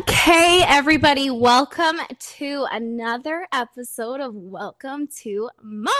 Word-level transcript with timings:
Okay, 0.00 0.64
everybody, 0.66 1.28
welcome 1.30 1.96
to 2.18 2.66
another 2.72 3.46
episode 3.52 4.20
of 4.20 4.34
Welcome 4.34 5.06
to 5.18 5.50
Mars. 5.62 5.94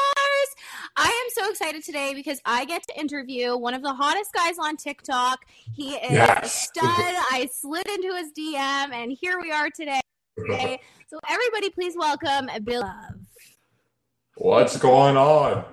I 0.97 1.09
am 1.09 1.31
so 1.45 1.51
excited 1.51 1.85
today 1.85 2.15
because 2.15 2.41
I 2.47 2.65
get 2.65 2.83
to 2.89 2.99
interview 2.99 3.55
one 3.57 3.75
of 3.75 3.83
the 3.83 3.93
hottest 3.93 4.33
guys 4.33 4.59
on 4.59 4.77
TikTok. 4.79 5.41
He 5.75 5.95
is 5.97 6.13
Yes. 6.13 6.45
a 6.47 6.49
stud. 6.49 6.85
I 6.87 7.49
slid 7.53 7.87
into 7.87 8.15
his 8.17 8.33
DM, 8.33 8.93
and 8.93 9.13
here 9.13 9.39
we 9.41 9.53
are 9.53 9.69
today. 9.69 10.01
Okay, 10.41 10.81
So, 11.11 11.19
everybody, 11.29 11.69
please 11.69 11.95
welcome 11.95 12.49
Bill. 12.65 12.81
Love. 12.81 13.15
What's 14.37 14.79
going 14.79 15.19
on? 15.19 15.65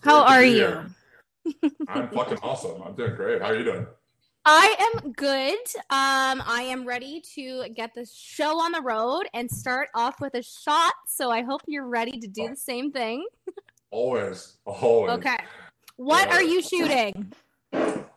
How 0.00 0.22
are 0.22 0.44
you? 0.44 0.84
I'm 1.88 2.08
fucking 2.10 2.38
awesome. 2.40 2.80
I'm 2.82 2.94
doing 2.94 3.16
great. 3.16 3.42
How 3.42 3.48
are 3.48 3.56
you 3.56 3.64
doing? 3.64 3.86
I 4.50 4.74
am 4.94 5.12
good. 5.12 5.58
Um, 5.90 6.42
I 6.46 6.66
am 6.70 6.86
ready 6.86 7.20
to 7.34 7.68
get 7.68 7.94
the 7.94 8.06
show 8.10 8.58
on 8.58 8.72
the 8.72 8.80
road 8.80 9.24
and 9.34 9.50
start 9.50 9.90
off 9.94 10.22
with 10.22 10.34
a 10.34 10.42
shot. 10.42 10.94
So 11.06 11.30
I 11.30 11.42
hope 11.42 11.60
you're 11.66 11.86
ready 11.86 12.18
to 12.18 12.26
do 12.26 12.48
the 12.48 12.56
same 12.56 12.90
thing. 12.90 13.26
Always, 13.90 14.56
always. 14.64 15.18
Okay. 15.18 15.36
What 15.96 16.30
are 16.30 16.42
you 16.42 16.62
shooting? 16.62 17.32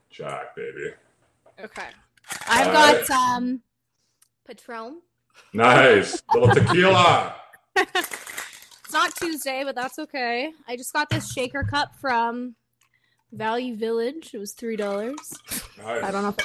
Jack, 0.09 0.55
baby. 0.55 0.93
Okay. 1.59 1.88
I've 2.47 2.67
All 2.67 2.73
got 2.73 3.09
right. 3.09 3.35
um 3.35 3.61
Patron. 4.47 5.01
Nice. 5.53 6.21
Little 6.33 6.53
tequila. 6.55 7.35
It's 8.91 8.93
not 8.93 9.16
Tuesday, 9.16 9.63
but 9.63 9.73
that's 9.73 9.97
okay. 9.99 10.51
I 10.67 10.75
just 10.75 10.91
got 10.91 11.09
this 11.09 11.31
shaker 11.31 11.63
cup 11.63 11.95
from 11.95 12.55
Value 13.31 13.75
Village. 13.75 14.31
It 14.33 14.37
was 14.37 14.53
three 14.53 14.75
dollars. 14.75 15.15
Nice. 15.77 16.03
I 16.03 16.11
don't 16.11 16.23
know. 16.23 16.29
If 16.29 16.35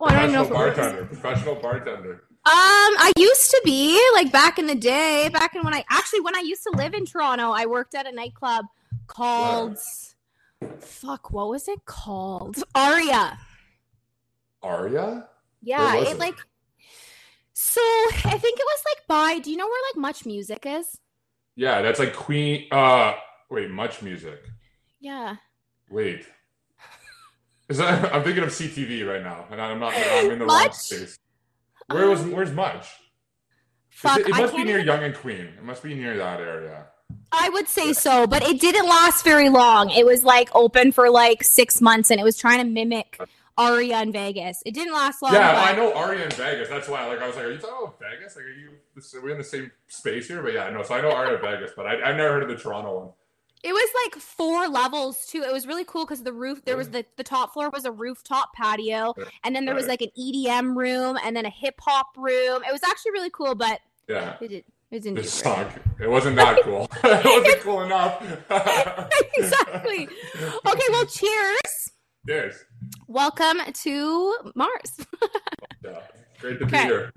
oh, 0.00 0.06
I 0.06 0.12
don't 0.12 0.30
even 0.30 0.32
know. 0.34 0.44
Professional 0.44 0.44
If 0.44 0.50
it 0.50 0.54
works. 0.54 0.76
bartender. 0.76 1.04
Professional 1.06 1.54
bartender. 1.56 2.24
Um, 2.46 2.54
I 2.54 3.12
used 3.18 3.50
to 3.50 3.60
be 3.64 4.00
like 4.14 4.32
back 4.32 4.58
in 4.58 4.66
the 4.66 4.74
day, 4.74 5.28
back 5.32 5.54
in 5.54 5.62
when 5.64 5.74
I 5.74 5.84
actually 5.90 6.20
when 6.20 6.36
I 6.36 6.40
used 6.40 6.62
to 6.62 6.70
live 6.76 6.94
in 6.94 7.04
Toronto, 7.04 7.50
I 7.50 7.66
worked 7.66 7.94
at 7.94 8.06
a 8.06 8.12
nightclub 8.12 8.66
called 9.06 9.78
fuck, 10.80 11.30
what 11.30 11.48
was 11.48 11.68
it 11.68 11.84
called? 11.84 12.62
Aria. 12.74 13.38
Aria? 14.62 15.28
Yeah, 15.62 15.96
it, 15.96 16.08
it? 16.08 16.18
like 16.18 16.36
so 17.52 17.80
I 17.80 18.38
think 18.38 18.58
it 18.58 18.64
was 18.64 18.84
like 18.86 19.06
by 19.08 19.38
do 19.40 19.50
you 19.50 19.56
know 19.56 19.66
where 19.66 19.82
like 19.94 20.14
MuchMusic 20.14 20.80
is? 20.80 20.98
Yeah, 21.56 21.82
that's 21.82 21.98
like 21.98 22.14
Queen. 22.14 22.66
Uh, 22.70 23.14
wait, 23.50 23.68
MuchMusic. 23.68 24.38
Yeah. 25.00 25.36
Wait. 25.90 26.26
Is 27.68 27.78
that? 27.78 28.12
I'm 28.14 28.22
thinking 28.24 28.42
of 28.44 28.50
CTV 28.50 29.06
right 29.08 29.22
now, 29.22 29.46
and 29.50 29.60
I'm 29.60 29.78
not. 29.78 29.92
I'm 29.96 30.30
in 30.30 30.38
the 30.38 30.46
wrong 30.46 30.72
space. 30.72 31.18
Where 31.90 32.08
was? 32.08 32.22
Where's 32.22 32.52
Much? 32.52 32.86
Fuck, 33.90 34.20
it, 34.20 34.28
it 34.28 34.34
must 34.36 34.54
be 34.54 34.62
near 34.64 34.78
Yonge 34.78 35.02
and 35.02 35.14
Queen. 35.14 35.40
It 35.58 35.64
must 35.64 35.82
be 35.82 35.94
near 35.94 36.16
that 36.16 36.38
area. 36.40 36.86
I 37.32 37.48
would 37.48 37.66
say 37.68 37.92
so, 37.92 38.26
but 38.26 38.42
it 38.42 38.60
didn't 38.60 38.86
last 38.86 39.24
very 39.24 39.48
long. 39.48 39.90
It 39.90 40.06
was 40.06 40.22
like 40.22 40.50
open 40.54 40.92
for 40.92 41.10
like 41.10 41.42
six 41.42 41.80
months 41.80 42.10
and 42.10 42.20
it 42.20 42.22
was 42.22 42.36
trying 42.38 42.58
to 42.58 42.64
mimic 42.64 43.20
Aria 43.56 44.00
in 44.02 44.12
Vegas. 44.12 44.62
It 44.64 44.74
didn't 44.74 44.92
last 44.92 45.20
long. 45.20 45.32
Yeah, 45.32 45.52
but- 45.52 45.68
I 45.68 45.76
know 45.76 45.92
Aria 45.94 46.26
in 46.26 46.30
Vegas. 46.30 46.68
That's 46.68 46.88
why, 46.88 47.06
like, 47.06 47.18
I 47.20 47.26
was 47.26 47.34
like, 47.34 47.46
"Are 47.46 47.50
you 47.52 47.58
talking 47.58 47.76
about 47.88 47.98
Vegas? 47.98 48.36
Like, 48.36 48.44
are 48.44 48.50
you? 48.50 48.70
Are 49.14 49.20
we 49.24 49.32
in 49.32 49.38
the 49.38 49.44
same 49.44 49.72
space 49.88 50.28
here?" 50.28 50.42
But 50.42 50.52
yeah, 50.52 50.70
no. 50.70 50.82
So 50.84 50.94
I 50.94 51.00
know 51.00 51.10
Aria 51.10 51.38
Vegas, 51.38 51.72
but 51.74 51.86
I, 51.86 51.94
I've 51.94 52.16
never 52.16 52.34
heard 52.34 52.42
of 52.44 52.48
the 52.50 52.56
Toronto 52.56 52.98
one. 52.98 53.08
It 53.64 53.72
was 53.72 53.90
like 54.04 54.22
four 54.22 54.68
levels 54.68 55.26
too. 55.26 55.42
It 55.42 55.52
was 55.52 55.66
really 55.66 55.84
cool 55.84 56.04
because 56.04 56.22
the 56.22 56.32
roof 56.32 56.64
there 56.64 56.76
was 56.76 56.88
mm. 56.88 56.92
the 56.92 57.06
the 57.16 57.24
top 57.24 57.52
floor 57.52 57.70
was 57.70 57.84
a 57.84 57.92
rooftop 57.92 58.52
patio, 58.54 59.14
and 59.44 59.54
then 59.54 59.64
there 59.64 59.74
was 59.74 59.86
like 59.86 60.00
an 60.00 60.10
EDM 60.18 60.76
room 60.76 61.18
and 61.24 61.36
then 61.36 61.44
a 61.44 61.50
hip 61.50 61.74
hop 61.80 62.08
room. 62.16 62.62
It 62.66 62.72
was 62.72 62.82
actually 62.84 63.12
really 63.12 63.30
cool, 63.30 63.54
but 63.54 63.80
Yeah, 64.08 64.36
it 64.40 64.48
did 64.48 64.64
it 64.90 65.02
didn't 65.02 65.18
it. 65.18 65.82
It 66.00 66.08
wasn't 66.08 66.36
that 66.36 66.62
cool. 66.62 66.88
it 67.04 67.24
wasn't 67.24 67.60
cool 67.60 67.82
enough. 67.82 68.22
exactly. 69.36 70.08
Okay, 70.66 70.82
well, 70.90 71.04
cheers. 71.04 71.92
Cheers. 72.26 72.64
Welcome 73.06 73.60
to 73.70 74.34
Mars. 74.54 75.06
Yeah. 75.84 76.00
Great 76.40 76.58
to 76.60 76.66
be 76.66 76.76
here. 76.78 77.12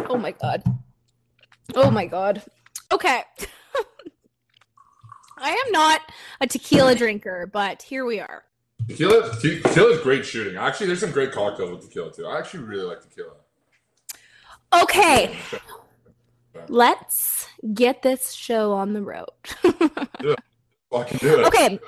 Oh 0.00 0.16
my 0.16 0.32
god. 0.32 0.64
Oh 1.74 1.90
my 1.90 2.06
god. 2.06 2.42
Okay. 2.92 3.22
I 5.38 5.50
am 5.50 5.72
not 5.72 6.02
a 6.40 6.46
tequila 6.46 6.94
drinker, 6.94 7.48
but 7.50 7.82
here 7.82 8.04
we 8.04 8.20
are. 8.20 8.44
Tequila, 8.88 9.34
te- 9.40 9.60
tequila 9.60 9.92
is 9.92 10.00
great 10.00 10.26
shooting. 10.26 10.56
Actually, 10.56 10.88
there's 10.88 11.00
some 11.00 11.12
great 11.12 11.32
cocktails 11.32 11.70
with 11.70 11.82
tequila 11.82 12.12
too. 12.12 12.26
I 12.26 12.38
actually 12.38 12.64
really 12.64 12.84
like 12.84 13.00
tequila. 13.00 13.32
Okay, 14.82 15.36
let's 16.68 17.46
get 17.74 18.02
this 18.02 18.32
show 18.32 18.72
on 18.72 18.92
the 18.92 19.02
road. 19.02 19.28
Fucking 20.90 21.18
do 21.18 21.40
it. 21.40 21.46
okay, 21.46 21.78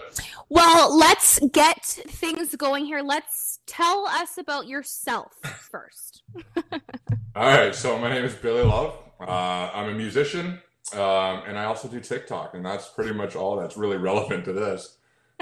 well, 0.48 0.96
let's 0.96 1.40
get 1.52 1.84
things 1.84 2.54
going 2.54 2.86
here. 2.86 3.00
Let's 3.00 3.58
tell 3.66 4.06
us 4.06 4.38
about 4.38 4.68
yourself 4.68 5.32
first. 5.42 6.22
All 7.34 7.46
right. 7.46 7.74
So 7.74 7.98
my 7.98 8.12
name 8.12 8.24
is 8.24 8.34
Billy 8.34 8.62
Love. 8.62 8.94
Uh, 9.28 9.70
I'm 9.74 9.88
a 9.88 9.94
musician, 9.94 10.60
um, 10.94 11.42
and 11.46 11.58
I 11.58 11.64
also 11.64 11.88
do 11.88 12.00
TikTok, 12.00 12.54
and 12.54 12.64
that's 12.64 12.88
pretty 12.88 13.12
much 13.12 13.36
all 13.36 13.56
that's 13.56 13.76
really 13.76 13.96
relevant 13.96 14.44
to 14.46 14.52
this. 14.52 14.96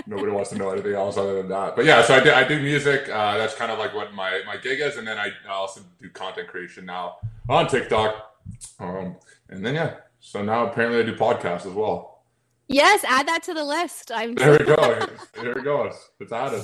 Nobody 0.07 0.33
wants 0.33 0.51
to 0.51 0.57
know 0.57 0.71
anything 0.71 0.95
else 0.95 1.17
other 1.17 1.35
than 1.35 1.49
that. 1.49 1.77
But 1.77 1.85
yeah, 1.85 2.03
so 2.03 2.15
I 2.15 2.21
do, 2.25 2.33
I 2.33 2.47
do 2.47 2.61
music. 2.61 3.09
Uh, 3.09 3.37
that's 3.37 3.55
kind 3.55 3.71
of 3.71 3.79
like 3.79 3.95
what 3.95 4.15
my, 4.15 4.41
my 4.47 4.57
gig 4.57 4.81
is, 4.81 4.97
and 4.97 5.07
then 5.07 5.19
I 5.19 5.33
also 5.49 5.83
do 6.01 6.09
content 6.11 6.49
creation 6.49 6.87
now 6.87 7.17
on 7.49 7.67
TikTok. 7.67 8.35
Um, 8.79 9.17
and 9.51 9.65
then 9.65 9.75
yeah, 9.75 9.97
so 10.21 10.43
now 10.43 10.67
apparently 10.67 11.01
I 11.01 11.03
do 11.03 11.15
podcasts 11.15 11.67
as 11.67 11.73
well. 11.73 12.23
Yes, 12.69 13.05
add 13.05 13.27
that 13.27 13.43
to 13.45 13.55
the 13.55 13.65
list. 13.65 14.13
I'm 14.15 14.35
There 14.37 14.53
we 14.53 14.65
go. 14.65 15.07
Here 15.41 15.55
we 15.55 15.63
go. 15.63 15.85
It's, 15.85 16.11
it's 16.21 16.33
added. 16.33 16.63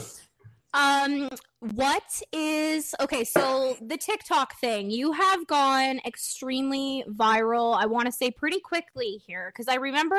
Um, 0.72 1.30
what 1.74 2.22
is 2.32 2.94
okay? 3.00 3.24
So 3.24 3.76
the 3.80 3.96
TikTok 3.96 4.58
thing, 4.58 4.90
you 4.90 5.12
have 5.12 5.46
gone 5.46 6.00
extremely 6.06 7.04
viral. 7.08 7.76
I 7.76 7.86
want 7.86 8.06
to 8.06 8.12
say 8.12 8.30
pretty 8.30 8.60
quickly 8.60 9.22
here 9.26 9.52
because 9.52 9.68
I 9.68 9.76
remember 9.76 10.18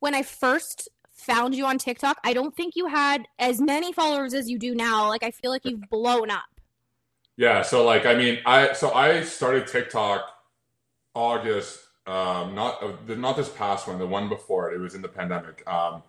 when 0.00 0.14
I 0.14 0.22
first 0.22 0.88
found 1.12 1.54
you 1.54 1.66
on 1.66 1.78
TikTok. 1.78 2.18
I 2.24 2.32
don't 2.32 2.56
think 2.56 2.74
you 2.76 2.86
had 2.86 3.26
as 3.38 3.60
many 3.60 3.92
followers 3.92 4.34
as 4.34 4.48
you 4.48 4.58
do 4.58 4.74
now. 4.74 5.08
Like 5.08 5.22
I 5.22 5.30
feel 5.30 5.50
like 5.50 5.64
you've 5.64 5.88
blown 5.90 6.30
up. 6.30 6.44
Yeah, 7.36 7.62
so 7.62 7.84
like 7.84 8.06
I 8.06 8.14
mean, 8.14 8.40
I 8.44 8.72
so 8.72 8.92
I 8.92 9.22
started 9.22 9.66
TikTok 9.66 10.28
August, 11.14 11.80
um, 12.06 12.54
not 12.54 12.82
uh, 12.82 13.14
not 13.14 13.36
this 13.36 13.48
past 13.48 13.86
one, 13.86 13.98
the 13.98 14.06
one 14.06 14.28
before 14.28 14.70
it. 14.70 14.76
It 14.76 14.78
was 14.78 14.94
in 14.94 15.02
the 15.02 15.08
pandemic, 15.08 15.66
um, 15.68 16.02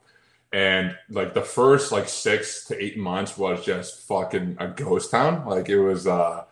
and 0.53 0.97
like 1.09 1.33
the 1.33 1.41
first 1.41 1.91
like 1.91 2.09
six 2.09 2.65
to 2.65 2.81
eight 2.81 2.97
months 2.97 3.37
was 3.37 3.63
just 3.63 4.07
fucking 4.07 4.57
a 4.59 4.67
ghost 4.67 5.11
town. 5.11 5.45
Like 5.45 5.69
it 5.69 5.79
was, 5.79 6.07
uh, 6.07 6.43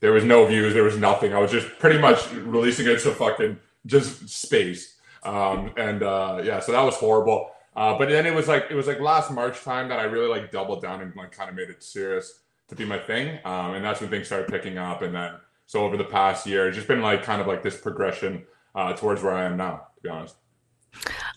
there 0.00 0.12
was 0.12 0.24
no 0.24 0.46
views, 0.46 0.74
there 0.74 0.84
was 0.84 0.96
nothing. 0.96 1.34
I 1.34 1.38
was 1.38 1.50
just 1.50 1.66
pretty 1.78 1.98
much 1.98 2.30
releasing 2.32 2.86
it 2.86 3.00
to 3.00 3.10
fucking 3.10 3.58
just 3.86 4.28
space, 4.28 4.96
um, 5.22 5.72
and 5.76 6.02
uh, 6.02 6.40
yeah, 6.44 6.60
so 6.60 6.72
that 6.72 6.82
was 6.82 6.94
horrible. 6.94 7.50
Uh, 7.76 7.96
but 7.96 8.08
then 8.08 8.26
it 8.26 8.34
was 8.34 8.48
like 8.48 8.66
it 8.70 8.74
was 8.74 8.86
like 8.86 9.00
last 9.00 9.30
March 9.30 9.62
time 9.62 9.88
that 9.88 9.98
I 9.98 10.04
really 10.04 10.28
like 10.28 10.50
doubled 10.50 10.82
down 10.82 11.00
and 11.00 11.14
like 11.16 11.32
kind 11.32 11.48
of 11.48 11.56
made 11.56 11.70
it 11.70 11.82
serious 11.82 12.40
to 12.68 12.74
be 12.74 12.84
my 12.84 12.98
thing. 12.98 13.38
Um, 13.44 13.74
and 13.74 13.84
that's 13.84 14.00
when 14.00 14.10
things 14.10 14.26
started 14.26 14.48
picking 14.48 14.78
up. 14.78 15.02
And 15.02 15.14
then, 15.14 15.34
so 15.66 15.84
over 15.84 15.96
the 15.96 16.04
past 16.04 16.46
year, 16.46 16.68
it's 16.68 16.76
just 16.76 16.88
been 16.88 17.02
like 17.02 17.22
kind 17.22 17.40
of 17.40 17.46
like 17.46 17.62
this 17.62 17.76
progression 17.76 18.44
uh, 18.74 18.92
towards 18.94 19.22
where 19.22 19.34
I 19.34 19.44
am 19.44 19.56
now. 19.56 19.86
To 19.96 20.02
be 20.02 20.08
honest. 20.08 20.36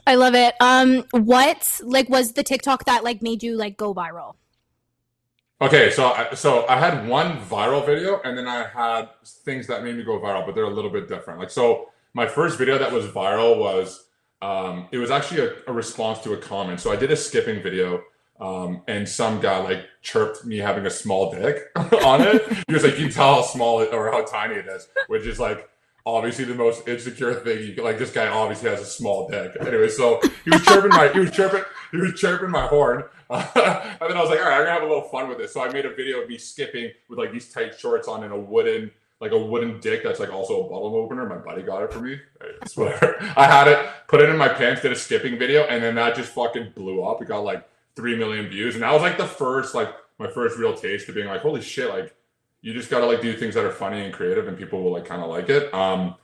I 0.05 0.15
love 0.15 0.35
it. 0.35 0.55
Um, 0.59 1.05
what 1.11 1.79
like 1.83 2.09
was 2.09 2.33
the 2.33 2.43
TikTok 2.43 2.85
that 2.85 3.03
like 3.03 3.21
made 3.21 3.43
you 3.43 3.55
like 3.55 3.77
go 3.77 3.93
viral? 3.93 4.35
Okay, 5.61 5.91
so 5.91 6.07
I, 6.07 6.33
so 6.33 6.67
I 6.67 6.77
had 6.77 7.07
one 7.07 7.37
viral 7.39 7.85
video, 7.85 8.19
and 8.25 8.37
then 8.37 8.47
I 8.47 8.67
had 8.67 9.09
things 9.23 9.65
that 9.67 9.83
made 9.83 9.95
me 9.95 10.03
go 10.03 10.19
viral, 10.19 10.45
but 10.45 10.55
they're 10.55 10.65
a 10.65 10.69
little 10.69 10.91
bit 10.91 11.07
different. 11.07 11.39
Like 11.39 11.49
so, 11.49 11.89
my 12.13 12.27
first 12.27 12.57
video 12.57 12.77
that 12.77 12.91
was 12.91 13.05
viral 13.05 13.57
was 13.57 14.07
um, 14.41 14.89
it 14.91 14.97
was 14.97 15.09
actually 15.09 15.41
a, 15.41 15.53
a 15.67 15.73
response 15.73 16.19
to 16.19 16.33
a 16.33 16.37
comment. 16.37 16.81
So 16.81 16.91
I 16.91 16.97
did 16.97 17.11
a 17.11 17.15
skipping 17.15 17.61
video. 17.61 18.01
Um, 18.39 18.81
and 18.87 19.07
some 19.07 19.39
guy 19.39 19.59
like 19.59 19.85
chirped 20.01 20.43
me 20.43 20.57
having 20.57 20.85
a 20.87 20.89
small 20.89 21.31
dick 21.31 21.59
on 22.03 22.21
it. 22.21 22.41
He 22.67 22.73
was 22.73 22.83
like, 22.83 22.97
"You 22.97 23.05
can 23.05 23.13
tell 23.13 23.35
how 23.35 23.41
small 23.43 23.79
it, 23.81 23.93
or 23.93 24.11
how 24.11 24.25
tiny 24.25 24.55
it 24.55 24.65
is," 24.67 24.87
which 25.07 25.25
is 25.25 25.39
like 25.39 25.69
obviously 26.05 26.45
the 26.45 26.55
most 26.55 26.87
insecure 26.87 27.33
thing. 27.35 27.75
You 27.75 27.83
like 27.83 27.97
this 27.97 28.11
guy 28.11 28.27
obviously 28.27 28.69
has 28.69 28.81
a 28.81 28.85
small 28.85 29.27
dick. 29.29 29.55
Anyway, 29.59 29.89
so 29.89 30.21
he 30.43 30.51
was 30.51 30.63
chirping 30.63 30.89
my 30.89 31.09
he 31.09 31.19
was 31.19 31.31
chirping 31.31 31.63
he 31.91 31.97
was 31.97 32.19
chirping 32.19 32.49
my 32.49 32.67
horn, 32.67 33.03
uh, 33.29 33.45
and 34.01 34.09
then 34.09 34.17
I 34.17 34.21
was 34.21 34.29
like, 34.29 34.39
all 34.39 34.45
right, 34.45 34.59
I'm 34.59 34.65
gonna 34.65 34.71
have 34.71 34.83
a 34.83 34.87
little 34.87 35.09
fun 35.09 35.29
with 35.29 35.37
this. 35.37 35.53
So 35.53 35.61
I 35.61 35.71
made 35.71 35.85
a 35.85 35.93
video 35.93 36.21
of 36.21 36.29
me 36.29 36.37
skipping 36.37 36.91
with 37.09 37.19
like 37.19 37.31
these 37.31 37.51
tight 37.51 37.79
shorts 37.79 38.07
on 38.07 38.23
and 38.23 38.33
a 38.33 38.39
wooden 38.39 38.91
like 39.23 39.31
a 39.31 39.37
wooden 39.37 39.79
dick 39.79 40.03
that's 40.03 40.19
like 40.19 40.33
also 40.33 40.65
a 40.65 40.69
bottle 40.69 40.95
opener. 40.95 41.25
My 41.25 41.37
buddy 41.37 41.61
got 41.61 41.81
it 41.83 41.93
for 41.93 41.99
me. 41.99 42.19
It's 42.61 42.75
whatever. 42.75 43.15
I 43.37 43.45
had 43.45 43.69
it, 43.69 43.79
put 44.09 44.19
it 44.19 44.29
in 44.29 44.37
my 44.37 44.49
pants, 44.49 44.81
did 44.81 44.91
a 44.91 44.97
skipping 44.97 45.39
video, 45.39 45.63
and 45.63 45.81
then 45.81 45.95
that 45.95 46.15
just 46.15 46.33
fucking 46.33 46.73
blew 46.75 47.01
up. 47.03 47.21
It 47.21 47.29
got 47.29 47.39
like 47.39 47.65
three 47.95 48.17
million 48.17 48.49
views, 48.49 48.75
and 48.75 48.83
that 48.83 48.91
was 48.91 49.01
like 49.01 49.17
the 49.17 49.25
first 49.25 49.73
like 49.73 49.95
my 50.19 50.29
first 50.29 50.57
real 50.57 50.73
taste 50.73 51.07
of 51.07 51.15
being 51.15 51.27
like, 51.27 51.41
holy 51.41 51.61
shit, 51.61 51.89
like 51.89 52.13
you 52.63 52.73
just 52.73 52.89
gotta 52.89 53.05
like 53.05 53.21
do 53.21 53.35
things 53.35 53.53
that 53.55 53.65
are 53.65 53.71
funny 53.71 54.05
and 54.05 54.13
creative, 54.13 54.47
and 54.47 54.57
people 54.57 54.81
will 54.81 54.93
like 54.93 55.05
kind 55.05 55.21
of 55.21 55.29
like 55.29 55.49
it. 55.49 55.71
Um, 55.73 56.15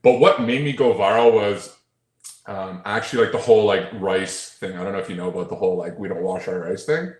but 0.00 0.20
what 0.20 0.40
made 0.40 0.64
me 0.64 0.72
go 0.72 0.94
viral 0.94 1.34
was 1.34 1.76
um, 2.46 2.82
actually 2.84 3.24
like 3.24 3.32
the 3.32 3.38
whole 3.38 3.64
like 3.64 3.88
rice 3.94 4.50
thing. 4.50 4.78
I 4.78 4.84
don't 4.84 4.92
know 4.92 5.00
if 5.00 5.10
you 5.10 5.16
know 5.16 5.28
about 5.28 5.50
the 5.50 5.56
whole 5.56 5.76
like 5.76 5.98
we 5.98 6.08
don't 6.08 6.22
wash 6.22 6.46
our 6.46 6.60
rice 6.60 6.84
thing. 6.84 7.12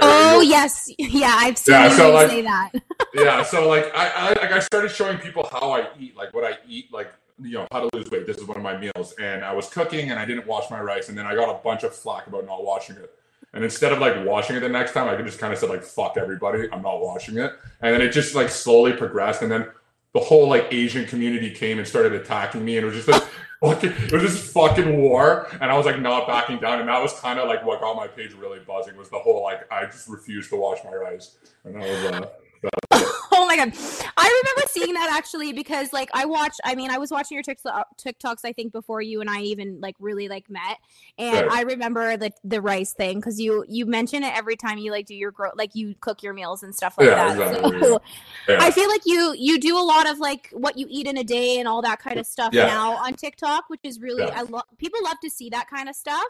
oh 0.00 0.40
yes, 0.40 0.92
yeah, 0.98 1.36
I've 1.38 1.56
seen 1.56 1.74
yeah, 1.74 1.96
so, 1.96 2.12
like, 2.12 2.28
say 2.28 2.42
that. 2.42 2.72
yeah, 3.14 3.42
so 3.44 3.68
like 3.68 3.94
I, 3.94 4.08
I 4.08 4.28
like 4.30 4.52
I 4.52 4.58
started 4.58 4.90
showing 4.90 5.18
people 5.18 5.48
how 5.52 5.70
I 5.70 5.88
eat, 5.98 6.16
like 6.16 6.34
what 6.34 6.44
I 6.44 6.58
eat, 6.68 6.92
like 6.92 7.12
you 7.40 7.52
know 7.52 7.68
how 7.70 7.88
to 7.88 7.96
lose 7.96 8.10
weight. 8.10 8.26
This 8.26 8.38
is 8.38 8.44
one 8.48 8.56
of 8.56 8.64
my 8.64 8.76
meals, 8.76 9.14
and 9.20 9.44
I 9.44 9.52
was 9.54 9.68
cooking 9.68 10.10
and 10.10 10.18
I 10.18 10.24
didn't 10.24 10.48
wash 10.48 10.68
my 10.72 10.80
rice, 10.80 11.08
and 11.08 11.16
then 11.16 11.24
I 11.24 11.36
got 11.36 11.48
a 11.48 11.62
bunch 11.62 11.84
of 11.84 11.94
flack 11.94 12.26
about 12.26 12.46
not 12.46 12.64
washing 12.64 12.96
it. 12.96 13.14
And 13.54 13.62
instead 13.62 13.92
of 13.92 14.00
like 14.00 14.26
washing 14.26 14.56
it 14.56 14.60
the 14.60 14.68
next 14.68 14.92
time, 14.92 15.08
I 15.08 15.16
could 15.16 15.26
just 15.26 15.38
kind 15.38 15.52
of 15.52 15.58
say 15.58 15.68
like 15.68 15.82
"fuck 15.82 16.16
everybody," 16.16 16.68
I'm 16.72 16.82
not 16.82 17.00
washing 17.00 17.38
it. 17.38 17.52
And 17.80 17.94
then 17.94 18.02
it 18.02 18.10
just 18.10 18.34
like 18.34 18.48
slowly 18.48 18.92
progressed, 18.92 19.42
and 19.42 19.50
then 19.50 19.68
the 20.12 20.20
whole 20.20 20.48
like 20.48 20.72
Asian 20.72 21.06
community 21.06 21.50
came 21.50 21.78
and 21.78 21.86
started 21.86 22.12
attacking 22.12 22.64
me, 22.64 22.76
and 22.76 22.84
it 22.84 22.86
was 22.86 22.96
just 22.96 23.08
like 23.08 23.22
fucking, 23.60 23.92
it 23.92 24.12
was 24.12 24.22
just 24.22 24.52
fucking 24.52 25.00
war, 25.00 25.48
and 25.60 25.70
I 25.70 25.76
was 25.76 25.86
like 25.86 26.00
not 26.00 26.26
backing 26.26 26.58
down, 26.58 26.80
and 26.80 26.88
that 26.88 27.00
was 27.00 27.12
kind 27.20 27.38
of 27.38 27.48
like 27.48 27.64
what 27.64 27.80
got 27.80 27.94
my 27.94 28.08
page 28.08 28.32
really 28.34 28.58
buzzing 28.58 28.96
was 28.96 29.08
the 29.08 29.18
whole 29.18 29.42
like 29.44 29.70
I 29.72 29.86
just 29.86 30.08
refused 30.08 30.50
to 30.50 30.56
wash 30.56 30.78
my 30.84 30.92
rice, 30.92 31.36
and 31.64 31.76
that 31.76 31.88
was 31.88 32.04
uh, 32.12 32.28
oh 32.90 33.46
my 33.46 33.56
god, 33.56 33.72
I 34.16 34.42
remember 34.42 34.68
seeing 34.68 34.94
that 34.94 35.10
actually 35.16 35.52
because 35.52 35.92
like 35.92 36.10
I 36.12 36.24
watched. 36.24 36.60
I 36.64 36.74
mean, 36.74 36.90
I 36.90 36.98
was 36.98 37.10
watching 37.10 37.36
your 37.36 37.42
TikToks 37.42 38.40
I 38.44 38.52
think 38.52 38.72
before 38.72 39.02
you 39.02 39.20
and 39.20 39.30
I 39.30 39.40
even 39.42 39.80
like 39.80 39.96
really 39.98 40.28
like 40.28 40.48
met, 40.50 40.78
and 41.18 41.46
right. 41.46 41.58
I 41.58 41.62
remember 41.62 42.16
the 42.16 42.30
the 42.44 42.60
rice 42.60 42.92
thing 42.92 43.18
because 43.18 43.40
you 43.40 43.64
you 43.68 43.86
mention 43.86 44.22
it 44.22 44.36
every 44.36 44.56
time 44.56 44.78
you 44.78 44.90
like 44.90 45.06
do 45.06 45.14
your 45.14 45.30
grow 45.30 45.50
like 45.56 45.74
you 45.74 45.94
cook 46.00 46.22
your 46.22 46.32
meals 46.32 46.62
and 46.62 46.74
stuff 46.74 46.96
like 46.98 47.08
yeah, 47.08 47.34
that. 47.34 47.50
Exactly. 47.50 47.80
So, 47.80 48.02
yeah. 48.48 48.58
I 48.60 48.70
feel 48.70 48.88
like 48.88 49.02
you 49.06 49.34
you 49.36 49.60
do 49.60 49.78
a 49.78 49.82
lot 49.84 50.08
of 50.10 50.18
like 50.18 50.50
what 50.52 50.78
you 50.78 50.86
eat 50.88 51.06
in 51.06 51.16
a 51.18 51.24
day 51.24 51.58
and 51.58 51.68
all 51.68 51.82
that 51.82 51.98
kind 51.98 52.18
of 52.18 52.26
stuff 52.26 52.52
now 52.52 52.96
on 52.96 53.14
TikTok, 53.14 53.64
which 53.68 53.80
is 53.84 54.00
really 54.00 54.24
I 54.24 54.42
love. 54.42 54.64
People 54.78 55.00
love 55.02 55.18
to 55.22 55.30
see 55.30 55.50
that 55.50 55.68
kind 55.68 55.88
of 55.88 55.96
stuff. 55.96 56.24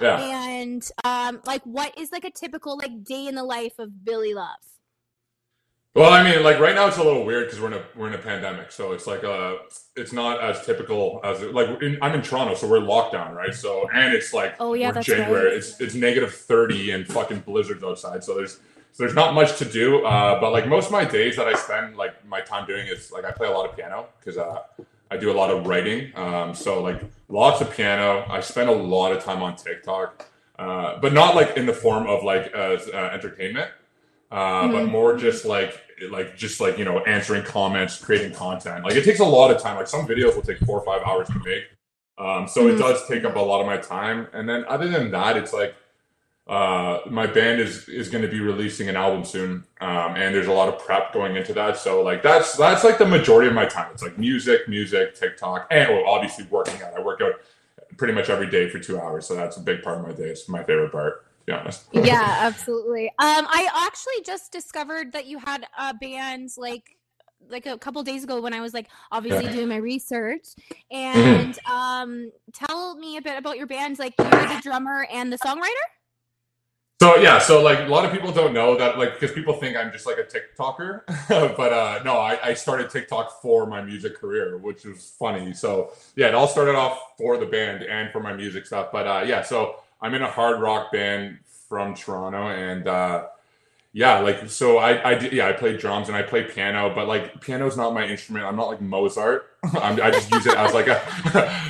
Yeah. 0.00 0.20
And 0.20 0.88
um, 1.04 1.40
like, 1.44 1.62
what 1.64 1.96
is 1.98 2.12
like 2.12 2.24
a 2.24 2.30
typical 2.30 2.76
like 2.76 3.02
day 3.04 3.26
in 3.26 3.34
the 3.34 3.42
life 3.42 3.78
of 3.78 4.04
Billy 4.04 4.34
Love? 4.34 4.58
Well, 5.98 6.12
I 6.12 6.22
mean, 6.22 6.44
like 6.44 6.60
right 6.60 6.76
now 6.76 6.86
it's 6.86 6.98
a 6.98 7.02
little 7.02 7.24
weird 7.24 7.46
because 7.46 7.60
we're 7.60 7.66
in 7.68 7.72
a 7.72 7.82
we're 7.96 8.06
in 8.06 8.14
a 8.14 8.18
pandemic, 8.18 8.70
so 8.70 8.92
it's 8.92 9.08
like 9.08 9.24
uh 9.24 9.56
it's 9.96 10.12
not 10.12 10.40
as 10.40 10.64
typical 10.64 11.20
as 11.24 11.42
like 11.42 11.82
in, 11.82 11.98
I'm 12.00 12.14
in 12.14 12.22
Toronto, 12.22 12.54
so 12.54 12.68
we're 12.68 12.78
locked 12.78 13.14
down, 13.14 13.34
right? 13.34 13.52
So 13.52 13.88
and 13.92 14.14
it's 14.14 14.32
like 14.32 14.54
oh 14.60 14.74
yeah, 14.74 14.92
that's 14.92 15.08
January, 15.08 15.46
right. 15.46 15.54
it's 15.54 15.80
it's 15.80 15.96
negative 15.96 16.32
thirty 16.32 16.92
and 16.92 17.04
fucking 17.04 17.40
blizzards 17.40 17.82
outside, 17.82 18.22
so 18.22 18.36
there's 18.36 18.60
so 18.92 19.02
there's 19.02 19.14
not 19.16 19.34
much 19.34 19.58
to 19.58 19.64
do. 19.64 20.06
Uh, 20.06 20.40
but 20.40 20.52
like 20.52 20.68
most 20.68 20.86
of 20.86 20.92
my 20.92 21.04
days 21.04 21.34
that 21.34 21.48
I 21.48 21.54
spend 21.54 21.96
like 21.96 22.24
my 22.28 22.42
time 22.42 22.64
doing 22.64 22.86
is 22.86 23.10
like 23.10 23.24
I 23.24 23.32
play 23.32 23.48
a 23.48 23.50
lot 23.50 23.68
of 23.68 23.74
piano 23.74 24.06
because 24.20 24.38
uh, 24.38 24.62
I 25.10 25.16
do 25.16 25.32
a 25.32 25.36
lot 25.36 25.50
of 25.50 25.66
writing. 25.66 26.12
Um, 26.14 26.54
so 26.54 26.80
like 26.80 27.02
lots 27.28 27.60
of 27.60 27.74
piano. 27.74 28.24
I 28.28 28.38
spend 28.38 28.70
a 28.70 28.72
lot 28.72 29.10
of 29.10 29.24
time 29.24 29.42
on 29.42 29.56
TikTok, 29.56 30.26
uh, 30.60 31.00
but 31.00 31.12
not 31.12 31.34
like 31.34 31.56
in 31.56 31.66
the 31.66 31.74
form 31.74 32.06
of 32.06 32.22
like 32.22 32.52
as 32.52 32.88
uh, 32.88 33.10
entertainment 33.12 33.72
uh, 34.30 34.62
mm-hmm. 34.62 34.72
but 34.72 34.86
more 34.86 35.16
just 35.16 35.44
like 35.44 35.80
like 36.10 36.36
just 36.36 36.60
like 36.60 36.78
you 36.78 36.84
know 36.84 37.00
answering 37.00 37.42
comments, 37.42 38.02
creating 38.02 38.32
content. 38.32 38.84
Like 38.84 38.94
it 38.94 39.04
takes 39.04 39.20
a 39.20 39.24
lot 39.24 39.50
of 39.50 39.60
time. 39.60 39.76
Like 39.76 39.88
some 39.88 40.06
videos 40.06 40.34
will 40.34 40.42
take 40.42 40.58
four 40.58 40.78
or 40.78 40.84
five 40.84 41.06
hours 41.06 41.28
to 41.28 41.38
make. 41.44 41.64
Um, 42.18 42.48
so 42.48 42.62
mm-hmm. 42.62 42.76
it 42.76 42.78
does 42.78 43.06
take 43.06 43.24
up 43.24 43.36
a 43.36 43.40
lot 43.40 43.60
of 43.60 43.66
my 43.66 43.76
time. 43.76 44.26
And 44.32 44.48
then 44.48 44.64
other 44.68 44.88
than 44.88 45.10
that, 45.12 45.36
it's 45.36 45.52
like 45.52 45.74
uh, 46.46 47.00
my 47.08 47.26
band 47.26 47.60
is 47.60 47.88
is 47.88 48.08
going 48.08 48.22
to 48.22 48.28
be 48.28 48.40
releasing 48.40 48.88
an 48.88 48.96
album 48.96 49.24
soon, 49.24 49.64
um, 49.80 50.14
and 50.16 50.34
there's 50.34 50.46
a 50.46 50.52
lot 50.52 50.68
of 50.68 50.78
prep 50.78 51.12
going 51.12 51.36
into 51.36 51.52
that. 51.54 51.76
So 51.76 52.02
like 52.02 52.22
that's 52.22 52.56
that's 52.56 52.84
like 52.84 52.98
the 52.98 53.06
majority 53.06 53.48
of 53.48 53.54
my 53.54 53.66
time. 53.66 53.90
It's 53.92 54.02
like 54.02 54.18
music, 54.18 54.68
music, 54.68 55.14
TikTok, 55.14 55.66
and 55.70 55.90
well, 55.90 56.04
obviously 56.06 56.46
working 56.50 56.80
out. 56.82 56.94
I 56.94 57.00
work 57.00 57.20
out 57.20 57.34
pretty 57.96 58.14
much 58.14 58.28
every 58.28 58.50
day 58.50 58.68
for 58.68 58.78
two 58.78 59.00
hours, 59.00 59.26
so 59.26 59.34
that's 59.34 59.56
a 59.56 59.60
big 59.60 59.82
part 59.82 59.98
of 59.98 60.06
my 60.06 60.12
day. 60.12 60.28
It's 60.28 60.48
my 60.48 60.62
favorite 60.62 60.92
part 60.92 61.24
be 61.48 61.52
honest. 61.52 61.86
yeah, 61.92 62.38
absolutely. 62.40 63.08
Um, 63.08 63.46
I 63.48 63.68
actually 63.86 64.22
just 64.24 64.52
discovered 64.52 65.12
that 65.12 65.26
you 65.26 65.38
had 65.38 65.66
a 65.78 65.94
band 65.94 66.50
like 66.56 66.94
like 67.48 67.66
a 67.66 67.78
couple 67.78 68.02
days 68.02 68.24
ago 68.24 68.40
when 68.40 68.52
I 68.52 68.60
was 68.60 68.74
like 68.74 68.88
obviously 69.10 69.44
yeah. 69.44 69.52
doing 69.52 69.68
my 69.68 69.76
research. 69.76 70.44
Mm-hmm. 70.92 70.96
And 70.96 71.54
mm-hmm. 71.54 71.72
um, 71.72 72.32
tell 72.52 72.96
me 72.96 73.16
a 73.16 73.22
bit 73.22 73.38
about 73.38 73.56
your 73.56 73.66
band. 73.66 73.98
Like 73.98 74.14
you're 74.18 74.28
the 74.30 74.60
drummer 74.62 75.06
and 75.10 75.32
the 75.32 75.38
songwriter. 75.38 75.86
So 77.00 77.14
yeah, 77.18 77.38
so 77.38 77.62
like 77.62 77.78
a 77.78 77.84
lot 77.84 78.04
of 78.04 78.10
people 78.10 78.32
don't 78.32 78.52
know 78.52 78.76
that 78.76 78.98
like 78.98 79.14
because 79.14 79.32
people 79.32 79.54
think 79.54 79.76
I'm 79.76 79.92
just 79.92 80.04
like 80.04 80.18
a 80.18 80.24
TikToker, 80.24 81.02
but 81.56 81.72
uh, 81.72 82.00
no, 82.04 82.18
I, 82.18 82.38
I 82.42 82.54
started 82.54 82.90
TikTok 82.90 83.40
for 83.40 83.66
my 83.66 83.80
music 83.80 84.16
career, 84.16 84.58
which 84.58 84.84
was 84.84 85.14
funny. 85.16 85.54
So 85.54 85.92
yeah, 86.16 86.26
it 86.26 86.34
all 86.34 86.48
started 86.48 86.74
off 86.74 87.00
for 87.16 87.36
the 87.36 87.46
band 87.46 87.84
and 87.84 88.10
for 88.10 88.18
my 88.18 88.32
music 88.32 88.66
stuff. 88.66 88.88
But 88.90 89.06
uh, 89.06 89.24
yeah, 89.24 89.42
so 89.42 89.76
I'm 90.00 90.14
in 90.14 90.22
a 90.22 90.30
hard 90.30 90.60
rock 90.60 90.92
band 90.92 91.38
from 91.68 91.94
Toronto, 91.94 92.48
and 92.48 92.86
uh, 92.86 93.26
yeah, 93.92 94.20
like 94.20 94.48
so 94.50 94.78
I 94.78 95.10
I 95.10 95.14
did, 95.14 95.32
yeah 95.32 95.48
I 95.48 95.52
play 95.52 95.76
drums 95.76 96.08
and 96.08 96.16
I 96.16 96.22
play 96.22 96.44
piano, 96.44 96.92
but 96.94 97.08
like 97.08 97.40
piano's 97.40 97.76
not 97.76 97.94
my 97.94 98.06
instrument. 98.06 98.46
I'm 98.46 98.56
not 98.56 98.68
like 98.68 98.80
Mozart. 98.80 99.46
i 99.64 100.10
just 100.10 100.30
use 100.30 100.46
it 100.46 100.54
as 100.54 100.72
like 100.72 100.86
a 100.86 101.00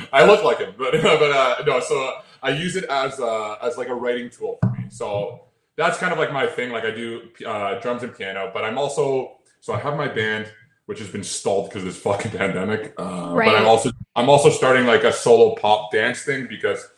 I 0.13 0.25
look 0.25 0.43
like 0.43 0.59
him, 0.59 0.73
but 0.77 0.91
but 1.01 1.31
uh, 1.31 1.63
no. 1.65 1.79
So 1.79 2.13
I 2.43 2.51
use 2.51 2.75
it 2.75 2.85
as 2.85 3.19
uh, 3.19 3.55
as 3.61 3.77
like 3.77 3.89
a 3.89 3.95
writing 3.95 4.29
tool 4.29 4.59
for 4.61 4.71
me. 4.71 4.85
So 4.89 5.41
that's 5.75 5.97
kind 5.97 6.11
of 6.11 6.19
like 6.19 6.31
my 6.31 6.45
thing. 6.45 6.71
Like 6.71 6.85
I 6.85 6.91
do 6.91 7.29
uh, 7.45 7.79
drums 7.79 8.03
and 8.03 8.15
piano, 8.15 8.51
but 8.53 8.63
I'm 8.63 8.77
also 8.77 9.37
so 9.61 9.73
I 9.73 9.79
have 9.79 9.97
my 9.97 10.07
band 10.07 10.51
which 10.89 10.97
has 10.97 11.07
been 11.07 11.23
stalled 11.23 11.69
because 11.69 11.83
of 11.83 11.87
this 11.87 12.01
fucking 12.01 12.31
pandemic. 12.37 12.95
Uh, 12.97 13.29
right. 13.35 13.45
But 13.45 13.55
I'm 13.57 13.67
also 13.67 13.91
I'm 14.15 14.27
also 14.27 14.49
starting 14.49 14.87
like 14.87 15.03
a 15.03 15.13
solo 15.13 15.53
pop 15.53 15.91
dance 15.91 16.23
thing 16.23 16.47
because 16.47 16.89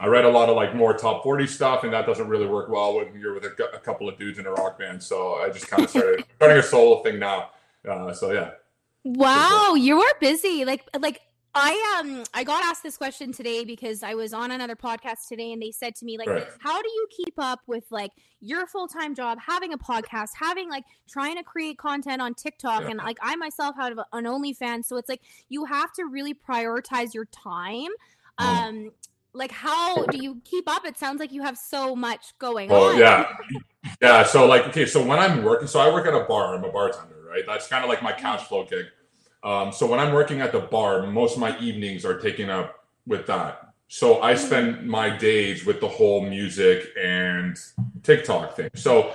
I 0.00 0.06
read 0.06 0.24
a 0.24 0.28
lot 0.28 0.48
of 0.48 0.56
like 0.56 0.74
more 0.74 0.96
top 0.96 1.22
40 1.22 1.46
stuff, 1.46 1.84
and 1.84 1.92
that 1.92 2.06
doesn't 2.06 2.28
really 2.28 2.46
work 2.46 2.68
well 2.68 2.96
when 2.96 3.18
you're 3.18 3.34
with 3.34 3.44
a, 3.44 3.74
a 3.74 3.78
couple 3.78 4.08
of 4.08 4.18
dudes 4.18 4.38
in 4.38 4.46
a 4.46 4.52
rock 4.52 4.78
band. 4.78 5.02
So 5.02 5.34
I 5.34 5.50
just 5.50 5.68
kind 5.68 5.84
of 5.84 5.90
started 5.90 6.24
starting 6.36 6.58
a 6.58 6.62
solo 6.62 7.02
thing 7.02 7.18
now. 7.18 7.50
Uh, 7.88 8.12
so 8.12 8.32
yeah. 8.32 8.50
Wow, 9.04 9.74
you 9.74 10.00
are 10.00 10.14
busy. 10.20 10.64
Like 10.64 10.88
like 10.98 11.20
I 11.54 11.98
um 11.98 12.24
I 12.34 12.44
got 12.44 12.62
asked 12.64 12.82
this 12.82 12.96
question 12.96 13.32
today 13.32 13.64
because 13.64 14.02
I 14.02 14.14
was 14.14 14.32
on 14.32 14.50
another 14.50 14.76
podcast 14.76 15.28
today 15.28 15.52
and 15.52 15.62
they 15.62 15.70
said 15.70 15.94
to 15.96 16.04
me 16.04 16.18
like 16.18 16.28
right. 16.28 16.46
how 16.60 16.80
do 16.80 16.88
you 16.88 17.08
keep 17.10 17.34
up 17.38 17.60
with 17.66 17.84
like 17.90 18.12
your 18.40 18.66
full-time 18.66 19.14
job, 19.14 19.38
having 19.44 19.72
a 19.72 19.78
podcast, 19.78 20.30
having 20.38 20.70
like 20.70 20.84
trying 21.08 21.36
to 21.36 21.42
create 21.42 21.78
content 21.78 22.20
on 22.20 22.34
TikTok 22.34 22.82
yeah. 22.82 22.90
and 22.90 22.98
like 22.98 23.18
I 23.22 23.34
myself 23.36 23.76
have 23.76 23.98
an 24.12 24.24
OnlyFans 24.24 24.84
so 24.84 24.96
it's 24.96 25.08
like 25.08 25.22
you 25.48 25.64
have 25.64 25.92
to 25.94 26.04
really 26.04 26.34
prioritize 26.34 27.14
your 27.14 27.24
time. 27.26 27.90
Mm. 28.38 28.44
Um 28.44 28.90
like 29.38 29.52
how 29.52 30.04
do 30.06 30.18
you 30.18 30.40
keep 30.44 30.68
up? 30.68 30.84
It 30.84 30.98
sounds 30.98 31.20
like 31.20 31.32
you 31.32 31.42
have 31.42 31.56
so 31.56 31.96
much 31.96 32.36
going 32.38 32.70
on. 32.70 32.98
yeah. 32.98 33.32
Yeah 34.02 34.24
so 34.24 34.46
like 34.46 34.66
okay 34.68 34.86
so 34.86 35.02
when 35.02 35.18
i'm 35.18 35.42
working 35.42 35.66
so 35.66 35.80
i 35.80 35.90
work 35.92 36.06
at 36.06 36.14
a 36.14 36.24
bar 36.24 36.54
i'm 36.54 36.64
a 36.64 36.70
bartender 36.70 37.16
right? 37.28 37.44
That's 37.46 37.68
kind 37.68 37.84
of 37.84 37.88
like 37.88 38.02
my 38.02 38.12
cash 38.12 38.42
flow 38.42 38.64
gig. 38.64 38.86
Um, 39.42 39.72
so 39.72 39.86
when 39.86 39.98
i'm 39.98 40.12
working 40.12 40.40
at 40.40 40.52
the 40.52 40.60
bar 40.60 41.06
most 41.06 41.34
of 41.34 41.40
my 41.40 41.58
evenings 41.58 42.04
are 42.04 42.18
taken 42.18 42.50
up 42.50 42.84
with 43.06 43.26
that. 43.26 43.72
So 43.88 44.22
i 44.22 44.34
mm-hmm. 44.34 44.46
spend 44.46 44.88
my 44.88 45.16
days 45.16 45.64
with 45.64 45.80
the 45.80 45.88
whole 45.88 46.20
music 46.20 46.88
and 47.00 47.56
tiktok 48.02 48.56
thing. 48.56 48.70
So 48.74 49.12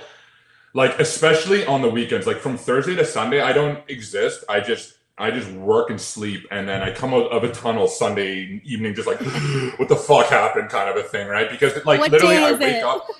like 0.72 0.98
especially 0.98 1.64
on 1.66 1.82
the 1.82 1.90
weekends 1.90 2.26
like 2.26 2.38
from 2.38 2.56
thursday 2.56 2.96
to 2.96 3.04
sunday 3.04 3.40
i 3.40 3.52
don't 3.52 3.78
exist. 3.88 4.44
I 4.48 4.60
just 4.60 4.94
I 5.16 5.30
just 5.30 5.50
work 5.52 5.90
and 5.90 6.00
sleep, 6.00 6.46
and 6.50 6.68
then 6.68 6.82
I 6.82 6.92
come 6.92 7.14
out 7.14 7.30
of 7.30 7.44
a 7.44 7.52
tunnel 7.52 7.86
Sunday 7.86 8.60
evening, 8.64 8.94
just 8.94 9.06
like, 9.06 9.20
what 9.78 9.88
the 9.88 9.96
fuck 9.96 10.26
happened, 10.26 10.70
kind 10.70 10.90
of 10.90 10.96
a 10.96 11.06
thing, 11.08 11.28
right? 11.28 11.48
Because 11.50 11.72
like 11.86 12.00
What 12.00 12.10
literally, 12.10 12.36
I 12.38 12.52
wake 12.52 12.62
it? 12.62 12.84
up. 12.84 13.06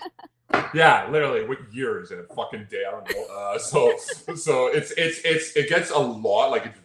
Yeah, 0.72 1.08
literally, 1.10 1.44
what 1.48 1.58
year 1.72 2.00
is 2.00 2.12
it? 2.12 2.26
A 2.30 2.34
fucking 2.34 2.66
day? 2.70 2.84
I 2.86 2.90
don't 2.92 3.08
know. 3.10 3.26
Uh, 3.26 3.58
so, 3.58 3.96
so 4.36 4.68
it's 4.68 4.92
it's 4.92 5.20
it's 5.24 5.56
it 5.56 5.68
gets 5.68 5.90
a 5.90 5.98
lot. 5.98 6.50
Like, 6.50 6.66
it's, 6.66 6.78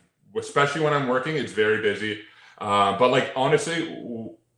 especially 0.47 0.81
when 0.81 0.93
I'm 0.93 1.07
working, 1.07 1.35
it's 1.37 1.53
very 1.53 1.81
busy. 1.81 2.21
Uh, 2.57 2.97
but 2.97 3.11
like 3.11 3.31
honestly, 3.35 3.87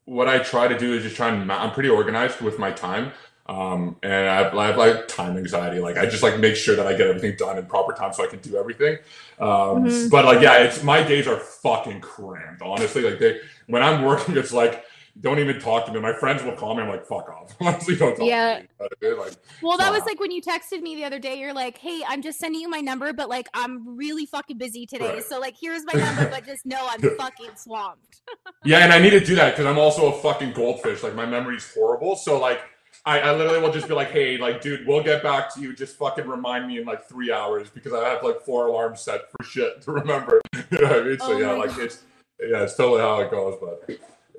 what 0.06 0.28
I 0.30 0.40
try 0.40 0.68
to 0.68 0.78
do 0.78 0.94
is 0.94 1.04
just 1.04 1.16
try 1.16 1.30
and 1.30 1.52
I'm 1.52 1.72
pretty 1.72 1.90
organized 1.90 2.42
with 2.42 2.58
my 2.60 2.72
time. 2.72 3.12
Um, 3.52 3.98
and 4.02 4.14
I 4.14 4.36
have, 4.44 4.56
I 4.56 4.68
have 4.68 4.78
like 4.78 5.08
time 5.10 5.36
anxiety. 5.38 5.80
Like 5.80 5.98
I 5.98 6.06
just 6.06 6.24
like 6.24 6.40
make 6.40 6.56
sure 6.56 6.76
that 6.78 6.88
I 6.88 6.94
get 6.94 7.08
everything 7.08 7.36
done 7.38 7.58
in 7.58 7.66
proper 7.66 7.92
time 7.92 8.14
so 8.14 8.24
I 8.24 8.28
can 8.28 8.40
do 8.40 8.56
everything. 8.56 8.98
Um, 9.40 9.84
Mhm. 9.86 10.10
but 10.10 10.24
like, 10.24 10.42
yeah, 10.42 10.60
it's 10.60 10.84
my 10.84 11.04
days 11.04 11.28
are 11.28 11.38
fucking 11.38 12.00
crammed. 12.00 12.62
Honestly, 12.62 13.02
like 13.02 13.20
they, 13.20 13.40
when 13.68 13.84
I'm 13.84 14.04
working, 14.04 14.38
it's 14.38 14.54
like, 14.54 14.86
don't 15.20 15.40
even 15.40 15.60
talk 15.60 15.86
to 15.88 15.92
me. 15.92 16.00
My 16.00 16.14
friends 16.14 16.42
will 16.44 16.54
call 16.56 16.74
me. 16.76 16.84
I'm 16.84 16.88
like, 16.88 17.06
fuck 17.06 17.28
off. 17.28 17.54
Honestly, 17.60 17.98
don't 17.98 18.16
talk 18.16 18.26
Yeah. 18.26 18.54
to 18.56 18.62
me. 18.62 18.68
You 18.70 18.78
know 18.80 18.86
what 18.86 18.94
I 19.02 19.06
mean? 19.10 19.20
Like, 19.20 19.34
Well, 19.62 19.78
that 19.80 19.92
was 19.92 20.04
like 20.06 20.22
when 20.22 20.32
you 20.32 20.42
texted 20.42 20.82
me 20.82 20.96
the 20.96 21.04
other 21.04 21.20
day. 21.20 21.36
You're 21.38 21.54
like, 21.54 21.78
"Hey, 21.78 22.02
I'm 22.08 22.22
just 22.22 22.40
sending 22.40 22.62
you 22.62 22.70
my 22.70 22.80
number, 22.80 23.12
but 23.12 23.28
like 23.28 23.50
I'm 23.54 23.98
really 23.98 24.26
fucking 24.26 24.58
busy 24.58 24.86
today. 24.86 25.16
Right. 25.16 25.24
So 25.26 25.42
like, 25.42 25.56
here's 25.60 25.84
my 25.84 26.00
number, 26.00 26.30
but 26.30 26.46
just 26.46 26.66
know 26.66 26.88
I'm 26.90 27.02
fucking 27.18 27.52
swamped." 27.58 28.22
Yeah, 28.64 28.80
and 28.86 28.94
I 28.94 29.00
need 29.00 29.10
to 29.10 29.20
do 29.20 29.36
that 29.36 29.52
because 29.52 29.66
I'm 29.66 29.80
also 29.80 30.14
a 30.14 30.22
fucking 30.22 30.54
goldfish. 30.54 31.02
Like 31.04 31.16
my 31.16 31.26
memory's 31.26 31.70
horrible. 31.74 32.16
So 32.16 32.40
like 32.40 32.62
I, 33.06 33.20
I 33.22 33.36
literally 33.36 33.60
will 33.60 33.72
just 33.74 33.88
be 33.88 33.94
like, 33.96 34.12
hey, 34.12 34.38
like, 34.38 34.62
dude, 34.62 34.86
we'll 34.86 35.02
get 35.04 35.24
back 35.24 35.54
to 35.56 35.62
you. 35.62 35.74
Just 35.74 35.96
fucking 35.98 36.28
remind 36.28 36.68
me 36.68 36.80
in 36.80 36.86
like 36.86 37.08
three 37.08 37.32
hours 37.32 37.70
because 37.70 37.94
I 37.94 38.08
have 38.10 38.24
like 38.24 38.42
four 38.42 38.68
alarms 38.68 39.02
set 39.02 39.22
for 39.32 39.44
shit 39.44 39.82
to 39.84 39.92
remember. 39.92 40.40
you 40.54 40.78
know 40.80 40.88
what 40.88 41.00
I 41.00 41.02
mean? 41.04 41.20
So 41.20 41.34
Oh 41.34 41.38
yeah, 41.40 41.52
like 41.54 41.70
God. 41.72 41.80
it's 41.80 42.04
yeah, 42.40 42.64
it's 42.64 42.76
totally 42.76 43.02
how 43.02 43.20
it 43.22 43.32
goes, 43.32 43.58
but 43.60 43.84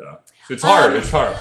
yeah. 0.00 0.14
It's 0.48 0.62
hard. 0.62 0.92
Um, 0.92 0.98
it's 0.98 1.10
hard. 1.10 1.36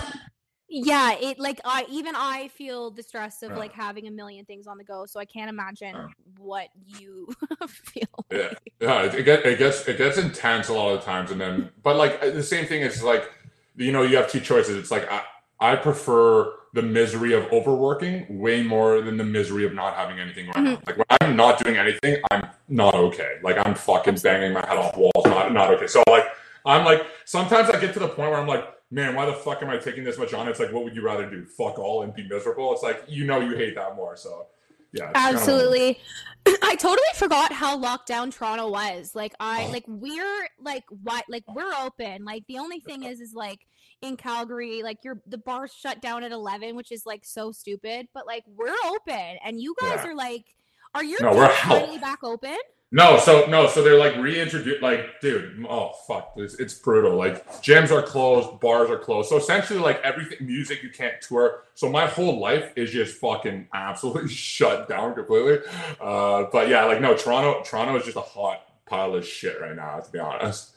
Yeah, 0.73 1.13
it 1.19 1.37
like 1.37 1.59
I 1.65 1.85
even 1.89 2.15
I 2.15 2.47
feel 2.47 2.91
the 2.91 3.03
stress 3.03 3.43
of 3.43 3.51
Yeah. 3.51 3.57
like 3.57 3.73
having 3.73 4.07
a 4.07 4.11
million 4.11 4.45
things 4.45 4.67
on 4.67 4.77
the 4.77 4.83
go. 4.83 5.05
So 5.05 5.19
I 5.19 5.25
can't 5.25 5.49
imagine 5.49 5.93
Yeah. 5.95 6.07
what 6.39 6.69
you 6.87 7.27
feel. 7.67 8.07
Yeah. 8.31 8.37
like. 8.47 8.73
Yeah, 8.79 9.03
it, 9.03 9.15
it, 9.15 9.23
get, 9.23 9.45
it 9.45 9.59
gets 9.59 9.87
it 9.87 9.97
gets 9.97 10.17
intense 10.17 10.69
a 10.69 10.73
lot 10.73 10.93
of 10.95 11.03
times, 11.03 11.29
and 11.29 11.39
then 11.41 11.69
but 11.83 11.97
like 11.97 12.21
the 12.21 12.41
same 12.41 12.65
thing 12.65 12.81
is 12.81 13.03
like 13.03 13.29
you 13.75 13.91
know 13.91 14.01
you 14.03 14.15
have 14.17 14.31
two 14.31 14.39
choices. 14.39 14.75
It's 14.77 14.89
like 14.91 15.11
I 15.11 15.23
I 15.61 15.75
prefer 15.75 16.53
the 16.73 16.81
misery 16.81 17.33
of 17.33 17.45
overworking 17.51 18.25
way 18.39 18.63
more 18.63 19.01
than 19.01 19.17
the 19.17 19.23
misery 19.23 19.65
of 19.65 19.73
not 19.73 19.95
having 19.95 20.19
anything 20.19 20.51
going 20.51 20.67
on. 20.67 20.75
Mm-hmm. 20.77 20.83
Like 20.87 20.97
when 20.97 21.05
I'm 21.21 21.35
not 21.35 21.63
doing 21.63 21.77
anything, 21.77 22.17
I'm 22.31 22.47
not 22.67 22.95
okay. 22.95 23.37
Like 23.43 23.57
I'm 23.63 23.75
fucking 23.75 24.15
banging 24.23 24.53
my 24.53 24.65
head 24.65 24.77
off 24.77 24.97
walls, 24.97 25.25
not 25.25 25.53
not 25.53 25.71
okay. 25.75 25.87
So 25.87 26.03
like 26.09 26.25
I'm 26.65 26.83
like 26.83 27.05
sometimes 27.25 27.69
I 27.69 27.79
get 27.79 27.93
to 27.93 27.99
the 27.99 28.07
point 28.07 28.31
where 28.31 28.39
I'm 28.39 28.47
like, 28.47 28.65
man, 28.89 29.15
why 29.15 29.25
the 29.25 29.33
fuck 29.33 29.61
am 29.61 29.69
I 29.69 29.77
taking 29.77 30.03
this 30.03 30.17
much 30.17 30.33
on? 30.33 30.47
It's 30.47 30.59
like, 30.59 30.71
what 30.71 30.83
would 30.83 30.95
you 30.95 31.03
rather 31.03 31.29
do? 31.29 31.45
Fuck 31.45 31.77
all 31.77 32.01
and 32.03 32.13
be 32.13 32.27
miserable? 32.27 32.73
It's 32.73 32.83
like 32.83 33.03
you 33.07 33.25
know 33.25 33.39
you 33.39 33.55
hate 33.55 33.75
that 33.75 33.95
more. 33.95 34.17
So 34.17 34.47
yeah, 34.93 35.09
it's 35.09 35.13
kinda 35.13 35.19
one 35.19 35.27
of 35.27 35.33
those- 35.33 35.41
Absolutely. 35.41 35.99
I 36.63 36.75
totally 36.75 37.07
forgot 37.15 37.53
how 37.53 37.77
locked 37.77 38.07
down 38.07 38.31
Toronto 38.31 38.69
was. 38.69 39.13
Like 39.13 39.35
I 39.39 39.63
uh-huh. 39.63 39.71
like 39.73 39.83
we're 39.87 40.47
like 40.59 40.85
what 41.03 41.25
like 41.29 41.43
we're 41.53 41.73
open. 41.81 42.25
Like 42.25 42.47
the 42.47 42.57
only 42.57 42.79
thing 42.79 43.03
is 43.03 43.19
is 43.19 43.33
like 43.33 43.59
in 44.01 44.17
Calgary, 44.17 44.81
like 44.83 45.03
your 45.03 45.21
the 45.27 45.37
bars 45.37 45.71
shut 45.73 46.01
down 46.01 46.23
at 46.23 46.31
eleven, 46.31 46.75
which 46.75 46.91
is 46.91 47.05
like 47.05 47.23
so 47.25 47.51
stupid. 47.51 48.07
But 48.13 48.25
like 48.25 48.43
we're 48.47 48.75
open 48.87 49.37
and 49.45 49.59
you 49.61 49.75
guys 49.79 49.99
Yeah. 50.03 50.09
are 50.11 50.15
like 50.15 50.45
are 50.93 51.03
your 51.03 51.21
No, 51.21 51.33
we're 51.35 51.49
finally 51.49 51.99
back 51.99 52.23
open? 52.23 52.57
No, 52.93 53.17
so 53.17 53.45
no, 53.45 53.67
so 53.67 53.81
they're 53.81 53.97
like 53.97 54.17
reintroduce, 54.17 54.81
like, 54.81 55.21
dude, 55.21 55.65
oh 55.69 55.93
fuck, 56.05 56.33
it's, 56.35 56.55
it's 56.59 56.73
brutal. 56.73 57.15
Like, 57.15 57.49
gyms 57.61 57.89
are 57.89 58.01
closed, 58.01 58.59
bars 58.59 58.89
are 58.89 58.97
closed. 58.97 59.29
So 59.29 59.37
essentially, 59.37 59.79
like 59.79 60.01
everything, 60.03 60.45
music 60.45 60.83
you 60.83 60.89
can't 60.89 61.13
tour. 61.21 61.63
So 61.73 61.89
my 61.89 62.05
whole 62.05 62.41
life 62.41 62.73
is 62.75 62.91
just 62.91 63.15
fucking 63.15 63.69
absolutely 63.73 64.27
shut 64.33 64.89
down 64.89 65.15
completely. 65.15 65.59
Uh, 66.01 66.47
but 66.51 66.67
yeah, 66.67 66.83
like 66.83 66.99
no, 66.99 67.15
Toronto, 67.15 67.61
Toronto 67.63 67.95
is 67.95 68.03
just 68.03 68.17
a 68.17 68.21
hot 68.21 68.59
pile 68.85 69.15
of 69.15 69.25
shit 69.25 69.61
right 69.61 69.75
now. 69.75 70.01
To 70.01 70.11
be 70.11 70.19
honest, 70.19 70.71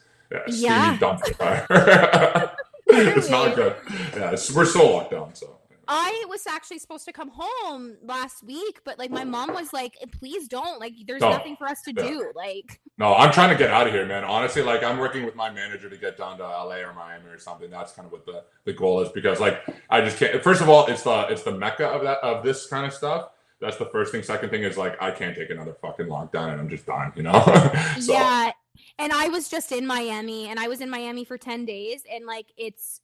yeah, 0.47 0.97
Yeah. 0.97 2.49
it's 3.15 3.29
not 3.29 3.55
good. 3.55 3.75
Yeah, 4.15 4.31
it's, 4.31 4.51
we're 4.53 4.65
so 4.65 4.93
locked 4.95 5.11
down. 5.11 5.35
So 5.35 5.57
I 5.87 6.25
was 6.29 6.47
actually 6.47 6.79
supposed 6.79 7.05
to 7.05 7.11
come 7.13 7.29
home 7.33 7.97
last 8.01 8.43
week, 8.43 8.79
but 8.85 8.97
like 8.97 9.11
my 9.11 9.23
mom 9.23 9.53
was 9.53 9.71
like, 9.73 9.93
please 10.19 10.47
don't. 10.47 10.79
Like 10.79 10.93
there's 11.05 11.21
Don't. 11.21 11.31
nothing 11.31 11.55
for 11.57 11.67
us 11.67 11.81
to 11.83 11.93
Yeah. 11.95 12.03
do. 12.07 12.31
Like 12.35 12.79
No, 12.97 13.13
I'm 13.13 13.31
trying 13.31 13.49
to 13.51 13.55
get 13.57 13.69
out 13.69 13.85
of 13.87 13.93
here, 13.93 14.05
man. 14.05 14.23
Honestly, 14.23 14.61
like 14.63 14.83
I'm 14.83 14.97
working 14.97 15.25
with 15.25 15.35
my 15.35 15.51
manager 15.51 15.89
to 15.89 15.97
get 15.97 16.17
down 16.17 16.37
to 16.37 16.43
LA 16.43 16.77
or 16.77 16.93
Miami 16.93 17.27
or 17.29 17.37
something. 17.37 17.69
That's 17.69 17.91
kind 17.93 18.05
of 18.05 18.11
what 18.11 18.25
the, 18.25 18.43
the 18.63 18.73
goal 18.73 19.01
is 19.01 19.09
because 19.09 19.39
like 19.39 19.61
I 19.89 20.01
just 20.01 20.17
can't 20.17 20.41
first 20.43 20.61
of 20.61 20.69
all, 20.69 20.87
it's 20.87 21.03
the 21.03 21.27
it's 21.29 21.43
the 21.43 21.51
mecca 21.51 21.85
of 21.87 22.01
that 22.03 22.17
of 22.19 22.43
this 22.43 22.65
kind 22.67 22.85
of 22.85 22.93
stuff. 22.93 23.29
That's 23.61 23.77
the 23.77 23.85
first 23.85 24.11
thing. 24.11 24.23
Second 24.23 24.49
thing 24.49 24.63
is 24.63 24.77
like 24.77 24.99
I 25.01 25.11
can't 25.11 25.35
take 25.35 25.49
another 25.51 25.73
fucking 25.81 26.07
lockdown 26.07 26.51
and 26.51 26.59
I'm 26.61 26.69
just 26.69 26.85
done, 26.85 27.13
you 27.15 27.23
know? 27.23 27.41
so 27.99 28.13
Yeah. 28.13 28.51
And 28.99 29.11
I 29.13 29.27
was 29.29 29.49
just 29.49 29.71
in 29.71 29.85
Miami 29.85 30.47
and 30.47 30.59
I 30.59 30.67
was 30.67 30.81
in 30.81 30.89
Miami 30.89 31.25
for 31.25 31.37
10 31.37 31.65
days 31.65 32.03
and 32.11 32.25
like 32.25 32.47
it's 32.57 33.01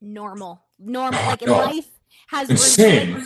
normal. 0.00 0.62
Normal. 0.78 1.20
Like 1.24 1.42
No. 1.42 1.52
life 1.58 1.88
has 2.28 2.50
Insane. 2.50 3.24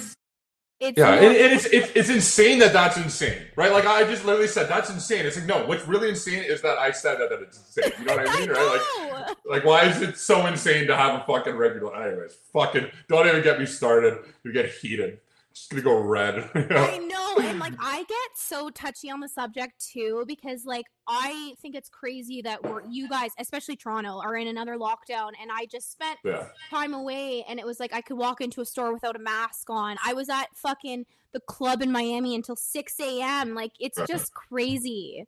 It's 0.83 0.97
yeah, 0.97 1.11
normal. 1.11 1.25
and, 1.29 1.37
and 1.37 1.53
it's, 1.53 1.67
it's 1.67 1.93
it's 1.95 2.09
insane 2.09 2.59
that 2.61 2.73
that's 2.73 2.97
insane, 2.97 3.43
right? 3.55 3.71
Like 3.71 3.85
I 3.85 4.03
just 4.05 4.25
literally 4.25 4.49
said 4.49 4.67
that's 4.67 4.89
insane. 4.89 5.27
It's 5.27 5.37
like 5.37 5.45
no, 5.45 5.67
what's 5.67 5.87
really 5.87 6.09
insane 6.09 6.43
is 6.43 6.63
that 6.63 6.79
I 6.79 6.91
said 6.91 7.19
that 7.19 7.29
that 7.29 7.43
it's 7.43 7.59
insane. 7.59 7.93
You 7.99 8.07
know 8.07 8.17
what 8.17 8.27
I 8.29 8.41
mean, 8.41 8.49
right? 8.49 8.67
Like. 8.67 9.37
Like, 9.45 9.65
why 9.65 9.85
is 9.85 10.01
it 10.01 10.17
so 10.17 10.47
insane 10.47 10.87
to 10.87 10.97
have 10.97 11.21
a 11.21 11.25
fucking 11.27 11.55
regular? 11.57 11.95
Anyways, 11.95 12.35
fucking, 12.53 12.87
don't 13.09 13.27
even 13.27 13.43
get 13.43 13.59
me 13.59 13.67
started. 13.67 14.19
You 14.45 14.53
get 14.53 14.71
heated. 14.71 15.19
Just 15.55 15.71
gonna 15.71 15.83
go 15.83 15.99
red. 16.01 16.49
I 16.55 16.99
know, 16.99 17.37
and 17.43 17.59
like 17.59 17.73
I 17.81 17.99
get 18.05 18.31
so 18.37 18.71
touchy 18.71 19.11
on 19.11 19.19
the 19.21 19.29
subject 19.29 19.85
too 19.93 20.25
because 20.29 20.65
like 20.65 20.87
I 21.09 21.55
think 21.61 21.75
it's 21.75 21.89
crazy 21.89 22.41
that 22.43 22.63
we're 22.63 22.83
you 22.89 23.09
guys, 23.09 23.31
especially 23.39 23.75
Toronto, 23.77 24.21
are 24.21 24.37
in 24.37 24.47
another 24.47 24.77
lockdown, 24.77 25.31
and 25.41 25.51
I 25.53 25.67
just 25.67 25.91
spent 25.91 26.19
Yeah. 26.25 26.47
time 26.71 26.95
away, 26.95 27.45
and 27.49 27.59
it 27.59 27.67
was 27.67 27.81
like 27.81 27.93
I 27.93 28.01
could 28.01 28.17
walk 28.17 28.41
into 28.41 28.61
a 28.61 28.65
store 28.65 28.93
without 28.93 29.17
a 29.17 29.19
mask 29.19 29.69
on. 29.71 29.97
I 30.05 30.13
was 30.13 30.29
at 30.29 30.47
fucking 30.55 31.07
the 31.33 31.41
club 31.41 31.83
in 31.83 31.91
Miami 31.91 32.35
until 32.37 32.55
six 32.57 32.99
a.m. 33.01 33.55
Like 33.55 33.73
it's 33.81 33.99
just 34.07 34.33
crazy. 34.33 35.27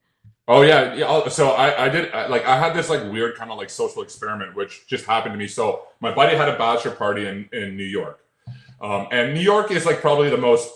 Oh 0.48 0.62
yeah, 0.62 0.94
yeah. 0.94 1.06
Oh, 1.08 1.28
so 1.28 1.50
I, 1.50 1.86
I 1.86 1.88
did 1.88 2.12
I- 2.12 2.26
like 2.26 2.44
I 2.44 2.58
had 2.58 2.74
this 2.74 2.88
like 2.90 3.02
weird 3.10 3.36
kind 3.36 3.50
of 3.50 3.58
like 3.58 3.70
social 3.70 4.02
experiment 4.02 4.54
which 4.56 4.86
just 4.86 5.04
happened 5.06 5.32
to 5.34 5.38
me. 5.38 5.48
So 5.48 5.82
my 6.00 6.14
buddy 6.14 6.36
had 6.36 6.48
a 6.48 6.56
bachelor 6.56 6.92
party 6.92 7.26
in 7.26 7.48
in 7.52 7.76
New 7.76 7.84
York, 7.84 8.21
um, 8.82 9.06
and 9.10 9.32
New 9.34 9.40
York 9.40 9.70
is 9.70 9.86
like 9.86 10.00
probably 10.00 10.28
the 10.30 10.36
most 10.36 10.70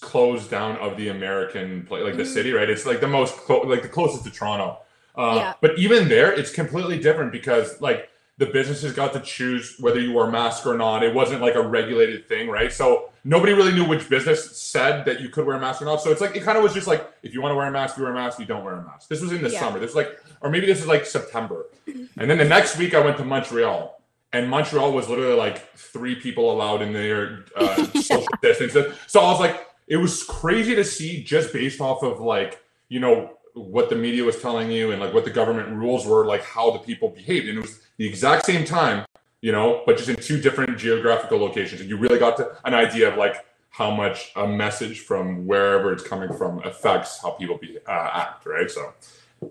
closed 0.00 0.50
down 0.50 0.76
of 0.78 0.96
the 0.96 1.08
American 1.08 1.84
play, 1.86 2.00
like 2.02 2.16
the 2.16 2.22
Mhm. 2.22 2.34
city, 2.34 2.52
right? 2.52 2.68
It's 2.68 2.86
like 2.86 3.00
the 3.00 3.08
most 3.08 3.36
clo- 3.36 3.62
like 3.62 3.82
the 3.82 3.88
closest 3.88 4.24
to 4.24 4.30
Toronto. 4.30 4.78
Uh, 5.16 5.34
Yeah. 5.36 5.52
But 5.60 5.78
even 5.78 6.08
there, 6.08 6.30
it's 6.32 6.52
completely 6.52 6.98
different 6.98 7.32
because 7.32 7.80
like 7.80 8.08
the 8.38 8.46
businesses 8.46 8.92
got 8.92 9.14
to 9.14 9.20
choose 9.20 9.76
whether 9.80 9.98
you 9.98 10.12
wore 10.12 10.28
a 10.28 10.30
mask 10.30 10.66
or 10.66 10.76
not. 10.76 11.02
It 11.02 11.14
wasn't 11.14 11.40
like 11.40 11.54
a 11.54 11.62
regulated 11.62 12.28
thing, 12.28 12.50
right? 12.50 12.70
So 12.70 13.08
nobody 13.24 13.54
really 13.54 13.72
knew 13.72 13.84
which 13.86 14.10
business 14.10 14.56
said 14.58 15.06
that 15.06 15.20
you 15.22 15.30
could 15.30 15.46
wear 15.46 15.56
a 15.56 15.60
mask 15.60 15.80
or 15.80 15.86
not. 15.86 16.02
So 16.02 16.10
it's 16.10 16.20
like 16.20 16.36
it 16.36 16.42
kind 16.42 16.58
of 16.58 16.62
was 16.62 16.74
just 16.74 16.86
like 16.86 17.08
if 17.22 17.32
you 17.32 17.40
want 17.40 17.52
to 17.52 17.56
wear 17.56 17.66
a 17.66 17.70
mask, 17.70 17.96
you 17.96 18.02
wear 18.04 18.12
a 18.12 18.14
mask. 18.14 18.38
You 18.38 18.44
don't 18.44 18.62
wear 18.62 18.74
a 18.74 18.82
mask. 18.82 19.08
This 19.08 19.20
was 19.22 19.32
in 19.32 19.42
the 19.42 19.48
Yeah. 19.50 19.60
summer. 19.60 19.78
This 19.80 19.88
was 19.94 19.96
like, 19.96 20.18
or 20.42 20.50
maybe 20.50 20.66
this 20.66 20.80
is 20.80 20.86
like 20.86 21.06
September. 21.06 21.64
And 22.18 22.30
then 22.30 22.38
the 22.38 22.44
next 22.44 22.76
week, 22.76 22.94
I 22.94 23.00
went 23.00 23.16
to 23.18 23.24
Montreal, 23.24 23.95
and 24.36 24.50
Montreal 24.50 24.92
was 24.92 25.08
literally 25.08 25.36
like 25.36 25.74
three 25.74 26.14
people 26.14 26.52
allowed 26.52 26.82
in 26.82 26.92
there, 26.92 27.46
uh, 27.56 27.84
social 28.00 28.26
distance. 28.42 28.74
So 29.06 29.20
I 29.20 29.30
was 29.30 29.40
like, 29.40 29.66
it 29.86 29.96
was 29.96 30.22
crazy 30.24 30.74
to 30.74 30.84
see 30.84 31.22
just 31.22 31.52
based 31.52 31.80
off 31.80 32.02
of 32.02 32.20
like 32.20 32.62
you 32.88 33.00
know 33.00 33.32
what 33.54 33.88
the 33.88 33.96
media 33.96 34.22
was 34.22 34.40
telling 34.40 34.70
you 34.70 34.92
and 34.92 35.00
like 35.00 35.14
what 35.14 35.24
the 35.24 35.30
government 35.30 35.68
rules 35.70 36.06
were, 36.06 36.26
like 36.26 36.42
how 36.42 36.70
the 36.70 36.78
people 36.78 37.08
behaved, 37.08 37.48
and 37.48 37.58
it 37.58 37.62
was 37.62 37.80
the 37.96 38.06
exact 38.06 38.44
same 38.44 38.64
time, 38.64 39.06
you 39.40 39.52
know, 39.52 39.82
but 39.86 39.96
just 39.96 40.10
in 40.10 40.16
two 40.16 40.38
different 40.38 40.76
geographical 40.78 41.38
locations, 41.38 41.80
and 41.80 41.88
you 41.88 41.96
really 41.96 42.18
got 42.18 42.36
to 42.36 42.56
an 42.64 42.74
idea 42.74 43.10
of 43.10 43.16
like 43.16 43.44
how 43.70 43.90
much 43.90 44.32
a 44.36 44.46
message 44.46 45.00
from 45.00 45.46
wherever 45.46 45.92
it's 45.92 46.02
coming 46.02 46.32
from 46.32 46.62
affects 46.64 47.20
how 47.20 47.30
people 47.30 47.56
be 47.58 47.78
uh, 47.86 48.10
act, 48.12 48.44
right? 48.46 48.70
So 48.70 48.92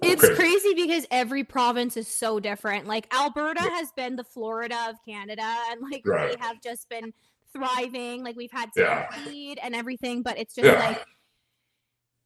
It's 0.01 0.21
Crazy. 0.21 0.35
crazy 0.35 0.73
because 0.73 1.05
every 1.11 1.43
province 1.43 1.97
is 1.97 2.07
so 2.07 2.39
different. 2.39 2.87
Like 2.87 3.13
Alberta 3.13 3.61
has 3.61 3.91
been 3.95 4.15
the 4.15 4.23
Florida 4.23 4.77
of 4.89 4.95
Canada, 5.07 5.43
and 5.69 5.81
like 5.81 6.03
we 6.05 6.35
have 6.39 6.61
just 6.61 6.89
been 6.89 7.13
thriving. 7.53 8.23
Like 8.23 8.35
we've 8.35 8.51
had 8.51 8.69
Yeah. 8.75 9.07
speed 9.11 9.59
and 9.61 9.75
everything, 9.75 10.21
but 10.23 10.37
it's 10.37 10.55
just 10.55 10.65
Yeah. 10.65 10.79
like 10.79 11.05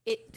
it. 0.05 0.35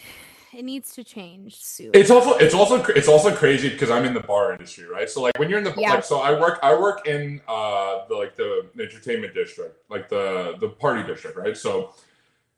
It 0.53 0.67
needs 0.67 0.93
to 0.97 1.05
change 1.05 1.63
soon. 1.65 1.93
It's 1.95 2.11
also 2.11 2.35
it's 2.37 2.53
also 2.55 2.85
it's 2.93 3.09
also 3.09 3.35
crazy 3.35 3.71
because 3.71 3.91
I'm 3.91 4.05
in 4.05 4.13
the 4.13 4.21
bar 4.21 4.53
industry, 4.53 4.87
right? 4.87 5.09
So 5.09 5.23
like 5.23 5.39
when 5.39 5.49
you're 5.49 5.59
in 5.59 5.65
the 5.65 5.75
Yeah. 5.79 5.95
like 5.95 6.05
so 6.05 6.19
I 6.21 6.39
work 6.39 6.59
I 6.63 6.75
work 6.79 7.07
in 7.09 7.41
uh 7.49 8.07
the 8.09 8.15
like 8.15 8.37
the 8.37 8.67
entertainment 8.79 9.33
district, 9.33 9.79
like 9.89 10.11
the 10.11 10.57
the 10.61 10.69
party 10.69 11.03
district, 11.05 11.39
right? 11.39 11.57
So 11.57 11.95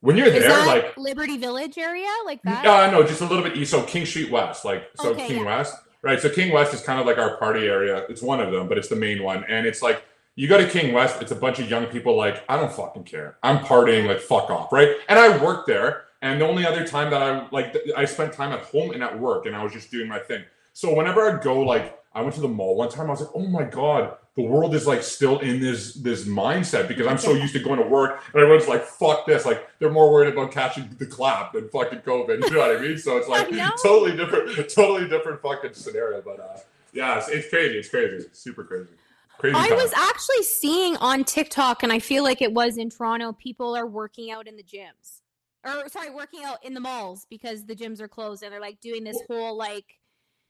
when 0.05 0.19
you're 0.19 0.27
Is 0.27 0.43
there, 0.43 0.51
that 0.51 0.67
like 0.67 0.97
Liberty 0.99 1.39
Village 1.39 1.79
area, 1.79 2.07
like 2.27 2.43
that? 2.43 2.67
uh, 2.67 2.91
no, 2.91 3.03
just 3.05 3.23
a 3.23 3.25
little 3.25 3.43
bit 3.43 3.57
east. 3.57 3.71
So 3.71 3.83
King 3.85 4.05
Street 4.05 4.31
West, 4.31 4.63
like 4.63 4.91
so 5.01 5.13
Okay, 5.13 5.29
King 5.29 5.39
yeah. 5.39 5.57
West, 5.57 5.75
right? 6.03 6.21
So 6.21 6.29
King 6.29 6.53
West 6.53 6.75
is 6.75 6.83
kind 6.83 7.01
of 7.01 7.07
like 7.07 7.17
our 7.17 7.39
party 7.39 7.67
area. 7.67 8.05
It's 8.11 8.21
one 8.21 8.39
of 8.39 8.53
them, 8.53 8.69
but 8.69 8.77
it's 8.77 8.89
the 8.89 8.97
main 8.97 9.23
one, 9.23 9.45
and 9.49 9.67
it's 9.67 9.81
like 9.81 10.05
you 10.37 10.47
go 10.47 10.59
to 10.59 10.69
King 10.69 10.93
West, 10.93 11.23
it's 11.23 11.31
a 11.31 11.35
bunch 11.35 11.59
of 11.59 11.71
young 11.71 11.87
people. 11.87 12.17
Like 12.17 12.45
I 12.51 12.57
don't 12.59 12.71
fucking 12.71 13.05
care. 13.05 13.39
I'm 13.43 13.65
partying. 13.65 14.07
Like 14.07 14.21
fuck 14.21 14.51
off, 14.51 14.71
right? 14.73 14.95
And 15.09 15.19
I 15.19 15.43
work 15.43 15.67
there, 15.67 16.05
and 16.21 16.39
the 16.39 16.47
only 16.47 16.67
other 16.67 16.87
time 16.87 17.09
that 17.11 17.23
I 17.23 17.49
like 17.51 17.75
I 17.97 18.05
spent 18.05 18.35
time 18.35 18.53
at 18.53 18.61
home 18.61 18.91
and 18.91 19.03
at 19.03 19.19
work, 19.19 19.47
and 19.47 19.57
I 19.57 19.65
was 19.65 19.73
just 19.73 19.91
doing 19.91 20.07
my 20.07 20.19
thing. 20.19 20.45
So 20.75 20.95
whenever 20.95 21.23
I 21.31 21.43
go, 21.43 21.61
like 21.61 21.99
I 22.15 22.21
went 22.21 22.35
to 22.35 22.43
the 22.43 22.49
mall 22.49 22.77
one 22.77 22.91
time, 22.91 23.07
I 23.07 23.11
was 23.11 23.21
like, 23.23 23.31
oh 23.35 23.47
my 23.47 23.63
god, 23.63 24.19
the 24.37 24.43
world 24.43 24.75
is 24.75 24.87
like 24.87 25.03
still 25.03 25.39
in 25.39 25.61
this 25.61 25.95
this 25.95 26.27
mindset 26.27 26.89
because 26.89 27.07
I'm 27.07 27.19
so 27.19 27.35
used 27.35 27.53
to 27.53 27.61
going 27.61 27.79
to 27.79 27.87
work, 27.87 28.23
and 28.33 28.43
everyone's 28.43 28.67
like, 28.67 28.85
fuck 28.85 29.27
this, 29.27 29.47
like 29.47 29.69
they're 29.79 29.93
more 29.93 30.13
worried 30.13 30.33
about 30.33 30.51
catching 30.51 30.89
the 30.99 31.07
clap 31.07 31.53
than 31.53 31.69
fucking 31.69 32.01
COVID. 32.01 32.43
You 32.45 32.51
know 32.51 32.59
what 32.59 32.77
I 32.77 32.81
mean? 32.81 32.99
So 32.99 33.17
it's 33.17 33.29
like 33.29 33.49
totally 33.83 34.17
different, 34.17 34.69
totally 34.69 35.09
different 35.09 35.41
fucking 35.41 35.75
scenario. 35.75 36.21
But 36.21 36.41
uh, 36.41 36.59
yeah, 36.93 37.19
it's, 37.19 37.29
it's 37.29 37.49
crazy. 37.49 37.79
It's 37.79 37.89
crazy. 37.89 38.17
It's 38.17 38.39
super 38.39 38.65
crazy. 38.65 38.91
Crazy. 39.39 39.57
I 39.57 39.69
time. 39.69 39.79
was 39.79 39.93
actually 39.93 40.43
seeing 40.43 40.97
on 40.97 41.25
TikTok, 41.25 41.83
and 41.83 41.93
I 41.93 42.01
feel 42.01 42.23
like 42.25 42.43
it 42.43 42.53
was 42.53 42.77
in 42.77 42.91
Toronto, 42.91 43.33
people 43.33 43.77
are 43.77 43.87
working 43.87 44.31
out 44.31 44.49
in 44.49 44.57
the 44.57 44.63
gyms. 44.63 45.21
Or 45.65 45.89
sorry, 45.89 46.11
working 46.11 46.45
out 46.45 46.65
in 46.65 46.75
the 46.75 46.81
malls 46.81 47.27
because 47.31 47.65
the 47.65 47.75
gyms 47.75 48.01
are 48.01 48.09
closed 48.09 48.43
and 48.43 48.53
they're 48.53 48.61
like 48.61 48.81
doing 48.81 49.03
this 49.03 49.19
whole 49.29 49.57
like 49.57 49.99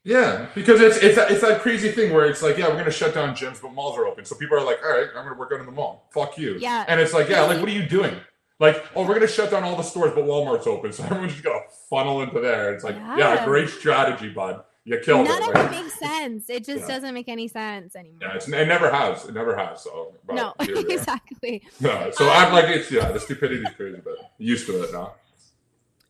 Yeah, 0.07 0.47
because 0.55 0.81
it's 0.83 0.99
it's 0.99 1.17
that, 1.17 1.31
it's 1.31 1.41
that 1.41 1.63
crazy 1.63 1.91
thing 1.91 2.13
where 2.13 2.27
it's 2.27 2.43
like, 2.43 2.59
yeah, 2.59 2.69
we're 2.69 2.77
gonna 2.77 2.91
shut 2.91 3.15
down 3.15 3.35
gyms, 3.35 3.61
but 3.63 3.73
malls 3.73 3.97
are 3.99 4.07
open. 4.07 4.25
So 4.27 4.37
people 4.37 4.59
are 4.59 4.65
like, 4.65 4.79
all 4.85 4.91
right, 4.91 5.09
I'm 5.17 5.25
gonna 5.25 5.39
work 5.39 5.51
out 5.55 5.61
in 5.61 5.67
the 5.67 5.73
mall. 5.73 6.09
Fuck 6.13 6.37
you. 6.37 6.57
Yeah. 6.59 6.85
And 6.87 7.01
it's 7.01 7.15
like, 7.15 7.29
yeah, 7.31 7.43
like 7.43 7.59
what 7.59 7.69
are 7.69 7.73
you 7.73 7.87
doing? 7.87 8.15
Like, 8.61 8.85
oh, 8.95 9.07
we're 9.07 9.15
gonna 9.15 9.27
shut 9.27 9.51
down 9.51 9.65
all 9.65 9.77
the 9.77 9.83
stores, 9.83 10.13
but 10.15 10.25
Walmart's 10.25 10.67
open, 10.67 10.93
so 10.93 11.05
everyone's 11.05 11.33
just 11.33 11.45
gonna 11.45 11.61
funnel 11.89 12.21
into 12.23 12.39
there. 12.41 12.75
It's 12.75 12.85
like, 12.85 12.97
yeah, 12.97 13.17
Yeah. 13.17 13.45
great 13.47 13.71
strategy, 13.71 14.29
bud. 14.29 14.63
You 14.87 14.99
killed 14.99 15.27
none 15.27 15.43
it. 15.43 15.49
of 15.49 15.55
Like, 15.55 15.73
it 15.73 15.83
makes 15.83 15.99
sense. 15.99 16.51
It 16.51 16.63
just 16.67 16.81
Yeah. 16.83 16.89
doesn't 16.97 17.15
make 17.15 17.29
any 17.31 17.49
sense 17.49 17.97
anymore. 17.97 18.19
yeah, 18.21 18.35
it's, 18.35 18.47
it 18.47 18.67
never 18.69 18.91
has. 18.91 19.25
It 19.25 19.33
never 19.33 19.57
has. 19.57 19.83
So 19.83 20.13
no, 20.31 20.53
here 20.61 20.75
we 20.77 20.85
are. 20.85 20.91
exactly. 20.99 21.63
No, 21.81 22.11
so 22.11 22.29
I'm 22.29 22.49
um, 22.49 22.53
like, 22.53 22.67
it's 22.67 22.91
yeah, 22.91 23.11
the 23.11 23.19
stupidity's 23.19 23.73
crazy, 23.75 24.03
but 24.05 24.17
used 24.37 24.67
to 24.67 24.83
it 24.85 24.93
now. 24.93 25.15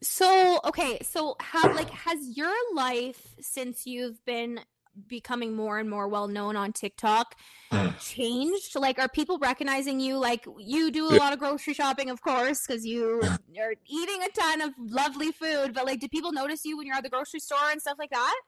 So 0.05 0.61
okay, 0.67 0.99
so 1.03 1.35
how 1.41 1.75
like 1.75 1.91
has 1.91 2.37
your 2.37 2.53
life 2.75 3.35
since 3.41 3.87
you've 3.87 4.25
been 4.27 4.61
becoming 5.09 5.57
more 5.57 5.79
and 5.79 5.91
more 5.91 6.07
well 6.07 6.29
known 6.29 6.57
on 6.57 6.73
TikTok 6.73 7.35
Mm. 7.73 7.99
changed? 7.99 8.79
Like, 8.79 9.01
are 9.01 9.09
people 9.09 9.39
recognizing 9.39 9.99
you? 9.99 10.17
Like, 10.17 10.47
you 10.59 10.93
do 10.93 11.09
a 11.09 11.17
lot 11.17 11.33
of 11.33 11.41
grocery 11.41 11.75
shopping, 11.75 12.09
of 12.09 12.23
course, 12.23 12.65
because 12.65 12.87
you 12.87 13.21
are 13.59 13.75
eating 13.87 14.23
a 14.23 14.29
ton 14.29 14.61
of 14.61 14.71
lovely 14.79 15.33
food. 15.33 15.75
But 15.75 15.85
like, 15.87 15.99
do 15.99 16.07
people 16.09 16.31
notice 16.31 16.65
you 16.65 16.77
when 16.77 16.87
you're 16.87 16.95
at 16.95 17.03
the 17.03 17.09
grocery 17.11 17.41
store 17.41 17.71
and 17.73 17.81
stuff 17.81 17.97
like 17.99 18.11
that? 18.11 18.41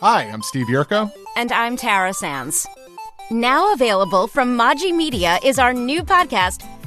Hi, 0.00 0.24
I'm 0.24 0.42
Steve 0.42 0.66
Yurko. 0.66 1.10
And 1.36 1.50
I'm 1.52 1.76
Tara 1.76 2.12
Sands. 2.12 2.66
Now 3.30 3.72
available 3.72 4.26
from 4.26 4.56
Maji 4.58 4.94
Media 4.94 5.38
is 5.42 5.58
our 5.58 5.72
new 5.72 6.02
podcast, 6.02 6.64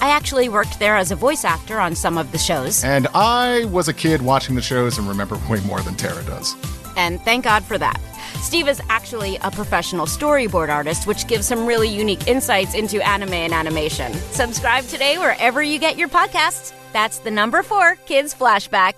I 0.00 0.10
actually 0.10 0.48
worked 0.48 0.78
there 0.78 0.96
as 0.96 1.10
a 1.10 1.16
voice 1.16 1.44
actor 1.44 1.80
on 1.80 1.94
some 1.94 2.18
of 2.18 2.30
the 2.32 2.38
shows, 2.38 2.84
And 2.84 3.08
I 3.14 3.64
was 3.66 3.88
a 3.88 3.92
kid 3.94 4.22
watching 4.22 4.54
the 4.54 4.62
shows 4.62 4.98
and 4.98 5.08
remember 5.08 5.36
way 5.50 5.60
more 5.66 5.80
than 5.80 5.96
Tara 5.96 6.22
does. 6.24 6.54
and 6.96 7.20
thank 7.22 7.44
God 7.44 7.64
for 7.64 7.78
that. 7.78 8.00
Steve 8.40 8.68
is 8.68 8.80
actually 8.88 9.36
a 9.42 9.50
professional 9.50 10.06
storyboard 10.06 10.68
artist, 10.68 11.06
which 11.08 11.26
gives 11.26 11.46
some 11.46 11.66
really 11.66 11.88
unique 11.88 12.28
insights 12.28 12.74
into 12.74 13.04
anime 13.06 13.32
and 13.32 13.52
animation. 13.52 14.12
Subscribe 14.32 14.84
today 14.86 15.18
wherever 15.18 15.62
you 15.62 15.78
get 15.80 15.96
your 15.96 16.08
podcasts. 16.08 16.72
That's 16.92 17.18
the 17.18 17.30
number 17.30 17.62
four 17.64 17.96
Kids 18.06 18.32
Flashback. 18.34 18.94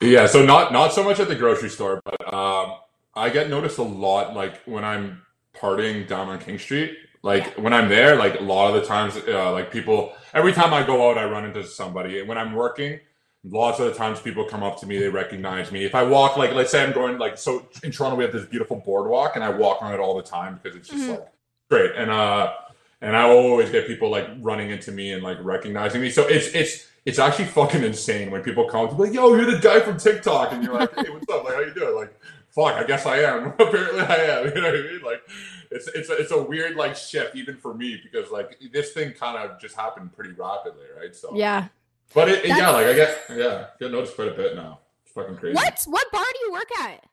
Yeah, 0.00 0.26
so 0.26 0.44
not 0.44 0.72
not 0.72 0.92
so 0.92 1.02
much 1.02 1.18
at 1.20 1.28
the 1.28 1.34
grocery 1.34 1.70
store, 1.70 2.00
but 2.04 2.32
um, 2.32 2.74
I 3.14 3.30
get 3.30 3.50
noticed 3.50 3.78
a 3.78 3.82
lot 3.82 4.34
like 4.34 4.62
when 4.64 4.84
I'm 4.84 5.22
partying 5.58 6.06
down 6.06 6.28
on 6.28 6.38
King 6.38 6.58
Street. 6.58 6.96
Like 7.22 7.54
when 7.56 7.72
I'm 7.72 7.88
there, 7.88 8.16
like 8.16 8.38
a 8.38 8.42
lot 8.42 8.74
of 8.74 8.80
the 8.80 8.86
times, 8.86 9.16
uh, 9.16 9.52
like 9.52 9.72
people. 9.72 10.12
Every 10.34 10.52
time 10.52 10.72
I 10.74 10.84
go 10.86 11.10
out, 11.10 11.18
I 11.18 11.24
run 11.24 11.44
into 11.44 11.64
somebody. 11.64 12.20
And 12.20 12.28
when 12.28 12.38
I'm 12.38 12.52
working, 12.54 13.00
lots 13.44 13.80
of 13.80 13.86
the 13.86 13.94
times 13.94 14.20
people 14.20 14.44
come 14.44 14.62
up 14.62 14.78
to 14.80 14.86
me, 14.86 14.98
they 14.98 15.08
recognize 15.08 15.72
me. 15.72 15.84
If 15.84 15.94
I 15.94 16.02
walk, 16.04 16.36
like 16.36 16.52
let's 16.54 16.70
say 16.70 16.84
I'm 16.84 16.92
going, 16.92 17.18
like 17.18 17.36
so 17.38 17.66
in 17.82 17.90
Toronto, 17.90 18.16
we 18.16 18.24
have 18.24 18.32
this 18.32 18.46
beautiful 18.46 18.76
boardwalk, 18.84 19.32
and 19.34 19.42
I 19.42 19.50
walk 19.50 19.82
on 19.82 19.92
it 19.92 20.00
all 20.00 20.16
the 20.16 20.22
time 20.22 20.60
because 20.62 20.76
it's 20.76 20.88
just 20.88 21.02
Mhm. 21.04 21.10
like 21.10 21.28
great. 21.70 21.90
And 21.96 22.10
uh, 22.10 22.52
and 23.00 23.16
I 23.16 23.22
always 23.22 23.70
get 23.70 23.86
people 23.86 24.10
like 24.10 24.28
running 24.40 24.70
into 24.70 24.92
me 24.92 25.12
and 25.12 25.22
like 25.22 25.38
recognizing 25.42 26.00
me. 26.00 26.10
So 26.10 26.26
it's 26.28 26.48
it's 26.54 26.86
it's 27.04 27.18
actually 27.18 27.46
fucking 27.46 27.82
insane 27.82 28.30
when 28.30 28.42
people 28.42 28.66
come 28.68 28.86
to 28.88 28.94
me 28.94 29.00
like, 29.06 29.14
"Yo, 29.14 29.34
you're 29.34 29.50
the 29.50 29.58
guy 29.58 29.80
from 29.80 29.96
TikTok," 29.98 30.52
and 30.52 30.62
you're 30.62 30.74
like, 30.74 30.94
"Hey, 30.94 31.10
what's 31.10 31.28
up? 31.32 31.44
Like, 31.44 31.54
how 31.54 31.60
you 31.60 31.72
doing?" 31.74 31.96
Like, 31.96 32.14
fuck, 32.50 32.74
I 32.74 32.84
guess 32.84 33.06
I 33.06 33.18
am. 33.18 33.48
Apparently, 33.58 34.00
I 34.00 34.14
am. 34.16 34.46
You 34.48 34.54
know 34.54 34.62
what 34.70 34.74
I 34.78 34.82
mean? 34.82 35.00
Like, 35.04 35.22
it's 35.70 35.88
it's 35.88 36.08
a, 36.10 36.16
it's 36.16 36.30
a 36.32 36.42
weird 36.42 36.76
like 36.76 36.96
shift 36.96 37.36
even 37.36 37.56
for 37.56 37.74
me 37.74 38.00
because 38.02 38.30
like 38.30 38.58
this 38.72 38.92
thing 38.92 39.12
kind 39.12 39.36
of 39.38 39.60
just 39.60 39.74
happened 39.76 40.12
pretty 40.14 40.32
rapidly, 40.32 40.86
right? 40.98 41.14
So 41.14 41.36
Yeah. 41.36 41.68
but 42.14 42.28
it, 42.28 42.44
it- 42.44 42.48
yeah, 42.48 42.70
like 42.70 42.86
I 42.86 42.94
get 42.94 43.18
yeah 43.30 43.66
get 43.80 43.90
noticed 43.92 44.14
quite 44.16 44.28
a 44.28 44.34
bit 44.34 44.54
now. 44.56 44.80
It's 45.04 45.12
fucking 45.12 45.36
crazy. 45.36 45.54
What 45.54 45.82
what 45.86 46.10
bar 46.12 46.24
do 46.24 46.46
you 46.46 46.52
work 46.52 46.70
at? 46.80 47.04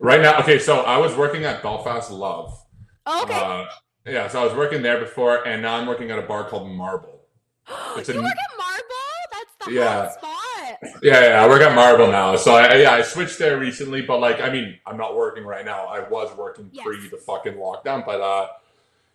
Right 0.00 0.20
now, 0.20 0.38
okay, 0.40 0.58
so 0.58 0.80
I 0.80 0.98
was 0.98 1.14
working 1.16 1.44
at 1.44 1.62
Belfast 1.62 2.10
Love. 2.10 2.60
Oh, 3.06 3.22
okay. 3.22 3.34
Uh, 3.34 3.64
yeah, 4.06 4.28
so 4.28 4.40
I 4.40 4.44
was 4.44 4.54
working 4.54 4.82
there 4.82 4.98
before, 4.98 5.46
and 5.46 5.62
now 5.62 5.76
I'm 5.76 5.86
working 5.86 6.10
at 6.10 6.18
a 6.18 6.22
bar 6.22 6.44
called 6.48 6.68
Marble. 6.70 7.22
you 7.68 7.74
a- 7.74 7.96
work 7.96 8.06
at 8.06 8.12
Marble? 8.12 8.30
That's 9.32 9.66
the 9.66 9.72
Yeah. 9.72 10.02
hot 10.08 10.12
spot. 10.14 10.30
Yeah, 11.02 11.28
yeah, 11.28 11.44
I 11.44 11.48
work 11.48 11.62
at 11.62 11.74
Marvel 11.74 12.08
now. 12.10 12.36
So 12.36 12.54
I, 12.54 12.76
yeah, 12.76 12.92
I 12.92 13.02
switched 13.02 13.38
there 13.38 13.58
recently, 13.58 14.02
but 14.02 14.18
like, 14.20 14.40
I 14.40 14.50
mean, 14.50 14.78
I'm 14.86 14.96
not 14.96 15.16
working 15.16 15.44
right 15.44 15.64
now. 15.64 15.86
I 15.86 16.00
was 16.08 16.34
working 16.36 16.70
Yes. 16.72 16.84
pre 16.84 17.08
the 17.08 17.16
fucking 17.16 17.54
lockdown, 17.54 18.04
but 18.06 18.20
uh, 18.20 18.48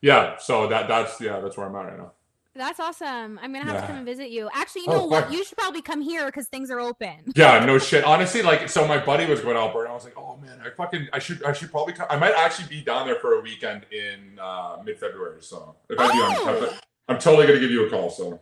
yeah. 0.02 0.38
So 0.38 0.68
that 0.68 0.88
that's 0.88 1.20
yeah, 1.22 1.40
that's 1.40 1.58
where 1.58 1.68
I'm 1.68 1.76
at 1.76 1.86
right 1.86 1.98
now. 1.98 2.12
That's 2.56 2.80
awesome. 2.80 3.40
I'm 3.42 3.54
gonna 3.54 3.60
have 3.66 3.76
Yeah. 3.76 3.82
to 3.82 3.88
come 3.88 3.96
and 3.98 4.06
visit 4.06 4.32
you. 4.32 4.50
Actually, 4.54 4.82
you 4.82 4.88
Oh, 4.90 4.98
know 4.98 5.06
what? 5.06 5.26
fuck. 5.26 5.34
You 5.34 5.46
should 5.46 5.58
probably 5.58 5.82
come 5.82 6.02
here 6.02 6.26
because 6.26 6.48
things 6.48 6.70
are 6.72 6.80
open. 6.80 7.32
Yeah, 7.36 7.64
no 7.64 7.78
shit. 7.78 8.04
Honestly, 8.04 8.42
like, 8.42 8.68
so 8.68 8.86
my 8.88 8.98
buddy 8.98 9.26
was 9.28 9.40
going 9.40 9.56
to 9.56 9.62
Alberta. 9.62 9.86
And 9.86 9.92
I 9.92 9.94
was 9.96 10.04
like, 10.04 10.18
oh 10.18 10.36
man, 10.38 10.60
I 10.66 10.70
fucking, 10.72 11.08
I 11.14 11.20
should, 11.20 11.42
I 11.46 11.54
should 11.54 11.72
probably 11.72 11.94
come. 11.94 12.08
I 12.10 12.18
might 12.18 12.34
actually 12.36 12.68
be 12.68 12.82
down 12.82 13.06
there 13.08 13.16
for 13.16 13.36
a 13.36 13.42
weekend 13.42 13.86
in 13.92 14.38
uh, 14.42 14.78
mid 14.84 15.00
February. 15.00 15.38
So 15.42 15.76
if 15.90 16.00
I 16.00 16.12
do, 16.12 16.22
I'm, 16.24 16.36
Oh! 16.64 16.74
I'm 17.08 17.20
totally 17.20 17.48
gonna 17.48 17.60
give 17.60 17.72
you 17.72 17.86
a 17.88 17.90
call. 17.90 18.10
So 18.10 18.40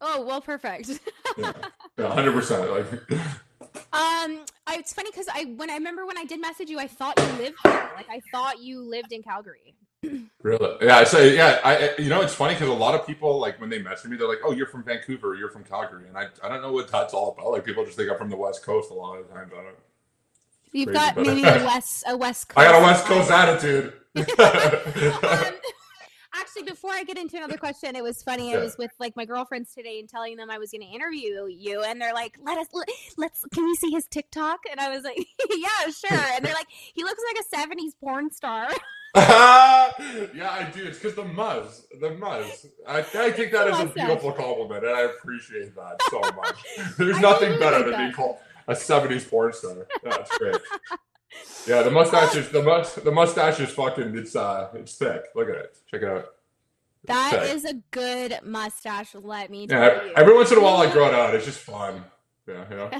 Oh 0.00 0.24
well, 0.24 0.40
perfect. 0.40 1.00
yeah, 1.38 1.52
hundred 1.98 2.32
percent. 2.32 2.70
Like, 2.70 3.20
Um, 3.92 4.44
I, 4.66 4.76
it's 4.78 4.92
funny 4.92 5.10
because 5.10 5.26
I 5.32 5.44
when 5.56 5.70
I 5.70 5.74
remember 5.74 6.06
when 6.06 6.18
I 6.18 6.24
did 6.24 6.40
message 6.40 6.70
you, 6.70 6.78
I 6.78 6.86
thought 6.86 7.18
you 7.18 7.26
lived 7.42 7.56
here. 7.64 7.90
Like 7.94 8.08
I 8.10 8.20
thought 8.32 8.60
you 8.60 8.82
lived 8.82 9.12
in 9.12 9.22
Calgary. 9.22 9.74
really? 10.42 10.76
Yeah. 10.80 11.04
So 11.04 11.20
yeah, 11.20 11.60
I, 11.64 11.94
you 11.98 12.08
know, 12.08 12.20
it's 12.20 12.34
funny 12.34 12.54
because 12.54 12.68
a 12.68 12.72
lot 12.72 12.94
of 12.94 13.06
people 13.06 13.38
like 13.38 13.60
when 13.60 13.68
they 13.70 13.80
message 13.80 14.10
me, 14.10 14.16
they're 14.16 14.28
like, 14.28 14.40
oh, 14.44 14.52
you're 14.52 14.66
from 14.66 14.82
Vancouver, 14.84 15.34
you're 15.34 15.50
from 15.50 15.64
Calgary, 15.64 16.08
and 16.08 16.16
I, 16.16 16.26
I 16.42 16.48
don't 16.48 16.62
know 16.62 16.72
what 16.72 16.88
that's 16.88 17.14
all 17.14 17.32
about. 17.32 17.50
Like 17.52 17.64
people 17.64 17.84
just 17.84 17.96
think 17.96 18.10
I'm 18.10 18.18
from 18.18 18.30
the 18.30 18.36
West 18.36 18.64
Coast 18.64 18.90
a 18.90 18.94
lot 18.94 19.18
of 19.18 19.28
the 19.28 19.34
times. 19.34 19.52
I 19.52 19.62
don't. 19.62 19.76
You've 20.72 20.86
Crazy, 20.88 20.98
got 20.98 21.16
maybe 21.16 21.42
a 21.42 21.64
west 21.64 22.04
a 22.08 22.16
west. 22.16 22.48
Coast 22.48 22.58
I 22.66 22.70
got 22.70 22.80
a 22.80 22.84
West 22.84 23.04
Coast 23.06 23.30
attitude. 23.30 23.92
um, 24.16 25.54
actually, 26.34 26.62
before 26.64 26.92
I 26.92 27.04
get 27.04 27.18
into 27.18 27.36
another 27.36 27.56
question, 27.56 27.96
it 27.96 28.02
was 28.02 28.22
funny. 28.22 28.54
I 28.54 28.58
was 28.58 28.76
with 28.78 28.92
like 28.98 29.16
my 29.16 29.24
girlfriends 29.24 29.74
today 29.74 29.98
and 30.00 30.08
telling 30.08 30.36
them 30.36 30.50
I 30.50 30.58
was 30.58 30.70
going 30.70 30.82
to 30.82 30.94
interview 30.94 31.46
you, 31.46 31.82
and 31.82 32.00
they're 32.00 32.14
like, 32.14 32.38
"Let 32.44 32.58
us, 32.58 32.68
let, 32.72 32.88
let's, 33.16 33.44
can 33.52 33.64
we 33.64 33.74
see 33.76 33.90
his 33.90 34.06
TikTok?" 34.06 34.60
And 34.70 34.80
I 34.80 34.88
was 34.88 35.04
like, 35.04 35.18
"Yeah, 35.50 35.90
sure." 35.90 36.26
And 36.34 36.44
they're 36.44 36.54
like, 36.54 36.68
"He 36.70 37.04
looks 37.04 37.22
like 37.32 37.44
a 37.44 37.56
'70s 37.56 37.92
porn 38.00 38.30
star." 38.30 38.68
yeah, 39.16 40.50
I 40.50 40.70
do. 40.72 40.84
It's 40.84 40.98
because 40.98 41.16
the 41.16 41.24
muzz, 41.24 41.82
the 42.00 42.10
muzz. 42.10 42.66
I, 42.86 43.00
I 43.00 43.30
take 43.32 43.50
that 43.50 43.66
as 43.66 43.80
a 43.80 43.86
beautiful 43.86 44.30
compliment, 44.30 44.84
and 44.84 44.94
I 44.94 45.00
appreciate 45.00 45.74
that 45.74 46.00
so 46.10 46.20
much. 46.20 46.96
There's 46.96 47.16
I 47.16 47.20
nothing 47.20 47.48
really 47.48 47.58
better 47.58 47.76
like 47.78 47.84
than 47.86 47.92
that. 47.92 47.98
being 47.98 48.12
called 48.12 48.36
a 48.68 48.74
'70s 48.74 49.28
porn 49.28 49.52
star. 49.52 49.88
That's 50.04 50.38
great. 50.38 50.54
Yeah, 51.66 51.82
the 51.82 51.90
mustache 51.90 52.34
is 52.36 52.48
the 52.50 52.62
must. 52.62 53.04
The 53.04 53.12
mustache 53.12 53.60
is 53.60 53.70
fucking. 53.70 54.16
It's 54.16 54.34
uh, 54.34 54.70
it's 54.74 54.94
thick. 54.96 55.22
Look 55.34 55.48
at 55.48 55.56
it. 55.56 55.76
Check 55.90 56.02
it 56.02 56.08
out. 56.08 56.26
That 57.04 57.30
Check. 57.32 57.54
is 57.56 57.64
a 57.64 57.74
good 57.90 58.38
mustache. 58.44 59.14
Let 59.14 59.50
me 59.50 59.66
Yeah, 59.70 60.04
you. 60.04 60.12
every 60.16 60.34
once 60.34 60.50
in 60.52 60.58
a 60.58 60.60
while 60.60 60.76
I 60.78 60.90
grow 60.92 61.06
it 61.08 61.14
out. 61.14 61.34
It's 61.34 61.44
just 61.46 61.60
fun. 61.60 62.04
Yeah, 62.48 62.64
you 62.70 62.76
know. 62.76 62.90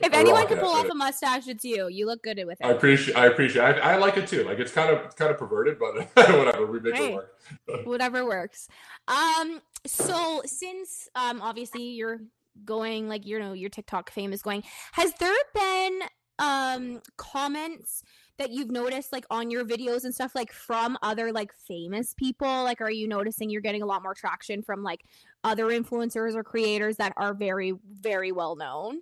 if 0.00 0.12
I 0.14 0.18
anyone 0.20 0.46
can 0.46 0.58
pull 0.58 0.70
off 0.70 0.86
It- 0.86 0.90
a 0.92 0.94
mustache, 0.94 1.46
it's 1.46 1.64
you. 1.64 1.88
You 1.88 2.06
look 2.06 2.22
good 2.22 2.40
with 2.46 2.58
it. 2.60 2.66
I 2.66 2.70
appreciate. 2.70 3.16
I 3.16 3.26
appreciate. 3.26 3.62
I, 3.62 3.92
I 3.92 3.96
like 3.96 4.16
it 4.16 4.26
too. 4.26 4.44
Like 4.44 4.58
it's 4.58 4.72
kind 4.72 4.90
of 4.90 5.04
it's 5.04 5.14
kind 5.14 5.30
of 5.30 5.36
perverted, 5.38 5.78
but 5.78 5.94
whatever. 6.36 6.66
We 6.66 6.80
make 6.80 6.94
Hey. 6.96 7.12
it 7.12 7.14
work. 7.16 7.36
whatever 7.84 8.24
works 8.24 8.68
um 9.08 9.60
so 9.84 10.40
since 10.46 11.08
um 11.16 11.40
obviously 11.42 11.82
you're 11.82 12.20
going 12.64 13.08
like 13.08 13.26
you 13.26 13.38
know 13.40 13.52
your 13.54 13.70
tiktok 13.70 14.10
fame 14.10 14.32
is 14.32 14.40
going 14.42 14.62
has 14.92 15.12
there 15.14 15.34
been 15.54 16.00
um 16.40 17.00
comments 17.16 18.02
that 18.38 18.50
you've 18.50 18.70
noticed 18.70 19.12
like 19.12 19.26
on 19.30 19.50
your 19.50 19.64
videos 19.64 20.04
and 20.04 20.14
stuff 20.14 20.34
like 20.34 20.52
from 20.52 20.98
other 21.02 21.30
like 21.30 21.52
famous 21.52 22.14
people 22.14 22.64
like 22.64 22.80
are 22.80 22.90
you 22.90 23.06
noticing 23.06 23.50
you're 23.50 23.60
getting 23.60 23.82
a 23.82 23.86
lot 23.86 24.02
more 24.02 24.14
traction 24.14 24.62
from 24.62 24.82
like 24.82 25.04
other 25.44 25.66
influencers 25.66 26.34
or 26.34 26.42
creators 26.42 26.96
that 26.96 27.12
are 27.16 27.34
very 27.34 27.74
very 28.00 28.32
well 28.32 28.56
known 28.56 29.00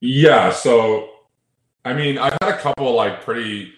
Yeah. 0.00 0.50
So, 0.50 1.10
I 1.84 1.92
mean, 1.92 2.18
I've 2.18 2.36
had 2.42 2.54
a 2.54 2.58
couple 2.58 2.92
like 2.94 3.22
pretty. 3.22 3.74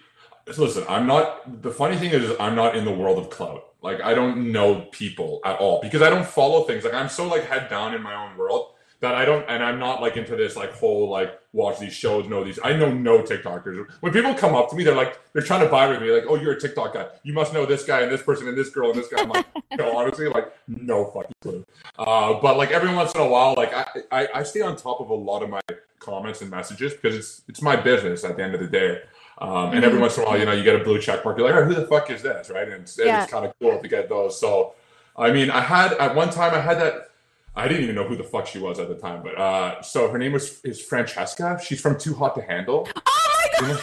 Listen, 0.57 0.83
I'm 0.89 1.05
not. 1.07 1.61
The 1.61 1.71
funny 1.71 1.97
thing 1.97 2.11
is, 2.11 2.33
I'm 2.39 2.55
not 2.55 2.75
in 2.75 2.85
the 2.85 2.91
world 2.91 3.17
of 3.17 3.29
clout. 3.29 3.63
Like, 3.81 4.01
I 4.01 4.13
don't 4.13 4.51
know 4.51 4.87
people 4.91 5.41
at 5.45 5.59
all 5.59 5.81
because 5.81 6.01
I 6.01 6.09
don't 6.09 6.25
follow 6.25 6.63
things. 6.63 6.85
Like, 6.85 6.93
I'm 6.93 7.09
so 7.09 7.27
like 7.27 7.45
head 7.45 7.69
down 7.69 7.93
in 7.93 8.01
my 8.01 8.15
own 8.15 8.37
world 8.37 8.71
that 9.03 9.15
I 9.15 9.25
don't, 9.25 9.45
and 9.49 9.61
I'm 9.61 9.79
not 9.79 10.01
like 10.01 10.15
into 10.15 10.35
this 10.37 10.55
like 10.55 10.71
whole 10.73 11.09
like 11.09 11.37
watch 11.51 11.77
these 11.77 11.93
shows, 11.93 12.27
know 12.29 12.41
these. 12.43 12.57
I 12.63 12.71
know 12.73 12.89
no 12.89 13.19
TikTokers. 13.21 13.85
When 13.99 14.13
people 14.13 14.33
come 14.33 14.55
up 14.55 14.69
to 14.69 14.75
me, 14.77 14.85
they're 14.85 14.95
like, 14.95 15.19
they're 15.33 15.43
trying 15.43 15.59
to 15.59 15.67
buy 15.69 15.87
with 15.87 16.01
me. 16.01 16.09
Like, 16.09 16.23
oh, 16.27 16.35
you're 16.35 16.53
a 16.53 16.59
TikTok 16.59 16.93
guy. 16.93 17.07
You 17.23 17.33
must 17.33 17.53
know 17.53 17.65
this 17.65 17.83
guy 17.83 17.99
and 18.01 18.09
this 18.11 18.21
person 18.23 18.47
and 18.47 18.57
this 18.57 18.69
girl 18.69 18.91
and 18.91 18.97
this 18.99 19.09
guy. 19.09 19.21
I'm 19.21 19.29
like, 19.29 19.45
no, 19.77 19.95
honestly, 19.97 20.29
like, 20.29 20.53
no 20.69 21.05
fucking 21.11 21.35
clue. 21.41 21.65
Uh, 21.99 22.35
but 22.41 22.57
like 22.57 22.71
every 22.71 22.93
once 22.95 23.13
in 23.13 23.19
a 23.19 23.27
while, 23.27 23.53
like 23.57 23.73
I, 23.73 23.85
I, 24.11 24.27
I 24.35 24.43
stay 24.43 24.61
on 24.61 24.77
top 24.77 25.01
of 25.01 25.09
a 25.09 25.13
lot 25.13 25.43
of 25.43 25.49
my 25.49 25.59
comments 25.99 26.41
and 26.41 26.49
messages 26.49 26.93
because 26.93 27.13
it's 27.15 27.41
it's 27.49 27.61
my 27.61 27.75
business 27.75 28.23
at 28.23 28.37
the 28.37 28.43
end 28.43 28.55
of 28.55 28.61
the 28.61 28.67
day. 28.67 29.01
Um, 29.39 29.73
and 29.73 29.83
every 29.83 29.97
Mhm. 29.97 30.01
once 30.03 30.17
in 30.17 30.23
a 30.23 30.27
while, 30.27 30.39
you 30.39 30.45
know, 30.45 30.53
you 30.53 30.63
get 30.63 30.79
a 30.79 30.83
blue 30.83 30.99
check 31.01 31.25
mark. 31.25 31.37
You're 31.37 31.47
like, 31.51 31.59
oh, 31.59 31.65
who 31.65 31.73
the 31.73 31.87
fuck 31.87 32.09
is 32.09 32.21
this, 32.21 32.49
right? 32.49 32.67
And 32.69 32.83
it's, 32.83 32.97
Yeah. 32.97 33.23
it's 33.23 33.31
kind 33.31 33.45
of 33.45 33.53
cool 33.59 33.79
to 33.81 33.87
get 33.89 34.07
those. 34.07 34.39
So, 34.39 34.75
I 35.17 35.31
mean, 35.31 35.49
I 35.49 35.59
had 35.61 35.91
at 35.93 36.15
one 36.15 36.29
time 36.29 36.53
I 36.53 36.61
had 36.61 36.79
that. 36.79 37.09
I 37.55 37.67
didn't 37.67 37.83
even 37.83 37.95
know 37.95 38.07
who 38.07 38.15
the 38.15 38.23
fuck 38.23 38.47
she 38.47 38.59
was 38.59 38.79
at 38.79 38.89
the 38.89 38.95
time, 38.95 39.21
but 39.23 39.37
uh, 39.37 39.81
so 39.81 40.09
her 40.09 40.17
name 40.17 40.33
was 40.33 40.59
is 40.63 40.81
Francesca. 40.81 41.59
She's 41.63 41.79
from 41.79 41.99
Too 41.99 42.13
Hot 42.15 42.35
to 42.35 42.41
Handle. 42.41 42.87
oh 43.05 43.47
my 43.61 43.67
You 43.67 43.73
know, 43.73 43.79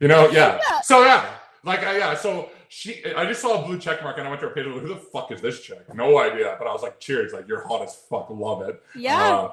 you 0.00 0.08
know 0.08 0.30
yeah. 0.30 0.58
Yeah. 0.70 0.80
So 0.82 1.04
yeah, 1.04 1.30
like 1.64 1.86
uh, 1.86 1.90
yeah. 1.90 2.14
So 2.14 2.50
she, 2.68 3.02
I 3.16 3.24
just 3.24 3.40
saw 3.40 3.62
a 3.62 3.66
blue 3.66 3.78
check 3.78 4.02
mark 4.02 4.18
and 4.18 4.26
I 4.26 4.30
went 4.30 4.42
to 4.42 4.48
her 4.48 4.54
page. 4.54 4.66
Like, 4.66 4.82
who 4.82 4.88
the 4.88 4.96
fuck 4.96 5.32
is 5.32 5.40
this 5.40 5.60
chick? 5.62 5.92
No 5.94 6.18
idea. 6.18 6.56
But 6.58 6.68
I 6.68 6.72
was 6.72 6.82
like, 6.82 7.00
cheers, 7.00 7.32
like 7.32 7.48
you're 7.48 7.66
hot 7.66 7.82
as 7.82 7.96
fuck. 7.96 8.28
Love 8.30 8.68
it. 8.68 8.82
yeah 8.94 9.18
Uh, 9.18 9.50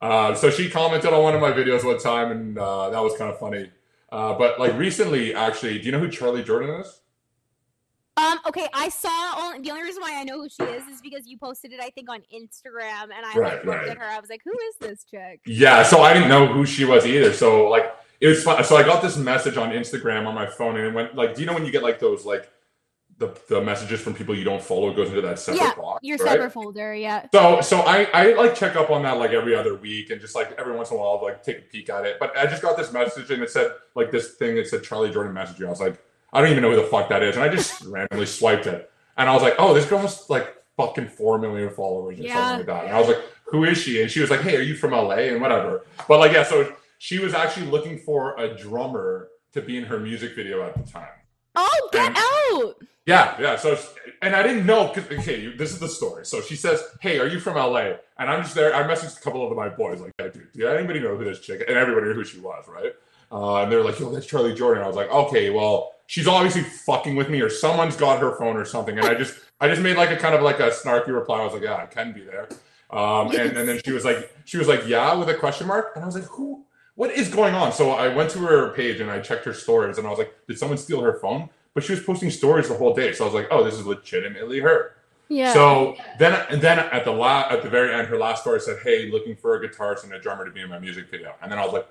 uh, 0.00 0.34
so 0.34 0.50
she 0.50 0.68
commented 0.68 1.12
on 1.12 1.22
one 1.22 1.34
of 1.34 1.40
my 1.40 1.52
videos 1.52 1.84
one 1.84 1.98
time, 1.98 2.32
and 2.32 2.58
uh, 2.58 2.90
that 2.90 3.00
was 3.00 3.16
kind 3.16 3.32
of 3.32 3.38
funny. 3.38 3.70
Uh, 4.10 4.34
but 4.34 4.60
like 4.60 4.76
recently, 4.76 5.34
actually, 5.34 5.78
do 5.78 5.86
you 5.86 5.92
know 5.92 5.98
who 5.98 6.08
Charly 6.08 6.44
Jordan 6.44 6.80
is? 6.80 7.00
Um. 8.16 8.38
Okay. 8.46 8.66
I 8.74 8.88
saw. 8.88 9.34
Only, 9.38 9.60
the 9.62 9.70
only 9.70 9.84
reason 9.84 10.02
why 10.02 10.18
I 10.18 10.24
know 10.24 10.42
who 10.42 10.48
she 10.48 10.62
is 10.64 10.86
is 10.86 11.00
because 11.00 11.26
you 11.26 11.38
posted 11.38 11.72
it. 11.72 11.80
I 11.80 11.90
think 11.90 12.08
on 12.10 12.20
Instagram, 12.34 13.04
and 13.04 13.24
I 13.24 13.32
Right, 13.36 13.54
like 13.54 13.64
looked 13.64 13.78
right. 13.78 13.88
at 13.88 13.98
her. 13.98 14.04
I 14.04 14.20
was 14.20 14.28
like, 14.30 14.42
"Who 14.44 14.52
is 14.52 14.76
this 14.80 15.04
chick?" 15.04 15.40
Yeah. 15.46 15.82
So 15.82 16.02
I 16.02 16.12
didn't 16.12 16.28
know 16.28 16.46
who 16.46 16.66
she 16.66 16.84
was 16.84 17.06
either. 17.06 17.32
So 17.32 17.68
like 17.68 17.94
it 18.20 18.28
was 18.28 18.42
fun. 18.44 18.62
So 18.64 18.76
I 18.76 18.82
got 18.82 19.02
this 19.02 19.16
message 19.16 19.56
on 19.56 19.70
Instagram 19.70 20.26
on 20.26 20.34
my 20.34 20.46
phone, 20.46 20.76
and 20.76 20.86
it 20.86 20.92
went 20.94 21.14
like, 21.14 21.34
do 21.34 21.40
you 21.40 21.46
know 21.46 21.54
when 21.54 21.64
you 21.64 21.72
get 21.72 21.82
like 21.82 21.98
those 22.00 22.24
like 22.26 22.50
the 23.18 23.36
the 23.48 23.60
messages 23.60 24.00
from 24.00 24.14
people 24.14 24.34
you 24.36 24.44
don't 24.44 24.62
follow 24.62 24.92
goes 24.92 25.08
into 25.08 25.20
that 25.22 25.38
separate 25.38 25.62
Yeah, 25.62 25.74
box? 25.74 26.00
Your 26.02 26.16
right? 26.18 26.32
separate 26.32 26.52
folder. 26.52 26.94
Yeah. 26.94 27.26
So, 27.32 27.60
so 27.60 27.80
I, 27.80 28.04
I 28.12 28.32
like 28.34 28.54
check 28.54 28.74
up 28.76 28.90
on 28.90 29.02
that 29.04 29.18
like 29.18 29.30
every 29.30 29.54
other 29.54 29.74
week 29.76 30.10
and 30.10 30.20
just 30.20 30.34
like 30.34 30.52
every 30.58 30.74
once 30.74 30.90
in 30.90 30.96
a 30.96 31.00
while, 31.00 31.16
I'll, 31.18 31.22
like 31.22 31.42
take 31.42 31.58
a 31.58 31.62
peek 31.62 31.88
at 31.90 32.04
it. 32.04 32.16
But 32.18 32.36
I 32.36 32.46
just 32.46 32.62
got 32.62 32.76
this 32.76 32.92
message 32.92 33.30
and 33.30 33.42
it 33.42 33.50
said 33.50 33.72
like 33.94 34.10
this 34.10 34.34
thing 34.34 34.56
that 34.56 34.66
said 34.66 34.82
Charly 34.82 35.10
Jordan 35.12 35.32
message 35.32 35.58
you. 35.60 35.66
I 35.66 35.70
was 35.70 35.80
like, 35.80 36.02
I 36.32 36.40
don't 36.40 36.50
even 36.50 36.62
know 36.62 36.70
who 36.70 36.76
the 36.76 36.82
fuck 36.88 37.08
that 37.10 37.22
is, 37.22 37.36
and 37.36 37.44
I 37.44 37.48
just 37.48 37.82
randomly 37.86 38.26
swiped 38.26 38.66
it, 38.66 38.90
and 39.16 39.28
I 39.28 39.34
was 39.34 39.42
like, 39.42 39.54
oh, 39.58 39.74
this 39.74 39.84
girl 39.86 39.98
has 40.00 40.28
like 40.30 40.56
fucking 40.76 41.08
four 41.08 41.38
million 41.38 41.70
followers 41.70 42.18
or 42.18 42.22
Yeah. 42.22 42.34
something 42.34 42.58
like 42.58 42.66
that. 42.66 42.84
And 42.86 42.96
I 42.96 42.98
was 42.98 43.08
like, 43.08 43.18
who 43.44 43.64
is 43.64 43.76
she? 43.78 44.00
And 44.00 44.10
she 44.10 44.20
was 44.20 44.30
like, 44.30 44.40
hey, 44.40 44.56
are 44.56 44.62
you 44.62 44.74
from 44.74 44.92
LA 44.92 45.28
and 45.32 45.40
whatever. 45.42 45.84
But 46.08 46.18
like, 46.18 46.32
yeah, 46.32 46.44
so 46.44 46.72
she 46.98 47.18
was 47.18 47.34
actually 47.34 47.66
looking 47.66 47.98
for 47.98 48.34
a 48.38 48.56
drummer 48.56 49.28
to 49.52 49.60
be 49.60 49.76
in 49.76 49.84
her 49.84 49.98
music 50.00 50.34
video 50.34 50.62
at 50.66 50.74
the 50.74 50.90
time. 50.90 51.08
Oh, 51.54 51.88
get 51.92 52.06
And- 52.06 52.16
out! 52.16 52.76
Yeah, 53.04 53.36
yeah. 53.40 53.56
So, 53.56 53.76
and 54.22 54.34
I 54.34 54.42
didn't 54.44 54.64
know 54.64 54.90
because 54.94 55.18
okay, 55.18 55.40
you- 55.40 55.54
this 55.56 55.72
is 55.72 55.80
the 55.80 55.88
story. 55.88 56.24
So 56.24 56.40
she 56.40 56.54
says, 56.56 56.82
"Hey, 57.00 57.18
are 57.18 57.26
you 57.26 57.40
from 57.40 57.56
LA?" 57.56 57.94
And 58.18 58.30
I'm 58.30 58.42
just 58.44 58.54
there. 58.54 58.72
I 58.74 58.84
messaged 58.84 59.18
a 59.18 59.20
couple 59.20 59.46
of 59.50 59.54
my 59.56 59.68
boys, 59.68 60.00
like, 60.00 60.12
"Hey, 60.18 60.30
dude, 60.32 60.52
do 60.54 60.68
anybody 60.68 61.00
know 61.00 61.16
who 61.16 61.24
this 61.24 61.40
chick?" 61.40 61.64
And 61.68 61.76
everybody 61.76 62.06
knew 62.06 62.14
who 62.14 62.24
she 62.24 62.38
was, 62.38 62.64
right? 62.68 62.92
Uh, 63.32 63.62
and 63.62 63.72
they're 63.72 63.82
like, 63.82 63.98
"Yo, 63.98 64.08
that's 64.10 64.24
Charly 64.26 64.54
Jordan." 64.54 64.84
I 64.84 64.86
was 64.86 64.94
like, 64.96 65.10
"Okay, 65.10 65.50
well, 65.50 65.92
she's 66.12 66.28
obviously 66.28 66.60
fucking 66.60 67.16
with 67.16 67.30
me, 67.30 67.40
or 67.40 67.48
someone's 67.48 67.96
got 67.96 68.20
her 68.20 68.36
phone 68.36 68.58
or 68.58 68.66
something." 68.66 68.98
And 68.98 69.06
I 69.06 69.14
just, 69.14 69.34
I 69.62 69.68
just 69.68 69.80
made 69.80 69.96
like 69.96 70.10
a 70.10 70.16
kind 70.16 70.34
of 70.34 70.42
like 70.42 70.60
a 70.60 70.68
snarky 70.68 71.08
reply. 71.08 71.40
I 71.40 71.44
was 71.44 71.54
like, 71.54 71.62
"Yeah, 71.62 71.76
I 71.76 71.86
can 71.86 72.12
be 72.12 72.20
there." 72.20 72.48
Um, 72.90 73.28
and, 73.28 73.56
and 73.56 73.66
then 73.66 73.80
she 73.82 73.92
was 73.92 74.04
like, 74.04 74.30
she 74.44 74.58
was 74.58 74.68
like, 74.68 74.86
"Yeah," 74.86 75.14
with 75.14 75.30
a 75.30 75.34
question 75.34 75.66
mark, 75.66 75.92
and 75.94 76.04
I 76.04 76.06
was 76.06 76.14
like, 76.14 76.26
"Who?" 76.36 76.64
What 76.96 77.10
is 77.12 77.30
going 77.30 77.54
on? 77.54 77.72
So 77.72 77.92
I 77.92 78.14
went 78.14 78.28
to 78.32 78.40
her 78.40 78.74
page 78.74 79.00
and 79.00 79.10
I 79.10 79.20
checked 79.20 79.46
her 79.46 79.54
stories, 79.54 79.96
and 79.96 80.06
I 80.06 80.10
was 80.10 80.18
like, 80.18 80.34
"Did 80.46 80.58
someone 80.58 80.76
steal 80.76 81.00
her 81.00 81.14
phone?" 81.14 81.48
But 81.72 81.82
she 81.82 81.92
was 81.92 82.02
posting 82.02 82.30
stories 82.30 82.68
the 82.68 82.74
whole 82.74 82.94
day, 82.94 83.14
so 83.14 83.24
I 83.24 83.26
was 83.28 83.34
like, 83.34 83.48
"Oh, 83.50 83.64
this 83.64 83.74
is 83.74 83.86
legitimately 83.86 84.60
her." 84.60 84.94
Yeah. 85.30 85.54
So 85.54 85.96
then, 86.18 86.34
and 86.50 86.60
then 86.60 86.78
at 86.78 87.06
the 87.06 87.12
la- 87.12 87.48
at 87.48 87.62
the 87.62 87.70
very 87.70 87.94
end, 87.94 88.08
her 88.08 88.18
last 88.18 88.42
story 88.42 88.60
said, 88.60 88.80
"Hey, 88.82 89.10
looking 89.10 89.34
for 89.34 89.54
a 89.54 89.66
guitarist 89.66 90.04
and 90.04 90.12
a 90.12 90.20
drummer 90.20 90.44
to 90.44 90.50
be 90.50 90.60
in 90.60 90.68
my 90.68 90.78
music 90.78 91.10
video." 91.10 91.34
And 91.40 91.50
then 91.50 91.58
I 91.58 91.64
was 91.64 91.72
like, 91.72 91.88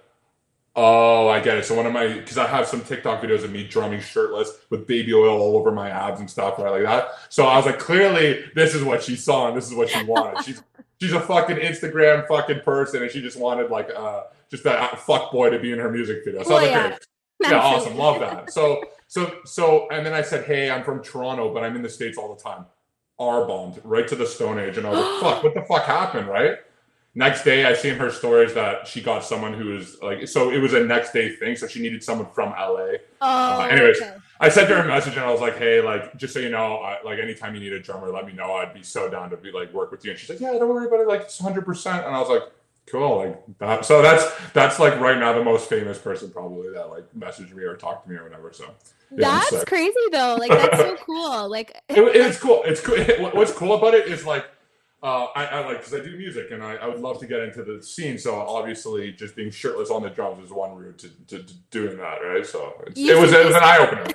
"Oh, 0.76 1.28
I 1.28 1.40
get 1.40 1.58
it." 1.58 1.66
So 1.66 1.76
one 1.76 1.86
of 1.86 1.94
my 1.94 2.08
because 2.08 2.38
I 2.38 2.48
have 2.48 2.68
some 2.68 2.82
TikTok 2.82 3.22
videos 3.22 3.44
of 3.44 3.52
me 3.52 3.68
drumming 3.68 4.02
shirtless 4.02 4.52
with 4.70 4.88
baby 4.88 5.14
oil 5.14 5.40
all 5.40 5.58
over 5.58 5.72
my 5.72 5.90
abs 5.90 6.20
and 6.20 6.30
stuff, 6.30 6.58
right 6.60 6.70
like 6.72 6.84
that. 6.84 7.10
So 7.30 7.46
I 7.46 7.58
was 7.58 7.66
like, 7.66 7.80
clearly, 7.80 8.46
this 8.56 8.76
is 8.76 8.84
what 8.84 9.04
she 9.04 9.16
saw 9.16 9.48
and 9.48 9.58
this 9.58 9.68
is 9.68 9.74
what 9.76 9.90
she 9.90 10.04
wanted. 10.06 10.44
She's 10.46 10.64
she's 11.02 11.14
a 11.14 11.20
fucking 11.22 11.58
Instagram 11.58 12.28
fucking 12.28 12.62
person, 12.62 13.02
and 13.04 13.12
she 13.12 13.22
just 13.22 13.38
wanted 13.40 13.70
like 13.72 13.90
uh 13.96 14.24
just 14.50 14.64
that 14.64 15.00
fuck 15.00 15.32
boy 15.32 15.50
to 15.50 15.60
be 15.60 15.72
in 15.72 15.80
her 15.80 15.90
music 15.92 16.24
video. 16.26 16.44
So 16.44 16.52
I 16.56 16.62
was 16.62 16.62
Well, 16.62 16.62
like, 16.62 16.72
yeah. 16.72 16.98
"Great." 17.40 17.52
yeah, 17.52 17.60
awesome, 17.60 17.98
love 17.98 18.20
that. 18.20 18.52
So, 18.54 18.84
so, 19.08 19.40
so, 19.46 19.88
and 19.90 20.06
then 20.06 20.14
I 20.14 20.22
said, 20.22 20.46
hey, 20.46 20.70
I'm 20.70 20.84
from 20.84 21.02
Toronto, 21.04 21.54
but 21.54 21.64
I'm 21.64 21.76
in 21.76 21.82
the 21.82 21.90
states 21.90 22.18
all 22.18 22.34
the 22.36 22.42
time. 22.42 22.66
R 23.18 23.46
bombed 23.46 23.82
right 23.84 24.08
to 24.08 24.16
the 24.16 24.26
Stone 24.28 24.60
Age, 24.60 24.78
and 24.78 24.86
I 24.86 24.92
was 24.92 25.00
like, 25.00 25.22
fuck, 25.22 25.44
what 25.44 25.54
the 25.56 25.62
fuck 25.64 25.84
happened, 25.86 26.28
right? 26.28 26.58
Next 27.14 27.44
day, 27.44 27.66
I 27.66 27.74
seen 27.74 27.96
her 27.96 28.10
stories 28.10 28.54
that 28.54 28.88
she 28.88 29.02
got 29.02 29.24
someone 29.26 29.54
who 29.54 29.66
was 29.74 30.02
like, 30.02 30.28
so 30.30 30.50
it 30.50 30.60
was 30.60 30.74
a 30.74 30.80
next 30.86 31.12
day 31.12 31.36
thing, 31.36 31.58
so 31.58 31.68
she 31.68 31.82
needed 31.82 32.02
someone 32.04 32.28
from 32.32 32.52
LA. 32.52 32.86
Uh, 33.20 33.58
oh, 33.60 33.62
anyways, 33.64 34.02
okay. 34.02 34.16
I 34.40 34.48
sent 34.48 34.70
her 34.70 34.78
a 34.78 34.88
message, 34.88 35.16
and 35.18 35.26
I 35.26 35.32
was 35.32 35.42
like, 35.42 35.58
hey, 35.58 35.82
like, 35.82 36.16
just 36.18 36.34
so 36.34 36.40
you 36.40 36.50
know, 36.50 36.78
I, 36.78 37.00
like, 37.04 37.20
anytime 37.20 37.54
you 37.54 37.60
need 37.60 37.74
a 37.74 37.82
drummer, 37.82 38.10
let 38.10 38.26
me 38.26 38.32
know. 38.32 38.54
I'd 38.54 38.74
be 38.74 38.82
so 38.82 39.10
down 39.10 39.30
to 39.32 39.38
be 39.38 39.52
like 39.52 39.74
work 39.74 39.92
with 39.92 40.06
you. 40.06 40.12
And 40.12 40.20
she's 40.20 40.30
like, 40.30 40.40
yeah, 40.40 40.52
don't 40.54 40.70
worry 40.70 40.88
about 40.88 41.02
it, 41.02 41.08
like, 41.08 41.22
it's 41.24 41.40
100. 41.42 41.66
percent 41.66 42.06
And 42.06 42.16
I 42.16 42.20
was 42.20 42.30
like, 42.30 42.44
cool, 42.90 43.18
like 43.18 43.58
that. 43.60 43.86
So 43.86 44.02
that's 44.02 44.26
that's 44.54 44.80
like 44.80 45.00
right 45.00 45.18
now 45.18 45.34
the 45.34 45.44
most 45.44 45.70
famous 45.70 45.98
person 45.98 46.30
probably 46.32 46.70
that 46.74 46.90
like 46.90 47.06
messaged 47.18 47.54
me 47.54 47.64
or 47.64 47.76
talked 47.78 48.06
to 48.06 48.12
me 48.12 48.18
or 48.18 48.24
whatever. 48.24 48.52
So 48.52 48.66
yeah, 49.16 49.42
That's 49.52 49.66
crazy 49.66 49.94
though. 50.12 50.36
Like 50.40 50.50
that's 50.50 50.78
so 50.78 50.96
cool. 51.06 51.50
Like 51.50 51.72
It- 51.90 52.16
it's 52.16 52.40
cool. 52.40 52.64
It's 52.66 52.82
cool. 52.82 52.98
What's 53.34 53.52
cool 53.54 53.74
about 53.76 53.94
it 53.94 54.08
is 54.08 54.26
like, 54.26 54.46
uh, 55.04 55.28
I, 55.36 55.46
I 55.46 55.66
like 55.66 55.78
because 55.80 55.94
I 55.94 56.04
do 56.04 56.16
music 56.16 56.52
and 56.52 56.64
I, 56.64 56.76
I 56.76 56.88
would 56.88 57.00
love 57.00 57.20
to 57.20 57.26
get 57.26 57.40
into 57.40 57.64
the 57.64 57.82
scene. 57.82 58.18
So 58.18 58.36
obviously, 58.36 59.12
just 59.12 59.36
being 59.36 59.50
shirtless 59.50 59.90
on 59.90 60.04
the 60.04 60.10
drums 60.10 60.44
is 60.46 60.52
one 60.52 60.76
route 60.76 61.00
to, 61.00 61.10
to, 61.28 61.44
to 61.44 61.54
doing 61.72 61.98
that, 61.98 62.20
right? 62.20 62.46
So 62.46 62.74
it's, 62.86 63.00
it 63.00 63.18
was 63.18 63.32
it 63.34 63.46
was 63.46 63.56
an 63.56 63.64
eye 63.64 63.80
opener. 63.80 64.14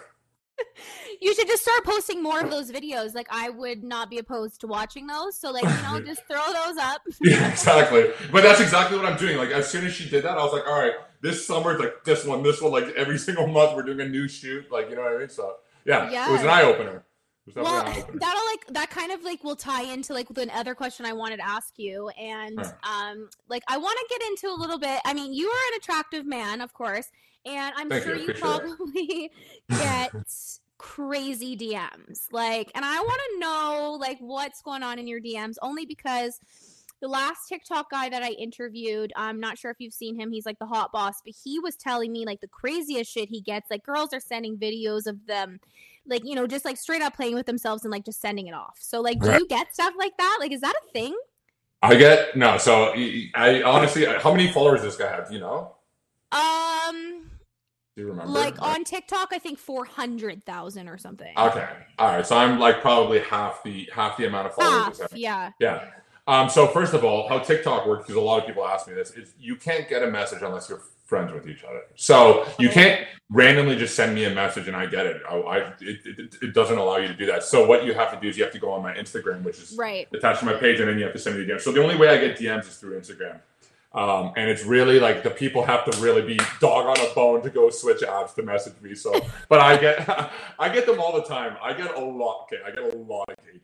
you 1.20 1.34
should 1.34 1.48
just 1.48 1.62
start 1.62 1.84
posting 1.84 2.22
more 2.22 2.40
of 2.40 2.50
those 2.50 2.70
videos. 2.70 3.14
Like 3.14 3.26
I 3.30 3.50
would 3.50 3.82
not 3.82 4.10
be 4.10 4.18
opposed 4.18 4.60
to 4.60 4.68
watching 4.68 5.08
those. 5.08 5.36
So 5.36 5.50
like 5.50 5.64
you 5.64 5.82
know, 5.82 6.00
just 6.06 6.22
throw 6.28 6.52
those 6.52 6.76
up. 6.78 7.02
Yeah, 7.20 7.50
exactly. 7.50 8.10
But 8.30 8.44
that's 8.44 8.60
exactly 8.60 8.96
what 8.96 9.06
I'm 9.06 9.18
doing. 9.18 9.38
Like 9.38 9.50
as 9.50 9.68
soon 9.68 9.84
as 9.84 9.92
she 9.92 10.08
did 10.08 10.24
that, 10.24 10.38
I 10.38 10.44
was 10.44 10.52
like, 10.52 10.68
all 10.68 10.78
right, 10.78 10.94
this 11.20 11.44
summer 11.44 11.72
it's 11.72 11.80
like 11.80 12.04
this 12.04 12.24
one, 12.24 12.44
this 12.44 12.62
one, 12.62 12.70
like 12.70 12.94
every 12.94 13.18
single 13.18 13.48
month 13.48 13.74
we're 13.74 13.82
doing 13.82 14.00
a 14.02 14.08
new 14.08 14.28
shoot. 14.28 14.70
Like 14.70 14.88
you 14.90 14.94
know 14.94 15.02
what 15.02 15.14
I 15.14 15.18
mean? 15.18 15.28
So 15.30 15.56
yeah, 15.84 16.28
it 16.28 16.32
was 16.32 16.42
an 16.42 16.48
eye 16.48 16.62
opener. 16.62 17.05
Well, 17.54 17.64
definitely 17.64 17.92
an 17.92 17.96
eye 17.98 18.02
opener. 18.02 18.18
that'll 18.20 18.46
like 18.46 18.66
that 18.68 18.90
kind 18.90 19.12
of 19.12 19.22
like 19.22 19.44
will 19.44 19.56
tie 19.56 19.82
into 19.84 20.12
like 20.14 20.28
the 20.28 20.48
other 20.56 20.74
question 20.74 21.06
I 21.06 21.12
wanted 21.12 21.36
to 21.38 21.46
ask 21.46 21.74
you, 21.78 22.08
and 22.10 22.56
Right. 22.58 22.72
um, 22.82 23.28
like 23.48 23.62
I 23.68 23.76
want 23.78 23.98
to 23.98 24.06
get 24.18 24.28
into 24.28 24.48
a 24.48 24.58
little 24.58 24.78
bit. 24.78 25.00
I 25.04 25.14
mean, 25.14 25.32
you 25.32 25.48
are 25.48 25.72
an 25.72 25.78
attractive 25.78 26.26
man, 26.26 26.60
of 26.60 26.72
course, 26.74 27.10
and 27.44 27.72
I'm 27.76 27.88
Thank 27.88 28.04
sure 28.04 28.16
you, 28.16 28.26
that. 28.28 28.36
probably 28.40 29.30
get 29.70 30.12
crazy 30.78 31.56
DMs. 31.56 32.26
Like, 32.32 32.70
and 32.74 32.84
I 32.84 33.00
want 33.00 33.20
to 33.32 33.38
know 33.40 33.96
like 34.00 34.18
what's 34.18 34.62
going 34.62 34.82
on 34.82 34.98
in 34.98 35.06
your 35.06 35.20
DMs, 35.20 35.54
only 35.62 35.86
because 35.86 36.38
the 37.00 37.08
last 37.08 37.46
TikTok 37.48 37.90
guy 37.90 38.08
that 38.08 38.22
I 38.22 38.30
interviewed, 38.30 39.12
I'm 39.16 39.38
not 39.38 39.58
sure 39.58 39.70
if 39.70 39.76
you've 39.80 39.92
seen 39.92 40.18
him. 40.18 40.32
He's 40.32 40.46
like 40.46 40.58
the 40.58 40.66
hot 40.66 40.92
boss, 40.92 41.20
but 41.24 41.34
he 41.44 41.58
was 41.58 41.76
telling 41.76 42.10
me 42.12 42.24
like 42.24 42.40
the 42.40 42.48
craziest 42.48 43.10
shit 43.12 43.28
he 43.28 43.40
gets. 43.40 43.70
Like 43.70 43.84
girls 43.84 44.12
are 44.14 44.20
sending 44.20 44.56
videos 44.56 45.06
of 45.06 45.26
them, 45.26 45.60
like 46.08 46.22
you 46.24 46.34
know, 46.34 46.46
just 46.46 46.64
like 46.64 46.76
straight 46.76 47.02
up 47.02 47.14
playing 47.14 47.34
with 47.34 47.46
themselves 47.46 47.84
and 47.84 47.90
like 47.92 48.04
just 48.04 48.20
sending 48.20 48.46
it 48.46 48.54
off. 48.54 48.76
So 48.80 49.00
like, 49.00 49.20
do 49.20 49.28
Right. 49.28 49.40
you 49.40 49.46
get 49.48 49.72
stuff 49.74 49.94
like 49.98 50.16
that? 50.18 50.36
Like, 50.40 50.52
is 50.52 50.60
that 50.60 50.74
a 50.86 50.92
thing? 50.92 51.16
I 51.82 51.94
get 51.96 52.36
no. 52.36 52.58
So 52.58 52.92
I 53.34 53.62
honestly, 53.64 54.06
how 54.06 54.32
many 54.32 54.50
followers 54.50 54.82
does 54.82 54.96
this 54.96 55.06
guy 55.06 55.14
have? 55.14 55.28
Do 55.28 55.34
you 55.34 55.40
know? 55.40 55.72
Um, 56.32 57.30
Do 57.94 58.02
you 58.02 58.08
remember? 58.08 58.30
like 58.32 58.60
on 58.60 58.84
TikTok, 58.84 59.28
I 59.32 59.38
think 59.38 59.58
four 59.58 59.84
hundred 59.84 60.44
thousand 60.44 60.88
or 60.88 60.98
something. 60.98 61.32
Okay. 61.36 61.68
All 61.98 62.08
right. 62.16 62.26
So 62.26 62.36
I'm 62.36 62.58
like 62.58 62.80
probably 62.80 63.20
half 63.20 63.62
the 63.62 63.88
half 63.92 64.16
the 64.16 64.26
amount 64.26 64.48
of 64.48 64.54
followers. 64.54 65.00
Half, 65.00 65.16
yeah. 65.16 65.50
Yeah. 65.60 65.84
Um, 66.26 66.48
so 66.48 66.66
first 66.66 66.92
of 66.92 67.04
all, 67.04 67.28
how 67.28 67.38
TikTok 67.38 67.86
works, 67.86 68.02
because 68.02 68.16
a 68.16 68.20
lot 68.20 68.40
of 68.40 68.46
people 68.46 68.66
ask 68.66 68.88
me 68.88 68.94
this, 68.94 69.12
is 69.12 69.32
you 69.38 69.54
can't 69.56 69.88
get 69.88 70.02
a 70.02 70.10
message 70.10 70.42
unless 70.42 70.68
you're 70.68 70.82
friends 71.04 71.32
with 71.32 71.48
each 71.48 71.62
other. 71.62 71.82
So 71.94 72.44
you 72.58 72.68
can't 72.68 73.06
randomly 73.30 73.76
just 73.76 73.94
send 73.94 74.12
me 74.12 74.24
a 74.24 74.30
message 74.30 74.66
and 74.66 74.76
I 74.76 74.86
get 74.86 75.06
it. 75.06 75.22
I, 75.28 75.36
I 75.36 75.56
it, 75.80 76.00
it, 76.04 76.36
it 76.42 76.52
doesn't 76.52 76.76
allow 76.76 76.96
you 76.96 77.06
to 77.06 77.14
do 77.14 77.26
that. 77.26 77.44
So 77.44 77.64
what 77.64 77.84
you 77.84 77.94
have 77.94 78.12
to 78.12 78.20
do 78.20 78.28
is 78.28 78.36
you 78.36 78.42
have 78.42 78.52
to 78.54 78.58
go 78.58 78.72
on 78.72 78.82
my 78.82 78.92
Instagram, 78.94 79.44
which 79.44 79.58
is 79.58 79.76
Right. 79.78 80.08
attached 80.12 80.40
to 80.40 80.46
my 80.46 80.54
page, 80.54 80.80
and 80.80 80.88
then 80.88 80.98
you 80.98 81.04
have 81.04 81.12
to 81.12 81.18
send 81.20 81.38
me 81.38 81.44
the 81.44 81.52
DM. 81.52 81.60
So 81.60 81.70
the 81.70 81.80
only 81.82 81.96
way 81.96 82.08
I 82.08 82.18
get 82.18 82.36
DMs 82.36 82.66
is 82.66 82.76
through 82.76 82.98
Instagram. 82.98 83.38
Um, 83.94 84.32
and 84.36 84.50
it's 84.50 84.64
really 84.64 84.98
like 84.98 85.22
the 85.22 85.30
people 85.30 85.64
have 85.64 85.84
to 85.90 86.00
really 86.00 86.22
be 86.22 86.38
dog 86.60 86.86
on 86.86 87.06
a 87.06 87.14
bone 87.14 87.40
to 87.42 87.50
go 87.50 87.70
switch 87.70 88.00
apps 88.02 88.34
to 88.34 88.42
message 88.42 88.74
me. 88.82 88.94
So, 88.96 89.14
but 89.48 89.60
I 89.60 89.76
get, 89.76 90.32
I 90.58 90.68
get 90.68 90.86
them 90.86 90.98
all 91.00 91.14
the 91.14 91.22
time. 91.22 91.56
I 91.62 91.72
get 91.72 91.94
a 91.94 92.00
lot. 92.00 92.48
Okay, 92.52 92.62
I 92.66 92.70
get 92.72 92.92
a 92.92 92.96
lot 92.96 93.28
of 93.30 93.36
gay 93.36 93.60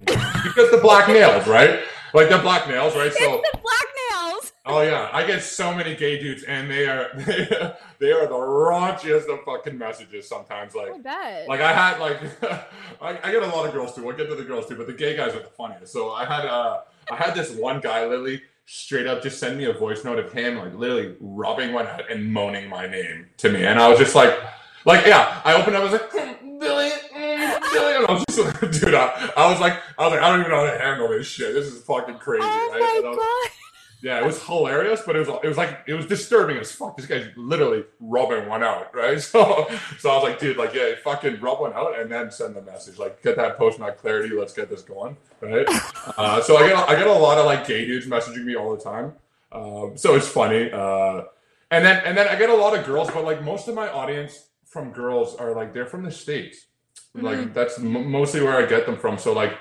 because 0.00 0.70
the 0.70 0.80
black 0.82 1.08
nails, 1.08 1.46
right? 1.46 1.80
Like 2.12 2.28
the 2.28 2.38
black 2.38 2.68
nails, 2.68 2.94
right? 2.94 3.12
So, 3.12 3.42
the 3.52 3.58
black 3.58 3.86
nails. 4.12 4.52
oh 4.66 4.82
yeah, 4.82 5.10
I 5.12 5.26
get 5.26 5.42
so 5.42 5.74
many 5.74 5.96
gay 5.96 6.20
dudes, 6.20 6.44
and 6.44 6.70
they 6.70 6.86
are 6.86 7.10
they, 7.98 8.12
are 8.12 8.26
the 8.26 8.34
raunchiest 8.34 9.28
of 9.32 9.42
fucking 9.44 9.76
messages. 9.76 10.28
Sometimes, 10.28 10.76
like 10.76 10.92
I 11.04 11.44
like 11.46 11.60
I 11.60 11.72
had 11.72 11.98
like 11.98 12.20
I, 13.02 13.18
I 13.22 13.32
get 13.32 13.42
a 13.42 13.46
lot 13.46 13.66
of 13.66 13.72
girls 13.72 13.96
too. 13.96 14.04
We'll 14.04 14.16
get 14.16 14.28
to 14.28 14.36
the 14.36 14.44
girls 14.44 14.68
too, 14.68 14.76
but 14.76 14.86
the 14.86 14.92
gay 14.92 15.16
guys 15.16 15.34
are 15.34 15.40
the 15.40 15.48
funniest. 15.48 15.92
So 15.92 16.12
I 16.12 16.24
had 16.24 16.46
uh 16.46 16.82
I 17.10 17.16
had 17.16 17.34
this 17.34 17.50
one 17.50 17.80
guy 17.80 18.06
literally 18.06 18.42
straight 18.66 19.06
up 19.06 19.22
just 19.22 19.38
send 19.40 19.58
me 19.58 19.64
a 19.64 19.72
voice 19.72 20.04
note 20.04 20.18
of 20.18 20.32
him 20.32 20.56
like 20.56 20.74
literally 20.74 21.16
rubbing 21.20 21.72
one 21.72 21.86
out 21.86 22.10
and 22.10 22.32
moaning 22.32 22.68
my 22.68 22.86
name 22.86 23.26
to 23.38 23.50
me, 23.50 23.66
and 23.66 23.80
I 23.80 23.88
was 23.88 23.98
just 23.98 24.14
like. 24.14 24.38
Like 24.86 25.06
yeah, 25.06 25.40
I 25.46 25.54
opened 25.54 25.76
up. 25.76 25.80
I 25.80 25.84
was 25.84 25.92
like, 25.92 26.10
"Mm, 26.10 26.60
Billy, 26.60 26.90
I 27.54 28.06
was 28.08 28.24
just 28.28 28.80
dude, 28.82 28.94
I, 28.94 29.30
I 29.36 29.50
was 29.50 29.60
like, 29.60 29.80
I 29.98 30.04
was 30.04 30.12
like, 30.12 30.22
I 30.22 30.30
don't 30.30 30.40
even 30.40 30.50
know 30.50 30.66
how 30.66 30.72
to 30.72 30.78
handle 30.78 31.08
this 31.08 31.26
shit. 31.26 31.54
This 31.54 31.66
is 31.66 31.82
fucking 31.82 32.18
crazy, 32.18 32.44
oh 32.44 32.70
right? 32.72 33.02
my 33.02 33.08
was- 33.08 33.16
god. 33.16 33.50
yeah, 34.02 34.18
it 34.18 34.26
was 34.26 34.42
hilarious, 34.42 35.02
but 35.06 35.16
it 35.16 35.20
was 35.20 35.28
it 35.42 35.48
was 35.48 35.56
like 35.56 35.80
it 35.86 35.94
was 35.94 36.06
disturbing 36.06 36.56
as 36.58 36.72
fuck. 36.72 36.96
This 36.96 37.06
guy's 37.06 37.28
literally 37.36 37.84
rubbing 38.00 38.48
one 38.48 38.62
out, 38.62 38.94
right? 38.94 39.18
So 39.20 39.66
so 39.98 40.10
I 40.10 40.14
was 40.14 40.24
like, 40.24 40.38
dude, 40.38 40.56
like 40.56 40.74
yeah, 40.74 40.92
fucking 41.02 41.40
rub 41.40 41.60
one 41.60 41.72
out 41.72 41.98
and 41.98 42.10
then 42.10 42.30
send 42.30 42.54
the 42.56 42.62
message. 42.62 42.98
Like 42.98 43.22
get 43.22 43.36
that 43.36 43.56
post 43.56 43.78
not 43.78 43.96
clarity, 43.98 44.34
let's 44.34 44.52
get 44.52 44.68
this 44.68 44.82
going, 44.82 45.16
right? 45.40 45.66
uh, 46.18 46.42
so 46.42 46.56
I 46.56 46.68
get 46.68 46.76
I 46.76 46.94
get 46.96 47.06
a 47.06 47.12
lot 47.12 47.38
of 47.38 47.46
like 47.46 47.66
gay 47.66 47.86
dudes 47.86 48.06
messaging 48.06 48.44
me 48.44 48.56
all 48.56 48.76
the 48.76 48.82
time. 48.82 49.12
Um, 49.52 49.92
so 49.96 50.16
it's 50.16 50.28
funny. 50.28 50.70
Uh, 50.70 51.22
and 51.70 51.84
then 51.84 52.02
and 52.04 52.16
then 52.16 52.28
I 52.28 52.36
get 52.36 52.50
a 52.50 52.54
lot 52.54 52.76
of 52.78 52.84
girls, 52.84 53.10
but 53.10 53.24
like 53.24 53.42
most 53.42 53.68
of 53.68 53.74
my 53.74 53.88
audience 53.88 54.48
from 54.66 54.90
girls 54.90 55.36
are 55.36 55.54
like 55.54 55.72
they're 55.72 55.86
from 55.86 56.02
the 56.02 56.10
states. 56.10 56.66
Like 57.14 57.54
that's 57.54 57.78
m- 57.78 58.10
mostly 58.10 58.42
where 58.42 58.56
I 58.56 58.66
get 58.66 58.86
them 58.86 58.96
from. 58.96 59.18
So 59.18 59.32
like 59.32 59.56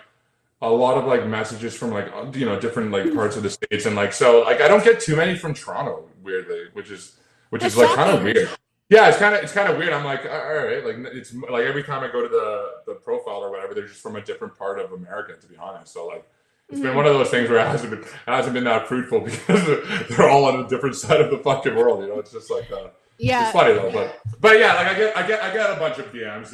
a 0.62 0.70
lot 0.70 0.98
of 0.98 1.06
like 1.06 1.28
messages 1.28 1.76
from 1.76 1.92
like 1.92 2.12
uh, 2.14 2.26
you 2.34 2.46
know 2.46 2.60
different 2.60 2.92
like 2.92 3.14
parts 3.14 3.36
of 3.36 3.44
the 3.44 3.50
states 3.50 3.86
and 3.86 3.96
like 3.96 4.14
so 4.14 4.42
like 4.42 4.62
I 4.62 4.68
don't 4.68 4.84
get 4.84 5.00
too 5.00 5.16
many 5.16 5.36
from 5.38 5.54
Toronto 5.54 6.10
weirdly, 6.24 6.66
which 6.74 6.90
is 6.90 7.18
which 7.50 7.62
That's 7.62 7.76
is 7.76 7.80
like 7.80 7.96
kind 7.96 8.10
of 8.18 8.24
weird. 8.24 8.50
Yeah, 8.90 9.08
it's 9.08 9.18
kind 9.18 9.36
of 9.36 9.44
it's 9.44 9.54
kind 9.54 9.70
of 9.72 9.78
weird. 9.78 9.94
I'm 9.94 10.04
like, 10.06 10.22
all 10.26 10.56
right, 10.56 10.84
like 10.86 10.98
it's 11.14 11.34
like 11.34 11.66
every 11.66 11.84
time 11.84 12.04
I 12.04 12.12
go 12.12 12.22
to 12.22 12.28
the 12.28 12.94
the 12.94 12.96
profile 12.96 13.44
or 13.44 13.52
whatever, 13.52 13.74
they're 13.74 13.88
just 13.88 14.02
from 14.02 14.16
a 14.16 14.22
different 14.22 14.58
part 14.58 14.80
of 14.80 14.92
America, 14.92 15.34
to 15.40 15.48
be 15.48 15.56
honest. 15.58 15.94
So 15.94 16.08
like, 16.08 16.28
it's 16.70 16.80
been 16.80 16.96
one 16.96 17.06
of 17.06 17.14
those 17.14 17.30
things 17.30 17.50
where 17.50 17.60
it 17.60 17.68
hasn't 17.68 17.92
been 17.92 18.00
it 18.02 18.08
hasn't 18.26 18.54
been 18.54 18.64
that 18.66 18.88
fruitful 18.88 19.20
because 19.30 19.66
they're 20.10 20.30
all 20.30 20.46
on 20.46 20.66
a 20.66 20.68
different 20.68 20.96
side 20.96 21.22
of 21.22 21.30
the 21.32 21.38
fucking 21.38 21.76
world. 21.76 22.02
You 22.02 22.10
know, 22.10 22.20
it's 22.20 22.32
just 22.32 22.50
like 22.52 22.72
uh, 22.72 22.88
Yeah. 23.18 23.44
it's 23.44 23.52
funny 23.52 23.74
though, 23.74 23.92
but 23.92 24.20
but 24.40 24.60
yeah, 24.60 24.74
like 24.76 24.88
I 24.88 24.94
get 24.96 25.18
I 25.18 25.28
get 25.28 25.44
I 25.44 25.54
get 25.54 25.70
a 25.72 25.76
bunch 25.80 25.98
of 26.00 26.12
DMs. 26.12 26.54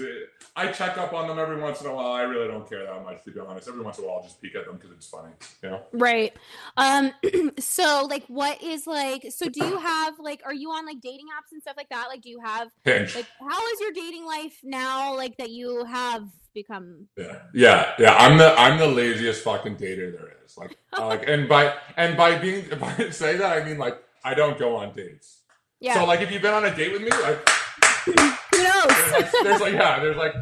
I 0.60 0.72
check 0.72 0.98
up 0.98 1.14
on 1.14 1.28
them 1.28 1.40
every 1.40 1.60
once 1.60 1.82
in 1.82 1.88
a 1.88 1.94
while. 1.94 2.12
I 2.12 2.24
really 2.24 2.48
don't 2.48 2.68
care 2.70 2.86
that 2.86 3.04
much 3.04 3.24
to 3.24 3.32
be 3.32 3.40
honest. 3.40 3.68
Every 3.68 3.82
once 3.82 3.98
in 3.98 4.04
a 4.04 4.08
while, 4.08 4.18
I'll 4.18 4.24
just 4.24 4.42
peek 4.42 4.56
at 4.56 4.66
them 4.66 4.76
because 4.76 4.92
it's 4.92 5.08
funny. 5.08 5.32
You 5.64 5.70
know. 5.70 5.82
Right. 5.94 6.34
Um 6.78 7.12
so 7.60 8.08
like 8.10 8.26
what 8.28 8.62
is 8.62 8.86
like 8.86 9.28
so 9.30 9.48
do 9.48 9.66
you 9.66 9.78
have 9.78 10.20
like 10.20 10.42
are 10.46 10.54
you 10.54 10.70
on 10.72 10.86
like 10.86 11.02
dating 11.02 11.28
apps 11.28 11.52
and 11.52 11.62
stuff 11.62 11.76
like 11.78 11.90
that? 11.90 12.08
Like 12.10 12.22
do 12.22 12.30
you 12.30 12.40
have 12.44 12.70
Hinge. 12.84 13.16
like 13.16 13.28
how 13.40 13.68
is 13.74 13.80
your 13.80 13.92
dating 13.92 14.26
life 14.26 14.60
now 14.64 15.16
like 15.16 15.38
that 15.38 15.50
you 15.50 15.86
have 15.86 16.28
become 16.54 17.08
Yeah, 17.18 17.40
yeah, 17.54 17.94
yeah. 17.98 18.16
I'm 18.16 18.38
the 18.38 18.54
I'm 18.60 18.78
the 18.78 18.88
laziest 18.88 19.44
fucking 19.44 19.78
dater 19.78 20.12
there 20.12 20.34
is. 20.46 20.58
Like, 20.58 20.78
like, 20.98 21.28
and 21.28 21.48
by 21.48 21.74
and 21.96 22.18
by 22.18 22.38
being 22.38 22.66
by 22.80 22.94
say 23.12 23.38
that 23.38 23.62
I 23.62 23.66
mean 23.66 23.78
like 23.78 24.04
I 24.24 24.34
don't 24.34 24.58
go 24.58 24.76
on 24.76 24.94
dates. 24.94 25.38
Yeah. 25.80 25.94
So 25.96 26.06
like, 26.06 26.22
if 26.22 26.32
you've 26.32 26.42
been 26.42 26.54
on 26.54 26.66
a 26.66 26.76
date 26.76 26.92
with 26.92 27.02
me, 27.02 27.10
like, 27.10 27.50
who 28.06 28.14
there's 28.14 28.64
knows? 28.64 29.12
like, 29.12 29.32
there's 29.44 29.62
like 29.62 29.74
yeah, 29.74 30.00
there's 30.00 30.18
like 30.18 30.36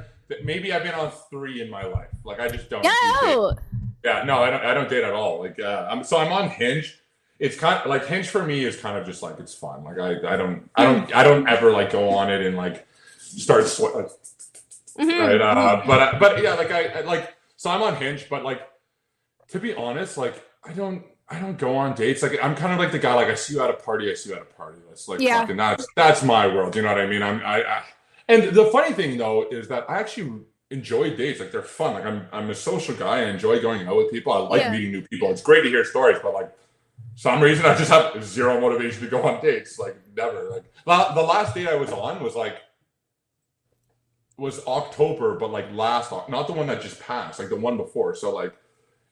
maybe 0.43 0.73
I've 0.73 0.83
been 0.83 0.93
on 0.95 1.11
three 1.29 1.61
in 1.61 1.69
my 1.69 1.83
life. 1.85 2.09
Like, 2.23 2.39
I 2.39 2.47
just 2.47 2.69
don't. 2.69 2.83
do 2.83 2.89
no. 3.23 3.55
Yeah, 4.03 4.23
no, 4.23 4.39
I 4.43 4.49
don't. 4.49 4.63
I 4.65 4.73
don't 4.73 4.89
date 4.89 5.03
at 5.03 5.13
all. 5.13 5.39
Like, 5.39 5.59
uh, 5.59 5.87
I'm 5.89 6.03
so 6.03 6.17
I'm 6.17 6.31
on 6.31 6.49
Hinge. 6.49 6.99
It's 7.39 7.57
kind 7.57 7.79
of 7.81 7.87
like 7.87 8.05
Hinge 8.07 8.29
for 8.29 8.43
me 8.43 8.63
is 8.63 8.75
kind 8.79 8.97
of 8.97 9.05
just 9.05 9.21
like 9.21 9.39
it's 9.39 9.53
fun. 9.53 9.83
Like 9.83 9.99
I, 9.99 10.33
I 10.33 10.37
don't, 10.37 10.69
I 10.75 10.83
don't, 10.85 11.15
I 11.15 11.23
don't 11.23 11.47
ever 11.47 11.71
like 11.71 11.91
go 11.91 12.09
on 12.09 12.31
it 12.31 12.41
and 12.45 12.55
like 12.57 12.87
start 13.19 13.65
sweat. 13.67 13.95
Like, 13.95 14.09
Mhm. 14.99 15.19
right? 15.19 15.39
Uh, 15.41 15.83
but 15.85 16.19
but 16.19 16.41
yeah, 16.41 16.55
like 16.55 16.71
I, 16.71 16.85
I 16.87 17.01
like 17.01 17.35
so 17.55 17.69
I'm 17.69 17.83
on 17.83 17.95
Hinge, 17.97 18.27
but 18.29 18.43
like 18.43 18.61
to 19.49 19.59
be 19.59 19.73
honest, 19.75 20.17
like 20.17 20.43
I 20.63 20.73
don't 20.73 21.03
I 21.29 21.39
don't 21.39 21.57
go 21.57 21.75
on 21.75 21.93
dates. 21.93 22.23
Like 22.23 22.39
I'm 22.43 22.55
kind 22.55 22.73
of 22.73 22.79
like 22.79 22.91
the 22.91 22.97
guy 22.99 23.13
like 23.13 23.27
I 23.27 23.35
see 23.35 23.53
you 23.55 23.61
at 23.61 23.69
a 23.69 23.73
party, 23.73 24.09
I 24.09 24.15
see 24.15 24.29
you 24.29 24.35
at 24.35 24.41
a 24.41 24.45
party. 24.45 24.79
That's 24.87 25.07
like 25.07 25.19
Yeah. 25.19 25.41
fucking 25.41 25.57
that's 25.57 25.85
that's 25.95 26.23
my 26.23 26.47
world. 26.47 26.75
You 26.75 26.81
know 26.81 26.87
what 26.89 26.99
I 26.99 27.05
mean? 27.05 27.21
I'm 27.21 27.41
I, 27.45 27.63
I 27.63 27.83
and 28.27 28.43
the 28.55 28.65
funny 28.65 28.93
thing 28.93 29.17
though 29.17 29.47
is 29.49 29.67
that 29.69 29.89
I 29.89 29.99
actually 29.99 30.41
enjoy 30.69 31.15
dates. 31.15 31.39
Like 31.39 31.51
they're 31.51 31.61
fun. 31.61 31.93
Like 31.93 32.05
I'm 32.05 32.27
I'm 32.31 32.49
a 32.49 32.55
social 32.55 32.95
guy. 32.95 33.19
I 33.21 33.23
enjoy 33.25 33.61
going 33.61 33.87
out 33.87 33.95
with 33.97 34.11
people. 34.11 34.33
I 34.33 34.39
like 34.39 34.61
Yeah. 34.61 34.71
meeting 34.71 34.91
new 34.91 35.01
people. 35.01 35.31
It's 35.31 35.41
great 35.41 35.63
to 35.63 35.69
hear 35.69 35.83
stories, 35.85 36.17
but 36.21 36.33
like 36.33 36.53
some 37.15 37.41
reason 37.41 37.65
I 37.65 37.75
just 37.75 37.89
have 37.89 38.23
zero 38.23 38.59
motivation 38.59 39.01
to 39.03 39.09
go 39.09 39.23
on 39.23 39.41
dates. 39.41 39.79
Like 39.79 39.95
never. 40.15 40.49
Like 40.49 40.65
la- 40.85 41.13
the 41.13 41.21
last 41.21 41.55
date 41.55 41.67
I 41.67 41.75
was 41.75 41.91
on 41.91 42.21
was 42.21 42.35
like 42.35 42.57
was 44.37 44.63
October, 44.67 45.35
but 45.37 45.51
like 45.51 45.71
last 45.73 46.11
not 46.29 46.47
the 46.47 46.53
one 46.53 46.67
that 46.67 46.81
just 46.81 46.99
passed, 46.99 47.39
like 47.39 47.49
the 47.49 47.55
one 47.55 47.77
before. 47.77 48.13
So 48.15 48.33
like, 48.33 48.53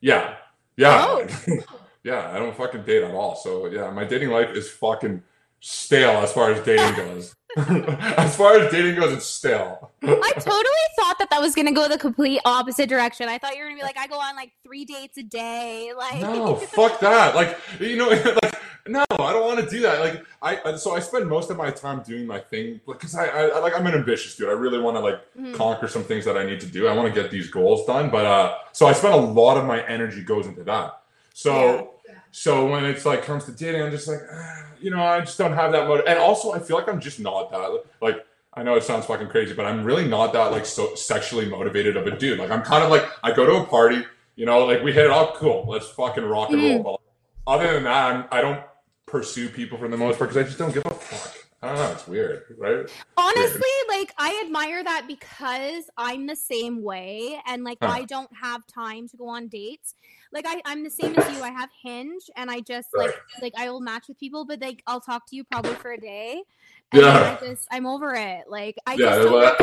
yeah, 0.02 0.36
yeah, 0.78 1.06
Oh. 1.08 1.28
yeah. 2.04 2.32
I 2.32 2.38
don't 2.38 2.56
fucking 2.56 2.84
date 2.84 3.04
at 3.04 3.12
all. 3.16 3.36
So 3.36 3.68
yeah, 3.68 3.90
my 3.90 4.04
dating 4.06 4.30
life 4.30 4.52
is 4.52 4.70
fucking 4.70 5.24
stale 5.70 6.12
as 6.22 6.32
far 6.32 6.52
as 6.52 6.64
dating 6.64 6.96
goes. 7.06 7.36
as 7.58 8.36
far 8.36 8.60
as 8.60 8.72
dating 8.72 8.96
goes, 8.96 9.14
it's 9.14 9.26
stale. 9.26 9.92
I 10.04 10.32
totally 10.36 10.86
thought 10.98 11.18
that 11.20 11.30
that 11.32 11.40
was 11.42 11.56
gonna 11.56 11.72
go 11.72 11.88
the 11.88 11.98
complete 11.98 12.40
opposite 12.46 12.88
direction. 12.90 13.30
I 13.30 13.38
thought 13.38 13.56
you 13.56 13.62
were 13.64 13.70
gonna 13.70 13.80
be 13.80 13.84
like, 13.84 13.98
I 13.98 14.08
go 14.08 14.20
on 14.20 14.36
like 14.36 14.52
three 14.64 14.86
dates 14.86 15.18
a 15.18 15.24
day. 15.24 15.92
Like, 15.98 16.22
No, 16.22 16.56
fuck 16.76 17.00
that. 17.00 17.34
Like, 17.34 17.58
you 17.80 17.96
know, 17.96 18.10
like, 18.10 18.56
no, 18.88 19.04
I 19.10 19.34
don't 19.34 19.46
want 19.46 19.62
to 19.62 19.70
do 19.70 19.80
that. 19.82 20.02
Like, 20.02 20.24
I 20.42 20.76
so 20.76 20.96
I 20.96 21.00
spend 21.00 21.28
most 21.28 21.50
of 21.50 21.58
my 21.58 21.72
time 21.72 22.04
doing 22.04 22.28
my 22.28 22.40
thing 22.40 22.82
because 22.86 23.16
I, 23.16 23.26
I, 23.26 23.60
like 23.60 23.74
I'm 23.76 23.88
an 23.88 23.96
ambitious 23.96 24.36
dude. 24.36 24.50
I 24.50 24.52
really 24.52 24.80
want 24.80 24.98
to 24.98 25.02
like 25.02 25.20
Mhm. 25.36 25.56
conquer 25.56 25.88
some 25.88 26.04
things 26.04 26.26
that 26.26 26.38
I 26.38 26.46
need 26.46 26.60
to 26.60 26.68
do. 26.68 26.88
I 26.88 26.94
want 26.94 27.12
to 27.12 27.22
get 27.22 27.32
these 27.32 27.50
goals 27.50 27.86
done, 27.88 28.10
but 28.12 28.26
uh, 28.26 28.58
so 28.74 28.86
I 28.86 28.94
spend 28.94 29.14
a 29.16 29.18
lot 29.18 29.58
of 29.58 29.66
my 29.66 29.82
energy 29.88 30.22
goes 30.24 30.46
into 30.46 30.64
that. 30.66 31.02
So, 31.34 31.95
so 32.38 32.68
when 32.70 32.84
it's 32.84 33.06
like 33.06 33.24
comes 33.24 33.46
to 33.46 33.54
dating, 33.54 33.82
I'm 33.82 33.92
just 33.92 34.10
like, 34.10 34.20
ah, 34.30 34.66
you 34.82 34.92
know, 34.92 35.02
I 35.02 35.22
just 35.22 35.38
don't 35.38 35.54
have 35.54 35.72
that 35.72 35.88
motive. 35.88 36.04
And 36.06 36.20
also, 36.20 36.52
I 36.52 36.60
feel 36.60 36.76
like 36.76 36.90
I'm 36.90 37.00
just 37.00 37.18
not 37.18 37.50
that 37.52 37.84
like. 38.02 38.26
I 38.54 38.62
know 38.62 38.76
it 38.76 38.84
sounds 38.84 39.06
fucking 39.06 39.30
crazy, 39.30 39.54
but 39.54 39.66
I'm 39.66 39.86
really 39.86 40.06
not 40.06 40.34
that 40.34 40.52
like 40.52 40.66
so 40.66 40.96
sexually 40.96 41.46
motivated 41.46 41.96
of 41.96 42.08
a 42.08 42.18
dude. 42.18 42.38
Like 42.38 42.52
I'm 42.52 42.62
kind 42.62 42.84
of 42.84 42.90
like 42.90 43.06
I 43.24 43.32
go 43.32 43.46
to 43.46 43.64
a 43.64 43.66
party, 43.66 44.06
you 44.36 44.46
know, 44.46 44.66
like 44.66 44.84
we 44.84 44.92
hit 44.92 45.06
it 45.06 45.12
off, 45.12 45.36
cool, 45.36 45.66
let's 45.66 45.88
fucking 45.88 46.26
rock 46.26 46.50
and 46.50 46.62
roll. 46.62 47.02
But 47.48 47.54
other 47.54 47.74
than 47.74 47.84
that, 47.86 48.14
I'm, 48.14 48.26
I 48.32 48.42
don't 48.42 48.62
pursue 49.06 49.48
people 49.48 49.78
for 49.78 49.88
the 49.88 49.96
most 49.96 50.18
part 50.18 50.30
because 50.30 50.44
I 50.44 50.46
just 50.46 50.58
don't 50.58 50.74
give 50.74 50.86
a 50.86 50.90
fuck. 50.90 51.36
I 51.62 51.68
don't 51.70 51.78
know, 51.78 51.92
it's 51.94 52.08
weird, 52.08 52.44
right? 52.58 52.90
Honestly, 53.18 53.70
like 53.88 54.14
I 54.18 54.44
admire 54.46 54.84
that 54.84 55.06
because 55.08 55.86
I'm 55.98 56.28
the 56.28 56.36
same 56.36 56.84
way 56.84 57.40
and 57.48 57.64
like 57.64 57.78
Huh. 57.82 57.92
I 57.92 58.04
don't 58.04 58.30
have 58.42 58.68
time 58.68 59.08
to 59.08 59.18
go 59.18 59.30
on 59.30 59.48
dates. 59.48 59.96
Like 60.36 60.46
I, 60.48 60.62
I'm 60.66 60.84
the 60.84 60.90
same 60.90 61.16
as 61.16 61.36
you. 61.36 61.42
I 61.42 61.50
have 61.50 61.70
Hinge 61.82 62.24
and 62.36 62.52
I 62.52 62.60
just 62.60 62.90
like 62.94 63.16
like 63.42 63.54
I 63.58 63.70
will 63.72 63.80
match 63.80 64.10
with 64.10 64.20
people, 64.20 64.46
but 64.46 64.62
like 64.62 64.84
I'll 64.86 65.00
talk 65.00 65.26
to 65.30 65.36
you 65.36 65.46
probably 65.46 65.74
for 65.76 65.94
a 65.94 65.98
day. 65.98 66.44
And 66.92 67.02
Yeah. 67.02 67.38
I 67.42 67.46
just 67.46 67.68
I'm 67.72 67.86
over 67.88 68.14
it. 68.14 68.44
Like 68.50 68.76
I 68.86 68.96
Yeah, 68.96 69.06
just 69.06 69.22
don't 69.22 69.32
well. 69.32 69.56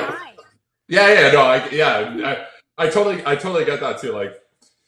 Yeah, 0.89 1.13
yeah, 1.13 1.31
no, 1.31 1.43
I, 1.43 1.69
yeah, 1.71 2.47
I, 2.79 2.85
I 2.85 2.89
totally, 2.91 3.23
I 3.25 3.37
totally 3.37 3.65
get 3.65 3.81
that 3.81 4.01
too. 4.01 4.13
Like, 4.13 4.35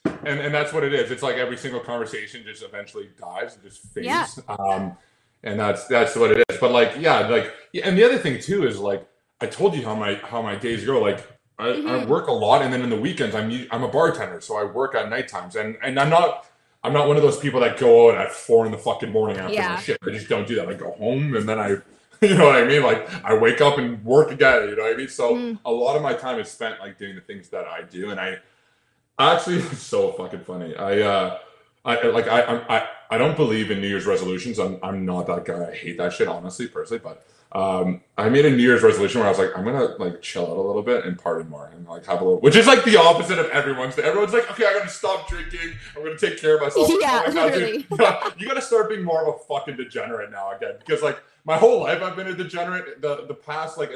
and 0.04 0.40
and 0.40 0.54
that's 0.54 0.72
what 0.72 0.84
it 0.84 0.92
is. 0.92 1.10
It's 1.10 1.22
like 1.22 1.36
every 1.36 1.56
single 1.56 1.80
conversation 1.80 2.42
just 2.44 2.62
eventually 2.62 3.10
dies 3.18 3.54
and 3.54 3.62
just 3.62 3.82
fades. 3.92 4.06
Yeah. 4.06 4.26
Um, 4.48 4.96
and 5.42 5.60
that's 5.60 5.86
that's 5.86 6.16
what 6.16 6.30
it 6.32 6.44
is. 6.48 6.58
But 6.58 6.72
like, 6.72 6.94
yeah, 6.98 7.28
like, 7.28 7.52
and 7.82 7.96
the 7.96 8.04
other 8.04 8.18
thing 8.18 8.40
too 8.40 8.66
is 8.66 8.78
like, 8.78 9.06
I 9.40 9.46
told 9.46 9.74
you 9.74 9.84
how 9.84 9.94
my 9.94 10.14
how 10.16 10.42
my 10.42 10.56
days 10.56 10.84
go. 10.84 11.00
Like, 11.00 11.26
I, 11.58 11.68
I 11.68 11.72
Mhm. 11.72 12.06
work 12.08 12.26
a 12.26 12.32
lot, 12.32 12.62
and 12.62 12.72
then 12.72 12.82
in 12.82 12.90
the 12.90 12.98
weekends, 12.98 13.34
I'm 13.34 13.66
I'm 13.70 13.82
a 13.84 13.88
bartender, 13.88 14.40
so 14.40 14.56
I 14.56 14.64
work 14.64 14.94
at 14.94 15.08
night 15.08 15.28
times, 15.28 15.54
and 15.56 15.76
and 15.82 15.98
I'm 16.00 16.10
not. 16.10 16.46
I'm 16.82 16.92
not 16.92 17.08
one 17.08 17.16
of 17.16 17.22
those 17.22 17.38
people 17.38 17.60
that 17.60 17.78
go 17.78 18.10
out 18.10 18.18
at 18.18 18.30
four 18.30 18.66
in 18.66 18.70
the 18.72 18.76
fucking 18.76 19.10
morning 19.10 19.38
after 19.38 19.54
Yeah. 19.54 19.76
shit. 19.78 19.98
I 20.06 20.10
just 20.10 20.28
don't 20.28 20.46
do 20.46 20.54
that. 20.56 20.68
I 20.68 20.74
go 20.74 20.90
home 20.90 21.34
and 21.34 21.48
then 21.48 21.58
I, 21.58 21.68
you 22.20 22.34
know 22.36 22.44
what 22.44 22.56
I 22.56 22.64
mean? 22.64 22.82
Like 22.82 23.08
I 23.24 23.32
wake 23.32 23.62
up 23.62 23.78
and 23.78 24.04
work 24.04 24.30
again. 24.30 24.68
You 24.68 24.76
know 24.76 24.82
what 24.82 24.92
I 24.92 24.96
mean? 24.96 25.08
So 25.08 25.34
Mm. 25.34 25.58
a 25.64 25.70
lot 25.72 25.96
of 25.96 26.02
my 26.02 26.12
time 26.12 26.38
is 26.38 26.50
spent 26.50 26.80
like 26.80 26.98
doing 26.98 27.14
the 27.14 27.22
things 27.22 27.48
that 27.48 27.66
I 27.66 27.80
do, 27.84 28.10
and 28.10 28.20
I 28.20 28.36
actually 29.18 29.56
it's 29.72 29.78
so 29.82 30.12
fucking 30.12 30.40
funny. 30.40 30.76
I 30.76 31.00
uh, 31.00 31.38
I 31.86 32.02
like 32.08 32.28
I 32.28 32.40
I 32.68 32.88
I 33.10 33.16
don't 33.16 33.36
believe 33.36 33.70
in 33.70 33.80
New 33.80 33.88
Year's 33.88 34.04
resolutions. 34.04 34.58
I'm 34.58 34.78
I'm 34.82 35.06
not 35.06 35.26
that 35.28 35.46
guy. 35.46 35.70
I 35.70 35.74
hate 35.74 35.96
that 35.96 36.12
shit 36.12 36.28
honestly, 36.28 36.66
personally. 36.68 37.00
But 37.02 37.24
um, 37.54 38.00
I 38.18 38.28
made 38.28 38.44
a 38.44 38.50
New 38.50 38.62
Year's 38.62 38.82
resolution 38.82 39.20
where 39.20 39.28
I 39.28 39.30
was 39.30 39.38
like, 39.38 39.56
I'm 39.56 39.64
gonna 39.64 39.94
like 39.98 40.20
chill 40.20 40.42
out 40.42 40.56
a 40.56 40.60
little 40.60 40.82
bit 40.82 41.04
and 41.04 41.16
party 41.16 41.48
more 41.48 41.68
and 41.68 41.86
like 41.86 42.04
have 42.06 42.20
a 42.20 42.24
little, 42.24 42.40
which 42.40 42.56
is 42.56 42.66
like 42.66 42.82
the 42.84 42.96
opposite 42.96 43.38
of 43.38 43.46
everyone's. 43.50 43.94
Day. 43.94 44.02
Everyone's 44.02 44.32
like, 44.32 44.50
okay, 44.50 44.66
I'm 44.66 44.78
gonna 44.78 44.90
stop 44.90 45.28
drinking. 45.28 45.72
I'm 45.96 46.02
gonna 46.02 46.18
take 46.18 46.38
care 46.40 46.56
of 46.56 46.62
myself. 46.62 46.90
Yeah, 47.00 47.22
I'm 47.26 47.34
like, 47.34 47.54
"No, 47.54 47.58
dude, 47.58 47.86
you 48.38 48.46
gotta 48.48 48.62
start 48.62 48.88
being 48.88 49.04
more 49.04 49.22
of 49.26 49.34
a 49.34 49.38
fucking 49.44 49.76
degenerate 49.76 50.30
now 50.32 50.52
again 50.52 50.74
because 50.78 51.02
like 51.02 51.22
my 51.44 51.56
whole 51.56 51.80
life 51.80 52.02
I've 52.02 52.16
been 52.16 52.28
a 52.28 52.34
degenerate. 52.34 53.00
The 53.00 53.24
the 53.26 53.34
past 53.34 53.78
like 53.78 53.92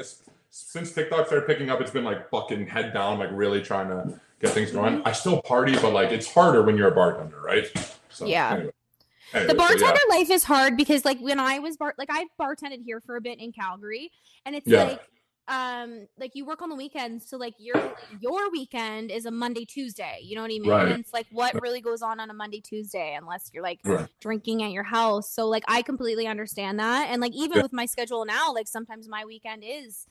since 0.49 0.93
TikTok 0.93 1.27
started 1.27 1.45
picking 1.45 1.69
up, 1.69 1.81
it's 1.81 1.91
been 1.91 2.05
like 2.05 2.29
fucking 2.29 2.67
head 2.67 2.93
down, 2.93 3.19
like 3.19 3.29
really 3.33 3.61
trying 3.61 3.89
to 3.89 4.19
get 4.39 4.51
things 4.51 4.71
going. 4.71 5.01
I 5.05 5.11
still 5.11 5.41
party, 5.41 5.73
but 5.73 5.91
like 5.91 6.11
it's 6.11 6.31
harder 6.31 6.61
when 6.63 6.77
you're 6.77 6.89
a 6.89 6.95
bartender, 6.95 7.41
right? 7.41 7.67
So, 8.09 8.25
Yeah. 8.25 8.53
Anyway. 8.53 8.71
The 9.33 9.53
bartender 9.55 9.85
yeah. 10.09 10.15
life 10.17 10.29
is 10.29 10.43
hard 10.43 10.75
because 10.77 11.05
like 11.05 11.19
when 11.19 11.39
I 11.39 11.59
was 11.59 11.77
bar 11.77 11.93
like 11.97 12.09
I 12.11 12.25
bartended 12.39 12.83
here 12.85 13.01
for 13.05 13.15
a 13.15 13.21
bit 13.21 13.39
in 13.39 13.51
Calgary 13.51 14.11
and 14.45 14.55
it's 14.55 14.67
Yeah. 14.67 14.83
like 14.83 14.99
um 15.47 16.07
like 16.19 16.31
you 16.35 16.45
work 16.45 16.61
on 16.61 16.69
the 16.69 16.75
weekends 16.75 17.27
so 17.27 17.35
like 17.35 17.55
your 17.57 17.95
your 18.21 18.51
weekend 18.51 19.09
is 19.09 19.25
a 19.25 19.31
Monday 19.31 19.65
Tuesday 19.65 20.19
you 20.21 20.35
know 20.35 20.41
what 20.43 20.51
I 20.51 20.59
mean 20.59 20.69
Right. 20.69 20.91
and 20.91 20.99
it's 20.99 21.11
like 21.11 21.25
what 21.31 21.59
really 21.61 21.81
goes 21.81 22.01
on 22.03 22.19
on 22.19 22.29
a 22.29 22.33
Monday 22.35 22.61
Tuesday 22.61 23.15
unless 23.19 23.49
you're 23.53 23.63
like 23.63 23.79
Right. 23.83 24.07
drinking 24.21 24.61
at 24.61 24.71
your 24.71 24.83
house 24.83 25.33
so 25.33 25.47
like 25.47 25.63
I 25.67 25.81
completely 25.81 26.27
understand 26.27 26.79
that 26.79 27.07
and 27.09 27.19
like 27.19 27.33
even 27.33 27.57
Yeah. 27.57 27.63
with 27.63 27.73
my 27.73 27.87
schedule 27.87 28.25
now 28.25 28.53
like 28.53 28.67
sometimes 28.67 29.09
my 29.09 29.25
weekend 29.25 29.63
is 29.65 30.05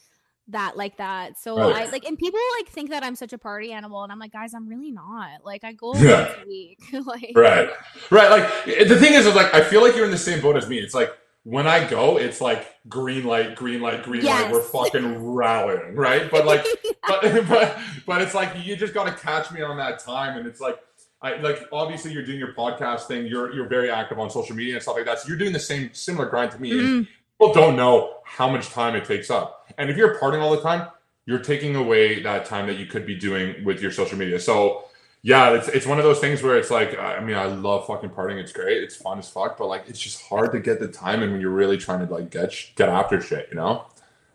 that 0.49 0.77
like 0.77 0.97
that 0.97 1.39
so 1.39 1.57
Right. 1.59 1.87
I 1.87 1.91
like 1.91 2.05
and 2.07 2.19
people 2.19 2.41
like 2.59 2.69
think 2.69 2.91
that 2.91 3.03
I'm 3.05 3.15
such 3.15 3.33
a 3.33 3.39
party 3.39 3.73
animal 3.73 4.03
and 4.03 4.11
I'm 4.11 4.19
like 4.19 4.33
guys 4.33 4.55
I'm 4.55 4.67
really 4.69 4.91
not 4.91 5.45
like 5.45 5.63
I 5.65 5.73
go 5.73 5.95
Yeah. 5.95 6.27
once 6.29 6.39
a 6.45 6.49
week 6.49 6.79
like 7.07 7.33
Right. 7.35 7.69
Right. 8.11 8.31
Like 8.31 8.65
the 8.89 8.97
thing 8.99 9.15
is, 9.15 9.27
is 9.27 9.35
like 9.35 9.53
I 9.55 9.63
feel 9.63 9.83
like 9.83 9.95
you're 9.95 10.05
in 10.07 10.11
the 10.11 10.19
same 10.19 10.41
boat 10.41 10.57
as 10.57 10.69
me. 10.69 10.79
It's 10.79 10.95
like 10.95 11.11
when 11.45 11.67
I 11.67 11.89
go, 11.89 12.19
it's 12.19 12.41
like 12.41 12.67
green 12.89 13.25
light, 13.25 13.57
green 13.57 13.81
light, 13.81 14.03
green 14.03 14.23
light. 14.25 14.51
We're 14.53 14.61
fucking 14.63 15.17
rallying, 15.35 15.95
right? 15.95 16.31
But 16.31 16.45
like, 16.45 16.67
but 17.09 17.23
but 17.49 17.79
but 18.07 18.21
it's 18.21 18.35
like 18.35 18.51
you 18.67 18.77
just 18.77 18.93
got 18.93 19.05
to 19.07 19.13
catch 19.23 19.51
me 19.51 19.63
on 19.63 19.77
that 19.79 19.99
time, 20.01 20.37
and 20.39 20.47
it's 20.47 20.61
like. 20.61 20.79
I 21.21 21.35
like 21.39 21.63
obviously 21.73 22.13
you're 22.13 22.25
doing 22.25 22.39
your 22.39 22.55
podcast 22.55 23.07
thing. 23.09 23.27
You're 23.27 23.53
you're 23.53 23.67
very 23.67 23.91
active 23.91 24.21
on 24.21 24.31
social 24.31 24.55
media 24.55 24.75
and 24.75 24.83
stuff 24.83 24.95
like 24.95 25.05
that. 25.07 25.19
So 25.19 25.27
you're 25.27 25.37
doing 25.37 25.53
the 25.53 25.59
same 25.59 25.91
similar 25.93 26.27
grind 26.29 26.53
to 26.53 26.61
me. 26.63 26.71
Mhm. 26.71 27.09
People 27.39 27.53
don't 27.55 27.77
know 27.77 28.19
how 28.25 28.49
much 28.49 28.71
time 28.71 28.95
it 28.95 29.05
takes 29.05 29.31
up. 29.31 29.71
And 29.79 29.91
if 29.91 29.97
you're 29.97 30.19
partying 30.19 30.43
all 30.43 30.51
the 30.51 30.63
time, 30.63 30.89
you're 31.27 31.39
taking 31.39 31.77
away 31.77 32.23
that 32.23 32.47
time 32.47 32.67
that 32.67 32.79
you 32.79 32.87
could 32.87 33.07
be 33.07 33.15
doing 33.15 33.65
with 33.65 33.81
your 33.81 33.91
social 33.91 34.19
media. 34.19 34.41
So 34.41 34.85
yeah, 35.23 35.55
it's 35.55 35.69
it's 35.69 35.87
one 35.87 35.99
of 35.99 36.05
those 36.05 36.21
things 36.21 36.43
where 36.43 36.57
it's 36.57 36.71
like 36.71 36.99
I 36.99 37.21
mean 37.21 37.37
I 37.37 37.47
love 37.47 37.87
fucking 37.87 38.11
partying. 38.11 38.39
It's 38.39 38.53
great. 38.53 38.83
It's 38.83 38.97
fun 38.97 39.19
as 39.19 39.29
fuck. 39.29 39.59
But 39.59 39.67
like 39.67 39.85
it's 39.89 39.99
just 39.99 40.23
hard 40.23 40.53
to 40.53 40.61
get 40.61 40.81
the 40.81 40.89
time 40.89 41.23
in 41.23 41.33
when 41.33 41.41
you're 41.41 41.51
really 41.51 41.77
trying 41.77 42.07
to 42.07 42.13
like 42.13 42.31
get 42.31 42.55
get 42.77 42.89
after 42.89 43.21
shit. 43.21 43.49
You 43.51 43.57
know? 43.57 43.87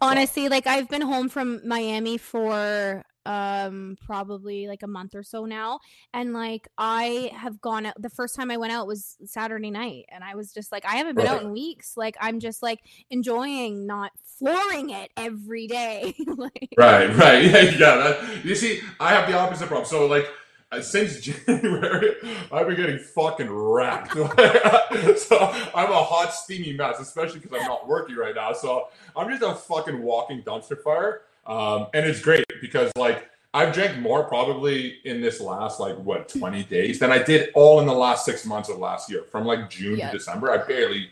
honestly 0.03 0.49
like 0.49 0.67
i've 0.67 0.89
been 0.89 1.01
home 1.01 1.29
from 1.29 1.65
miami 1.65 2.17
for 2.17 3.01
um 3.25 3.97
probably 4.05 4.67
like 4.67 4.83
a 4.83 4.87
month 4.87 5.15
or 5.15 5.23
so 5.23 5.45
now 5.45 5.79
and 6.13 6.33
like 6.33 6.67
i 6.77 7.31
have 7.35 7.61
gone 7.61 7.85
out 7.85 7.93
the 8.01 8.09
first 8.09 8.35
time 8.35 8.51
i 8.51 8.57
went 8.57 8.71
out 8.73 8.85
was 8.87 9.17
saturday 9.25 9.71
night 9.71 10.05
and 10.09 10.23
i 10.23 10.35
was 10.35 10.51
just 10.53 10.71
like 10.71 10.85
i 10.85 10.95
haven't 10.95 11.15
been 11.15 11.27
out 11.27 11.41
in 11.41 11.51
weeks 11.51 11.93
like 11.95 12.15
i'm 12.19 12.39
just 12.39 12.61
like 12.61 12.79
enjoying 13.09 13.85
not 13.85 14.11
flooring 14.37 14.89
it 14.89 15.09
every 15.17 15.67
day 15.67 16.13
like 16.37 16.69
Right. 16.77 17.15
Right. 17.15 17.43
Yeah. 17.45 17.61
Yeah. 17.61 17.77
That, 17.97 18.45
you 18.45 18.55
see, 18.55 18.81
I 18.99 19.09
have 19.13 19.29
the 19.29 19.37
opposite 19.37 19.67
problem. 19.67 19.87
So 19.87 20.05
like. 20.07 20.27
uh, 20.71 20.81
Since 20.81 21.21
January, 21.45 22.15
I've 22.51 22.65
been 22.67 22.75
getting 22.75 22.97
fucking 22.97 23.47
wrecked. 23.49 24.13
so 24.13 25.37
I'm 25.75 25.91
a 25.91 26.03
hot, 26.03 26.33
steamy 26.33 26.73
mess, 26.73 26.99
especially 26.99 27.39
because 27.41 27.59
I'm 27.61 27.67
not 27.67 27.87
working 27.87 28.15
right 28.15 28.33
now. 28.35 28.53
So 28.53 28.87
I'm 29.15 29.29
just 29.29 29.43
a 29.43 29.53
fucking 29.53 30.01
walking 30.01 30.41
dumpster 30.41 30.81
fire. 30.81 31.21
Um, 31.45 31.87
and 31.93 32.05
it's 32.05 32.21
great 32.21 32.45
because 32.63 32.89
like 32.95 33.29
I've 33.53 33.73
drank 33.73 33.99
more 33.99 34.23
probably 34.23 34.99
in 35.03 35.21
this 35.21 35.39
last 35.41 35.79
like 35.81 35.95
what 35.97 36.29
20 36.29 36.63
days 36.63 36.97
than 36.97 37.11
I 37.11 37.21
did 37.21 37.49
all 37.53 37.81
in 37.81 37.85
the 37.85 37.93
last 37.93 38.23
six 38.25 38.45
months 38.45 38.69
of 38.69 38.77
last 38.79 39.11
year. 39.11 39.25
From 39.31 39.45
like 39.45 39.69
June 39.69 39.99
Yeah. 39.99 40.09
to 40.11 40.17
December, 40.17 40.49
I 40.49 40.57
barely 40.65 41.09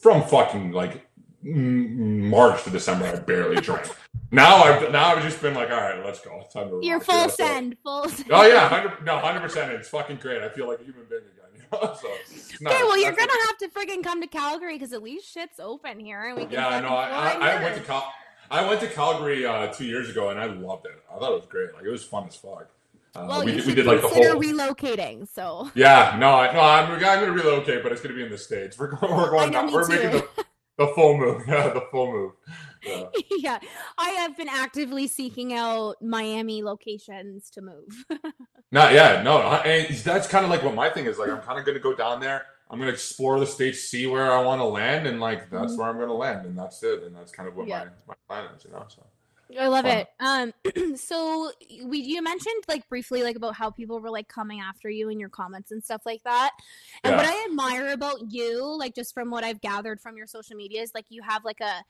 from 0.00 0.22
fucking 0.22 0.70
like 0.72 1.04
March 1.42 2.62
to 2.64 2.70
December, 2.70 3.06
I 3.06 3.16
barely 3.16 3.56
drank. 3.60 3.86
Now 4.30 4.56
I've 4.62 4.92
now 4.92 5.14
I've 5.16 5.22
just 5.22 5.42
been 5.42 5.54
like, 5.54 5.70
all 5.70 5.76
right, 5.76 6.04
let's 6.04 6.20
go. 6.20 6.40
It's 6.44 6.54
time 6.54 6.68
to 6.70 6.80
you're 6.82 7.00
full 7.00 7.14
you 7.16 7.22
know, 7.22 7.28
so- 7.28 7.34
send 7.44 7.76
full 7.82 8.08
send 8.08 8.28
Oh 8.30 8.46
yeah, 8.46 8.68
hundred 8.68 9.04
no, 9.04 9.18
hundred 9.18 9.40
percent. 9.40 9.72
It's 9.72 9.88
fucking 9.88 10.16
great. 10.16 10.42
I 10.42 10.48
feel 10.50 10.68
like 10.68 10.80
a 10.80 10.84
human 10.84 11.04
being 11.10 11.22
again. 11.22 11.34
You 11.54 11.60
know? 11.72 11.94
So 12.00 12.08
it's 12.30 12.60
nice. 12.62 12.72
Okay, 12.74 12.82
well, 12.84 12.96
you're 12.98 13.12
gonna 13.12 13.32
have 13.46 13.58
to 13.58 13.68
friggin' 13.68 14.02
come 14.02 14.20
to 14.22 14.26
Calgary 14.26 14.76
because 14.76 14.92
at 14.94 15.02
least 15.02 15.30
shit's 15.32 15.60
open 15.60 16.00
here, 16.00 16.24
and 16.28 16.36
we 16.36 16.44
can. 16.44 16.52
Yeah, 16.52 16.80
no, 16.80 16.88
I, 16.96 17.34
know. 17.34 17.44
I, 17.44 17.50
I 17.58 17.62
went 17.62 17.74
to 17.76 17.82
Cal- 17.82 18.10
I 18.50 18.66
went 18.66 18.80
to 18.80 18.86
Calgary 18.88 19.44
uh, 19.46 19.68
two 19.72 19.84
years 19.84 20.08
ago 20.10 20.30
and 20.30 20.38
I 20.40 20.46
loved 20.46 20.86
it. 20.86 21.02
I 21.14 21.18
thought 21.18 21.32
it 21.32 21.36
was 21.36 21.46
great. 21.48 21.74
Like 21.74 21.84
it 21.84 21.90
was 21.90 22.04
fun 22.04 22.26
as 22.28 22.36
fuck. 22.36 22.68
Uh, 23.14 23.26
Well, 23.28 23.44
we, 23.44 23.52
you 23.52 23.58
did- 23.58 23.66
we 23.66 23.74
did 23.74 23.86
like 23.86 24.00
the 24.02 24.08
consider 24.08 24.32
whole. 24.32 24.42
relocating. 24.42 25.28
So 25.28 25.70
yeah, 25.74 26.16
no, 26.18 26.30
I, 26.34 26.52
no, 26.52 26.60
I'm, 26.60 26.92
I'm 26.92 26.98
going 27.00 27.24
to 27.26 27.32
relocate, 27.32 27.82
but 27.82 27.92
it's 27.92 28.00
going 28.00 28.14
to 28.14 28.16
be 28.18 28.24
in 28.24 28.30
the 28.30 28.38
states. 28.38 28.78
We're 28.78 28.88
going. 28.88 29.14
We're 29.16 29.30
going. 29.30 29.50
know, 29.52 29.70
we're 29.72 29.86
making 29.88 30.10
the, 30.10 30.28
the 30.78 30.86
full 30.88 31.16
move. 31.18 31.42
Yeah, 31.48 31.68
the 31.70 31.82
full 31.90 32.12
move. 32.12 32.32
Yeah. 32.86 33.04
yeah, 33.38 33.58
I 33.98 34.10
have 34.10 34.36
been 34.36 34.48
actively 34.48 35.08
seeking 35.08 35.52
out 35.52 35.96
Miami 36.00 36.62
locations 36.62 37.50
to 37.50 37.60
move. 37.60 38.04
Not 38.70 38.92
yeah, 38.92 39.22
no, 39.22 39.38
I- 39.38 39.58
and 39.64 39.96
that's 39.98 40.28
kind 40.28 40.44
of 40.44 40.50
like 40.50 40.62
what 40.62 40.74
my 40.74 40.88
thing 40.90 41.06
is. 41.06 41.18
Like, 41.18 41.30
I'm 41.30 41.40
kind 41.40 41.58
of 41.58 41.64
going 41.64 41.76
to 41.76 41.82
go 41.82 41.94
down 41.94 42.20
there. 42.20 42.46
I'm 42.70 42.78
going 42.78 42.88
to 42.88 42.92
explore 42.92 43.40
the 43.40 43.46
states, 43.46 43.80
see 43.80 44.06
where 44.06 44.30
I 44.32 44.42
want 44.42 44.60
to 44.60 44.64
land, 44.64 45.06
and 45.06 45.20
like 45.20 45.50
that's 45.50 45.74
Mhm. 45.74 45.78
where 45.78 45.88
I'm 45.88 45.96
going 45.96 46.08
to 46.08 46.14
land, 46.14 46.46
and 46.46 46.58
that's 46.58 46.82
it. 46.82 47.02
And 47.02 47.16
that's 47.16 47.32
kind 47.32 47.48
of 47.48 47.56
what 47.56 47.66
Yeah. 47.66 47.84
my, 48.06 48.14
my 48.14 48.14
plan 48.28 48.54
is, 48.54 48.64
you 48.64 48.70
know. 48.70 48.84
So 48.88 49.04
I 49.58 49.66
love 49.68 49.86
it. 49.86 50.08
Um, 50.20 50.52
so 50.96 51.50
we 51.84 52.00
you 52.00 52.22
mentioned 52.22 52.64
like 52.68 52.86
briefly 52.88 53.22
like 53.22 53.36
about 53.36 53.54
how 53.54 53.70
people 53.70 53.98
were 54.00 54.10
like 54.10 54.28
coming 54.28 54.60
after 54.60 54.90
you 54.90 55.08
in 55.08 55.18
your 55.18 55.30
comments 55.30 55.70
and 55.70 55.82
stuff 55.82 56.02
like 56.04 56.22
that. 56.24 56.50
And 57.04 57.16
what 57.16 57.24
I 57.24 57.44
admire 57.46 57.88
about 57.88 58.30
you, 58.30 58.62
like 58.78 58.94
just 58.94 59.14
from 59.14 59.30
what 59.30 59.44
I've 59.44 59.60
gathered 59.62 60.00
from 60.00 60.18
your 60.18 60.26
social 60.26 60.56
media, 60.56 60.82
is 60.82 60.92
like 60.94 61.06
you 61.08 61.22
have 61.22 61.44
like 61.44 61.60
a 61.60 61.82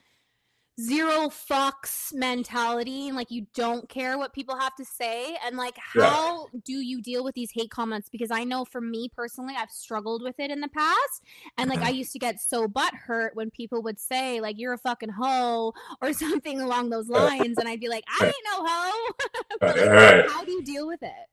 zero 0.80 1.28
fucks 1.28 2.14
mentality 2.14 3.08
and 3.08 3.16
like 3.16 3.30
you 3.32 3.46
don't 3.52 3.88
care 3.88 4.16
what 4.16 4.32
people 4.32 4.56
have 4.56 4.74
to 4.76 4.84
say 4.84 5.36
and 5.44 5.56
like 5.56 5.76
Yeah. 5.96 6.08
how 6.08 6.46
do 6.64 6.72
you 6.72 7.02
deal 7.02 7.24
with 7.24 7.34
these 7.34 7.50
hate 7.52 7.70
comments 7.70 8.08
because 8.08 8.30
i 8.30 8.44
know 8.44 8.64
for 8.64 8.80
me 8.80 9.10
personally 9.14 9.54
i've 9.58 9.72
struggled 9.72 10.22
with 10.22 10.38
it 10.38 10.52
in 10.52 10.60
the 10.60 10.68
past 10.68 11.24
and 11.56 11.68
like 11.68 11.80
mm-hmm. 11.80 11.88
i 11.88 11.90
used 11.90 12.12
to 12.12 12.20
get 12.20 12.40
so 12.40 12.68
butt 12.68 12.94
hurt 12.94 13.34
when 13.34 13.50
people 13.50 13.82
would 13.82 13.98
say 13.98 14.40
like 14.40 14.56
you're 14.56 14.72
a 14.72 14.78
fucking 14.78 15.08
hoe 15.08 15.74
or 16.00 16.12
something 16.12 16.60
along 16.60 16.90
those 16.90 17.08
lines 17.08 17.58
and 17.58 17.68
i'd 17.68 17.80
be 17.80 17.88
like 17.88 18.04
i 18.20 18.26
ain't 18.26 18.34
no 18.44 18.64
hoe 18.64 19.12
But, 19.60 19.76
like, 19.76 19.88
Right. 19.88 20.30
how 20.30 20.44
do 20.44 20.52
you 20.52 20.62
deal 20.62 20.86
with 20.86 21.02
it 21.02 21.28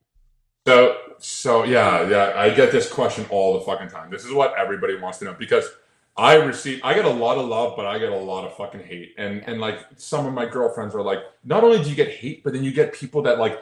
So, 0.65 0.97
so 1.19 1.63
yeah, 1.63 2.09
yeah, 2.09 2.33
I 2.35 2.49
get 2.49 2.71
this 2.71 2.91
question 2.91 3.27
all 3.29 3.53
the 3.53 3.59
fucking 3.59 3.89
time. 3.89 4.09
This 4.09 4.25
is 4.25 4.31
what 4.33 4.55
everybody 4.57 4.95
wants 4.97 5.19
to 5.19 5.25
know 5.25 5.35
because 5.37 5.69
I 6.17 6.35
receive, 6.35 6.79
I 6.83 6.93
get 6.93 7.03
a 7.05 7.09
lot 7.09 7.37
of 7.37 7.47
love, 7.47 7.73
but 7.75 7.85
I 7.85 7.99
get 7.99 8.11
a 8.11 8.17
lot 8.17 8.45
of 8.45 8.55
fucking 8.55 8.81
hate. 8.81 9.15
And 9.17 9.43
and 9.47 9.59
like 9.59 9.79
some 9.97 10.25
of 10.25 10.33
my 10.33 10.45
girlfriends 10.45 10.95
are 10.95 11.01
like, 11.01 11.19
not 11.43 11.63
only 11.63 11.83
do 11.83 11.89
you 11.89 11.95
get 11.95 12.09
hate, 12.09 12.43
but 12.43 12.53
then 12.53 12.63
you 12.63 12.71
get 12.71 12.93
people 12.93 13.21
that 13.23 13.37
like, 13.37 13.61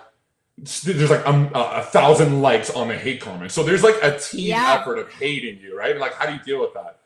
there's 0.58 1.10
like 1.10 1.26
um, 1.26 1.50
a, 1.56 1.60
a 1.78 1.82
thousand 1.82 2.42
likes 2.44 2.70
on 2.70 2.90
the 2.90 2.98
hate 2.98 3.22
comment. 3.22 3.52
So 3.52 3.64
there's 3.64 3.82
like 3.84 3.96
a 4.04 4.20
team 4.20 4.50
Yeah. 4.50 4.78
effort 4.80 5.00
of 5.00 5.12
hating 5.14 5.60
you, 5.62 5.76
right? 5.78 5.92
And 5.92 6.00
like, 6.00 6.14
how 6.14 6.28
do 6.28 6.34
you 6.34 6.40
deal 6.44 6.62
with 6.62 6.74
that? 6.76 7.00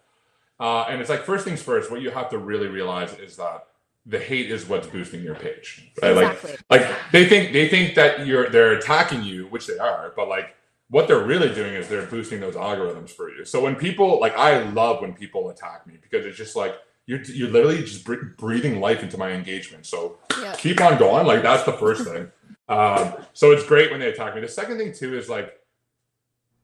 Uh, 0.60 0.82
and 0.90 1.00
it's 1.00 1.10
like 1.10 1.24
first 1.24 1.46
things 1.46 1.62
first. 1.62 1.90
What 1.92 2.02
you 2.02 2.10
have 2.10 2.30
to 2.32 2.38
really 2.40 2.68
realize 2.68 3.14
is 3.20 3.38
that 3.38 3.68
the 4.06 4.20
hate 4.20 4.50
is 4.52 4.68
what's 4.68 4.88
boosting 4.88 5.22
your 5.24 5.36
page. 5.36 5.92
Right? 6.02 6.16
Like 6.16 6.70
like 6.70 6.88
they 7.12 7.28
think 7.28 7.54
they 7.54 7.70
think 7.70 7.96
that 7.96 8.26
you're 8.26 8.50
they're 8.50 8.74
attacking 8.74 9.24
you, 9.24 9.46
which 9.48 9.68
they 9.68 9.78
are, 9.78 10.14
but 10.16 10.28
like 10.28 10.56
what 10.90 11.08
they're 11.08 11.24
really 11.24 11.54
doing 11.54 11.74
is 11.74 11.88
they're 11.88 12.06
boosting 12.06 12.40
those 12.40 12.56
algorithms 12.56 13.10
for 13.10 13.30
you. 13.30 13.44
So 13.46 13.62
when 13.62 13.76
people 13.76 14.20
like 14.20 14.36
I 14.38 14.64
love 14.70 15.02
when 15.02 15.14
people 15.14 15.50
attack 15.50 15.86
me 15.86 15.98
because 16.02 16.26
it's 16.26 16.38
just 16.38 16.56
like 16.56 16.76
you're 17.06 17.22
you're 17.24 17.50
literally 17.50 17.84
just 17.84 18.06
bre- 18.06 18.34
breathing 18.38 18.80
life 18.80 19.04
into 19.04 19.18
my 19.18 19.32
engagement. 19.32 19.86
So 19.86 20.20
keep 20.58 20.80
on 20.82 20.98
going. 20.98 21.28
Like 21.28 21.42
that's 21.42 21.64
the 21.64 21.74
first 21.74 22.04
thing. 22.04 22.32
Um, 22.70 23.14
so 23.32 23.54
it's 23.54 23.64
great 23.64 23.92
when 23.92 24.02
they 24.02 24.10
attack 24.10 24.36
me. 24.36 24.42
The 24.42 24.50
second 24.50 24.78
thing 24.78 24.92
too 24.92 25.18
is 25.18 25.30
like 25.30 25.54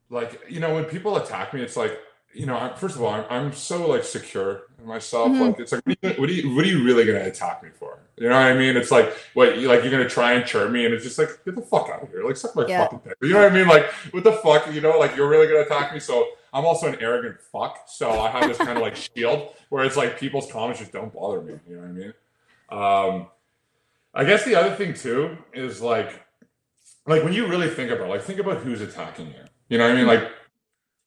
like 0.09 0.38
you 0.49 0.59
know 0.59 0.74
when 0.74 0.84
people 0.84 1.15
attack 1.15 1.53
me, 1.53 1.61
it's 1.61 1.78
like 1.78 1.97
you 2.34 2.45
know, 2.45 2.57
I'm, 2.57 2.76
first 2.76 2.95
of 2.95 3.03
all, 3.03 3.13
I'm, 3.13 3.26
I'm 3.30 3.53
so 3.53 3.88
like 3.88 4.03
secure 4.03 4.63
myself. 4.86 5.30
Mhm. 5.30 5.48
Like, 5.48 5.60
it's 5.60 5.72
like, 5.72 5.84
what 5.86 5.98
are, 6.04 6.08
you, 6.08 6.20
what 6.20 6.30
are 6.30 6.34
you, 6.34 6.56
what 6.56 6.66
are 6.66 6.68
you 6.68 6.84
really 6.84 7.06
gonna 7.06 7.26
attack 7.26 7.64
me 7.64 7.70
for? 7.70 8.00
You 8.18 8.30
know 8.30 8.36
what 8.36 8.44
I 8.46 8.54
mean? 8.54 8.78
It's 8.78 8.92
like, 8.92 9.14
what, 9.34 9.58
you 9.58 9.68
like, 9.68 9.82
you're 9.84 9.92
gonna 9.92 10.08
try 10.10 10.34
and 10.34 10.46
chirp 10.46 10.72
me, 10.72 10.86
and 10.86 10.94
it's 10.94 11.04
just 11.04 11.18
like, 11.18 11.30
get 11.46 11.56
the 11.56 11.62
fuck 11.62 11.90
out 11.90 12.04
of 12.04 12.10
here, 12.10 12.24
like, 12.24 12.38
suck 12.38 12.56
my 12.56 12.66
Yeah. 12.68 12.84
fucking 12.84 13.02
dick. 13.04 13.16
You 13.22 13.30
know 13.34 13.42
what 13.44 13.52
I 13.52 13.56
mean? 13.56 13.68
Like, 13.68 13.86
what 14.12 14.24
the 14.24 14.34
fuck? 14.34 14.72
You 14.74 14.82
know, 14.82 14.98
like, 15.00 15.16
you're 15.16 15.28
really 15.30 15.48
gonna 15.48 15.62
attack 15.62 15.94
me? 15.94 16.00
So 16.00 16.28
I'm 16.54 16.66
also 16.66 16.88
an 16.88 16.98
arrogant 17.00 17.42
fuck. 17.42 17.80
So 17.88 18.12
I 18.12 18.30
have 18.30 18.48
this 18.48 18.58
kind 18.58 18.78
of 18.78 18.82
like 18.84 18.96
shield 18.96 19.50
where 19.70 19.84
it's 19.86 19.98
like 19.98 20.20
people's 20.20 20.52
comments 20.52 20.80
just 20.80 20.92
don't 20.92 21.12
bother 21.14 21.42
me. 21.42 21.56
You 21.68 21.76
know 21.78 21.82
what 21.82 21.90
I 21.90 21.92
mean? 21.92 22.14
Um, 22.70 23.28
I 24.14 24.24
guess 24.24 24.46
the 24.46 24.56
other 24.56 24.76
thing 24.76 24.94
too 24.94 25.38
is 25.54 25.82
like, 25.82 26.24
like 27.08 27.24
when 27.24 27.34
you 27.34 27.48
really 27.48 27.70
think 27.70 27.90
about, 27.90 28.10
like, 28.10 28.22
think 28.22 28.40
about 28.40 28.58
who's 28.60 28.82
attacking 28.82 29.28
you. 29.28 29.44
You 29.70 29.78
know 29.80 29.86
what 29.88 29.94
I 29.94 29.96
mean? 29.96 30.06
Like, 30.08 30.30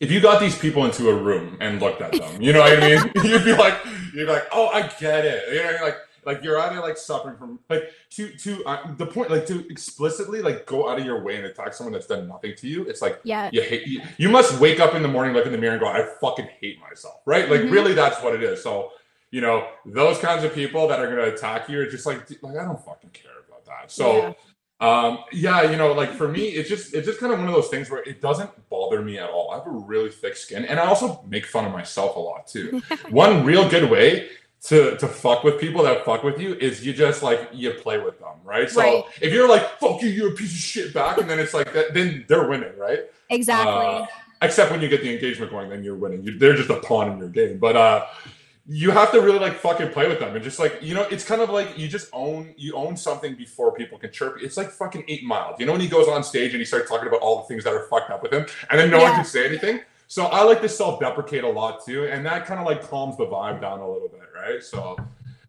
if 0.01 0.11
you 0.11 0.21
got 0.21 0.41
these 0.41 0.59
people 0.59 0.85
into 0.85 1.09
a 1.09 1.15
room 1.15 1.57
and 1.61 1.81
looked 1.81 2.03
at 2.03 2.13
them, 2.13 2.41
you 2.41 2.53
know 2.53 2.61
what 2.61 2.83
I 2.83 2.89
mean? 2.89 3.13
you'd 3.25 3.45
be 3.45 3.55
like, 3.55 3.79
you'd 4.13 4.27
be 4.27 4.33
like, 4.33 4.47
oh, 4.53 4.69
I 4.69 4.83
get 5.01 5.25
it. 5.25 5.53
You 5.55 5.63
know, 5.63 5.85
like, 5.85 5.97
like 6.25 6.43
you're 6.43 6.59
either 6.59 6.81
like 6.81 6.97
suffering 6.99 7.37
from 7.37 7.61
like 7.71 7.85
to 8.11 8.29
to 8.29 8.65
uh, 8.65 8.95
the 8.97 9.07
point 9.07 9.31
like 9.31 9.47
to 9.47 9.65
explicitly 9.71 10.43
like 10.43 10.67
go 10.67 10.89
out 10.91 10.99
of 10.99 11.07
your 11.07 11.23
way 11.23 11.37
and 11.37 11.47
attack 11.47 11.73
someone 11.73 11.93
that's 11.93 12.09
done 12.09 12.27
nothing 12.27 12.55
to 12.57 12.67
you. 12.69 12.83
It's 12.83 13.01
like 13.01 13.21
Yeah. 13.23 13.49
you 13.53 13.63
hate 13.63 13.87
you, 13.87 14.03
you 14.19 14.29
must 14.29 14.59
wake 14.61 14.81
up 14.81 14.95
in 14.97 15.03
the 15.03 15.09
morning, 15.09 15.35
look 15.35 15.47
in 15.47 15.53
the 15.53 15.59
mirror, 15.59 15.75
and 15.75 15.81
go, 15.81 15.87
I 15.87 16.05
fucking 16.21 16.49
hate 16.61 16.81
myself, 16.81 17.21
right? 17.27 17.49
Like 17.49 17.61
Mhm. 17.63 17.71
really, 17.71 17.95
that's 17.95 18.21
what 18.23 18.35
it 18.35 18.43
is. 18.43 18.63
So 18.63 18.91
you 19.31 19.41
know, 19.41 19.69
those 19.85 20.19
kinds 20.19 20.45
of 20.45 20.55
people 20.55 20.89
that 20.89 20.99
are 21.01 21.07
going 21.07 21.19
to 21.19 21.35
attack 21.35 21.69
you 21.69 21.81
are 21.81 21.87
just 21.87 22.07
like, 22.07 22.29
like 22.43 22.57
I 22.57 22.65
don't 22.65 22.83
fucking 22.85 23.11
care 23.11 23.33
about 23.47 23.65
that. 23.67 23.91
So 23.91 24.35
um 24.81 25.21
yeah 25.33 25.71
you 25.71 25.77
know 25.77 25.93
like 25.93 26.11
for 26.13 26.29
me 26.29 26.49
it's 26.49 26.69
just 26.69 26.93
it's 26.93 27.07
just 27.07 27.19
kind 27.19 27.33
of 27.33 27.39
one 27.39 27.49
of 27.49 27.55
those 27.55 27.69
things 27.69 27.89
where 27.89 28.03
it 28.03 28.21
doesn't 28.21 28.51
bother 28.69 29.01
me 29.01 29.17
at 29.19 29.31
all 29.31 29.51
i 29.51 29.57
have 29.57 29.67
a 29.67 29.71
really 29.71 30.11
thick 30.11 30.37
skin 30.37 30.67
and 30.67 30.79
i 30.79 30.85
also 30.85 31.23
make 31.27 31.47
fun 31.47 31.65
of 31.65 31.73
myself 31.73 32.15
a 32.17 32.19
lot 32.19 32.47
too 32.47 32.83
one 33.09 33.43
real 33.43 33.67
good 33.71 33.91
way 33.91 34.29
to 34.63 34.95
to 34.99 35.09
fuck 35.09 35.45
with 35.45 35.59
people 35.59 35.83
that 35.83 36.05
fuck 36.05 36.23
with 36.23 36.39
you 36.39 36.55
is 36.57 36.85
you 36.85 36.93
just 36.93 37.23
like 37.23 37.49
you 37.55 37.71
play 37.71 37.99
with 37.99 38.19
them 38.19 38.35
right 38.45 38.69
so 38.71 38.81
Right. 38.83 39.05
if 39.23 39.33
you're 39.33 39.49
like 39.49 39.79
fuck 39.79 40.03
you 40.03 40.11
you're 40.11 40.33
a 40.33 40.35
piece 40.37 40.53
of 40.53 40.59
shit 40.59 40.93
back 40.93 41.17
and 41.17 41.31
then 41.31 41.39
it's 41.39 41.55
like 41.55 41.73
that 41.73 41.95
then 41.95 42.27
they're 42.29 42.47
winning 42.47 42.77
right 42.77 43.01
Exactly. 43.31 43.73
uh, 43.73 44.07
except 44.43 44.71
when 44.71 44.81
you 44.83 44.89
get 44.89 45.01
the 45.03 45.13
engagement 45.13 45.51
going, 45.51 45.69
then 45.69 45.83
you're 45.83 45.97
winning. 45.97 46.23
You, 46.23 46.39
they're 46.39 46.55
just 46.55 46.71
a 46.71 46.79
pawn 46.79 47.11
in 47.11 47.19
your 47.19 47.29
game. 47.31 47.59
But 47.59 47.75
uh, 47.75 48.07
you 48.69 48.91
have 48.91 49.13
to 49.13 49.21
really 49.21 49.39
like 49.39 49.55
fucking 49.55 49.91
play 49.91 50.09
with 50.09 50.19
them 50.19 50.35
and 50.35 50.43
just 50.43 50.59
like 50.59 50.79
you 50.83 50.95
know, 50.95 51.03
it's 51.03 51.25
kind 51.25 51.41
of 51.41 51.51
like 51.51 51.79
you 51.79 51.87
just 51.87 52.09
own 52.13 52.53
you 52.57 52.75
own 52.75 52.97
something 52.97 53.37
before 53.37 53.73
people 53.73 53.97
can 53.99 54.11
chirp. 54.11 54.39
It's 54.43 54.57
like 54.57 54.71
fucking 54.71 55.05
eight 55.09 55.25
miles. 55.25 55.61
You 55.61 55.67
know 55.67 55.73
when 55.73 55.81
he 55.81 55.89
goes 55.89 56.09
on 56.09 56.25
stage 56.25 56.53
and 56.53 56.61
he 56.61 56.65
starts 56.65 56.89
talking 56.89 57.07
about 57.07 57.21
all 57.21 57.43
the 57.43 57.45
things 57.45 57.65
that 57.65 57.73
are 57.73 57.87
fucked 57.89 58.11
up 58.11 58.23
with 58.23 58.33
him, 58.33 58.47
and 58.71 58.79
then 58.79 58.91
no 58.91 58.99
one 58.99 59.13
can 59.13 59.25
say 59.25 59.47
anything. 59.47 59.81
So 60.09 60.27
I 60.27 60.43
like 60.43 60.61
to 60.63 60.69
self-deprecate 60.69 61.45
a 61.45 61.49
lot 61.49 61.85
too, 61.85 62.07
and 62.07 62.25
that 62.27 62.47
kind 62.47 62.61
of 62.61 62.67
like 62.67 62.83
calms 62.89 63.17
the 63.17 63.27
vibe 63.27 63.61
down 63.61 63.81
a 63.81 63.89
little 63.89 64.09
bit, 64.09 64.21
right? 64.35 64.63
So. 64.63 64.97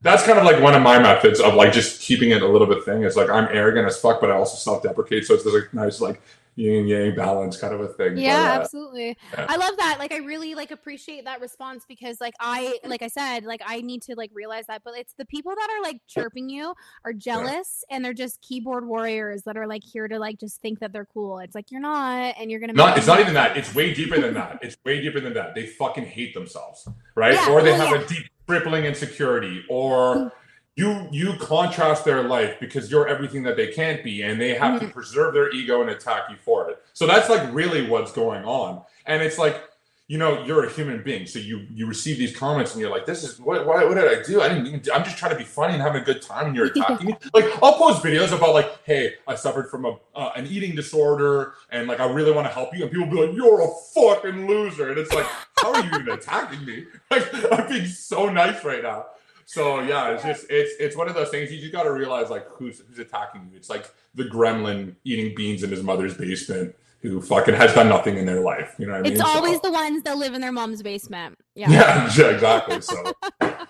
That's 0.04 0.24
kind 0.24 0.38
of 0.38 0.46
like 0.46 0.62
one 0.62 0.76
of 0.76 0.84
my 0.84 1.00
methods 1.00 1.40
of 1.40 1.56
like 1.56 1.74
just 1.74 2.02
keeping 2.02 2.30
it 2.30 2.44
a 2.44 2.48
little 2.48 2.68
bit 2.68 2.86
thing. 2.86 3.02
Is 3.02 3.18
like 3.18 3.32
I'm 3.32 3.48
arrogant 3.52 3.88
as 3.88 4.00
fuck, 4.00 4.22
but 4.22 4.30
I 4.30 4.36
also 4.36 4.56
self-deprecate, 4.56 5.26
so 5.26 5.34
it's 5.34 5.44
this 5.44 5.52
like 5.52 5.74
nice 5.74 6.00
like 6.00 6.22
yin 6.58 6.80
and 6.82 6.90
yang 6.90 7.16
balance 7.16 7.56
kind 7.56 7.74
of 7.74 7.80
a 7.80 7.88
thing. 7.88 8.18
yeah 8.18 8.36
But, 8.36 8.58
uh, 8.58 8.62
absolutely 8.62 9.18
yeah. 9.34 9.46
i 9.48 9.56
love 9.56 9.78
that 9.78 9.96
like 10.00 10.12
i 10.12 10.18
really 10.18 10.54
like 10.56 10.72
appreciate 10.72 11.24
that 11.24 11.40
response 11.40 11.86
because 11.88 12.20
like 12.20 12.34
i 12.42 12.78
like 12.84 13.02
i 13.02 13.08
said 13.08 13.46
like 13.46 13.62
i 13.66 13.80
need 13.80 14.02
to 14.04 14.16
like 14.16 14.32
realize 14.34 14.68
that 14.68 14.82
but 14.84 14.98
it's 14.98 15.14
the 15.14 15.26
people 15.26 15.54
that 15.56 15.70
are 15.70 15.82
like 15.82 16.02
chirping 16.08 16.50
you 16.50 16.74
are 17.06 17.14
jealous 17.14 17.86
and 17.90 18.04
they're 18.04 18.14
just 18.14 18.42
keyboard 18.42 18.86
warriors 18.86 19.44
that 19.44 19.56
are 19.56 19.68
like 19.68 19.84
here 19.84 20.10
to 20.10 20.20
like 20.20 20.38
just 20.40 20.60
think 20.62 20.80
that 20.80 20.92
they're 20.92 21.08
cool 21.14 21.40
it's 21.40 21.56
like 21.56 21.72
you're 21.72 21.80
not 21.82 22.36
and 22.40 22.52
you're 22.52 22.60
gonna 22.60 22.74
Not, 22.74 22.98
it's 22.98 23.08
not 23.08 23.20
even 23.20 23.34
that. 23.36 23.56
It's 23.58 23.74
way 23.76 23.94
deeper 23.94 24.20
than 24.20 24.34
that. 24.42 24.60
It's 24.62 24.76
way 24.84 25.02
deeper 25.02 25.20
than 25.20 25.34
that. 25.36 25.56
They 25.56 25.66
fucking 25.68 26.06
hate 26.06 26.34
themselves, 26.34 26.88
right? 27.16 27.34
Yeah, 27.34 27.52
or 27.52 27.62
they 27.62 27.72
well, 27.72 27.88
have 27.88 28.00
yeah. 28.00 28.06
a 28.06 28.08
deep 28.08 28.26
crippling 28.48 28.86
insecurity, 28.86 29.64
or 29.70 30.32
you 30.78 31.10
you 31.12 31.34
contrast 31.40 32.06
their 32.06 32.24
life 32.24 32.60
because 32.62 32.92
you're 32.92 33.08
everything 33.10 33.44
that 33.44 33.58
they 33.58 33.68
can't 33.74 34.04
be, 34.04 34.24
and 34.24 34.42
they 34.42 34.56
have 34.56 34.76
Mm-hmm. 34.76 34.88
to 34.88 34.88
preserve 34.94 35.36
their 35.36 35.52
ego 35.52 35.82
and 35.82 35.92
attack 35.92 36.24
you 36.32 36.38
for 36.38 36.70
it. 36.72 36.84
So 36.94 37.08
that's 37.08 37.30
like 37.30 37.54
really 37.54 37.90
what's 37.90 38.14
going 38.14 38.46
on, 38.46 38.84
and 39.08 39.24
it's 39.24 39.40
like. 39.40 39.64
You 40.10 40.18
know, 40.18 40.46
you're 40.46 40.66
a 40.66 40.72
human 40.72 41.04
being, 41.04 41.28
so 41.28 41.38
you 41.38 41.68
you 41.74 41.86
receive 41.86 42.18
these 42.18 42.34
comments, 42.34 42.74
and 42.74 42.82
you're 42.82 42.92
like, 42.92 43.06
"This 43.06 43.26
is 43.26 43.42
what? 43.42 43.66
What, 43.68 43.88
what 43.90 43.96
did 43.96 44.08
I 44.08 44.24
do? 44.24 44.42
I 44.42 44.50
didn't 44.50 44.68
even. 44.68 44.82
Do, 44.82 44.94
I'm 44.94 45.04
just 45.04 45.18
trying 45.18 45.34
to 45.34 45.38
be 45.38 45.44
funny 45.44 45.74
and 45.74 45.82
having 45.82 46.02
a 46.02 46.06
good 46.06 46.22
time, 46.22 46.48
and 46.48 46.56
you're 46.56 46.68
attacking 46.74 47.08
me." 47.08 47.16
Like, 47.34 47.46
I'll 47.62 47.74
post 47.74 48.04
videos 48.04 48.32
about 48.34 48.54
like, 48.54 48.72
"Hey, 48.86 49.16
I 49.28 49.36
suffered 49.36 49.70
from 49.70 49.86
a 49.86 49.98
uh, 50.16 50.32
an 50.38 50.48
eating 50.48 50.76
disorder, 50.76 51.56
and 51.72 51.90
like, 51.90 52.00
I 52.00 52.06
really 52.10 52.32
want 52.32 52.48
to 52.48 52.54
help 52.54 52.74
you," 52.76 52.84
and 52.84 52.92
people 52.92 53.08
be 53.08 53.18
like, 53.28 53.36
"You're 53.36 53.62
a 53.62 53.70
fucking 53.94 54.48
loser," 54.48 54.90
and 54.92 54.98
it's 54.98 55.14
like, 55.14 55.30
"How 55.58 55.74
are 55.74 55.82
you 55.82 55.90
even 56.00 56.10
attacking 56.20 56.64
me? 56.66 56.86
Like, 57.12 57.28
I'm 57.52 57.68
being 57.68 57.88
so 57.88 58.30
nice 58.30 58.64
right 58.64 58.84
now." 58.84 59.08
So 59.50 59.80
yeah, 59.80 60.10
it's 60.12 60.24
just 60.24 60.46
it's 60.50 60.74
it's 60.78 60.96
one 60.98 61.08
of 61.08 61.16
those 61.16 61.30
things 61.30 61.50
you 61.54 61.60
just 61.62 61.72
got 61.72 61.84
to 61.84 61.92
realize 61.94 62.30
like 62.30 62.46
who's 62.50 62.82
who's 62.82 63.00
attacking 63.00 63.48
you. 63.50 63.56
It's 63.56 63.70
like 63.70 63.90
the 64.14 64.26
gremlin 64.26 64.96
eating 65.06 65.34
beans 65.38 65.64
in 65.64 65.70
his 65.70 65.82
mother's 65.82 66.16
basement 66.16 66.76
who 67.02 67.22
fucking 67.22 67.54
has 67.54 67.74
done 67.74 67.88
nothing 67.88 68.18
in 68.18 68.26
their 68.26 68.42
life. 68.42 68.76
You 68.78 68.88
know 68.88 68.94
what 68.94 69.00
I 69.00 69.02
mean? 69.04 69.14
it's 69.14 69.22
So- 69.22 69.28
always 69.28 69.62
the 69.62 69.72
ones 69.72 70.04
that 70.04 70.18
live 70.18 70.34
in 70.34 70.42
their 70.42 70.52
mom's 70.52 70.84
basement 70.84 71.36
yeah 71.56 71.70
yeah, 72.18 72.30
exactly. 72.30 72.82
So 72.82 73.14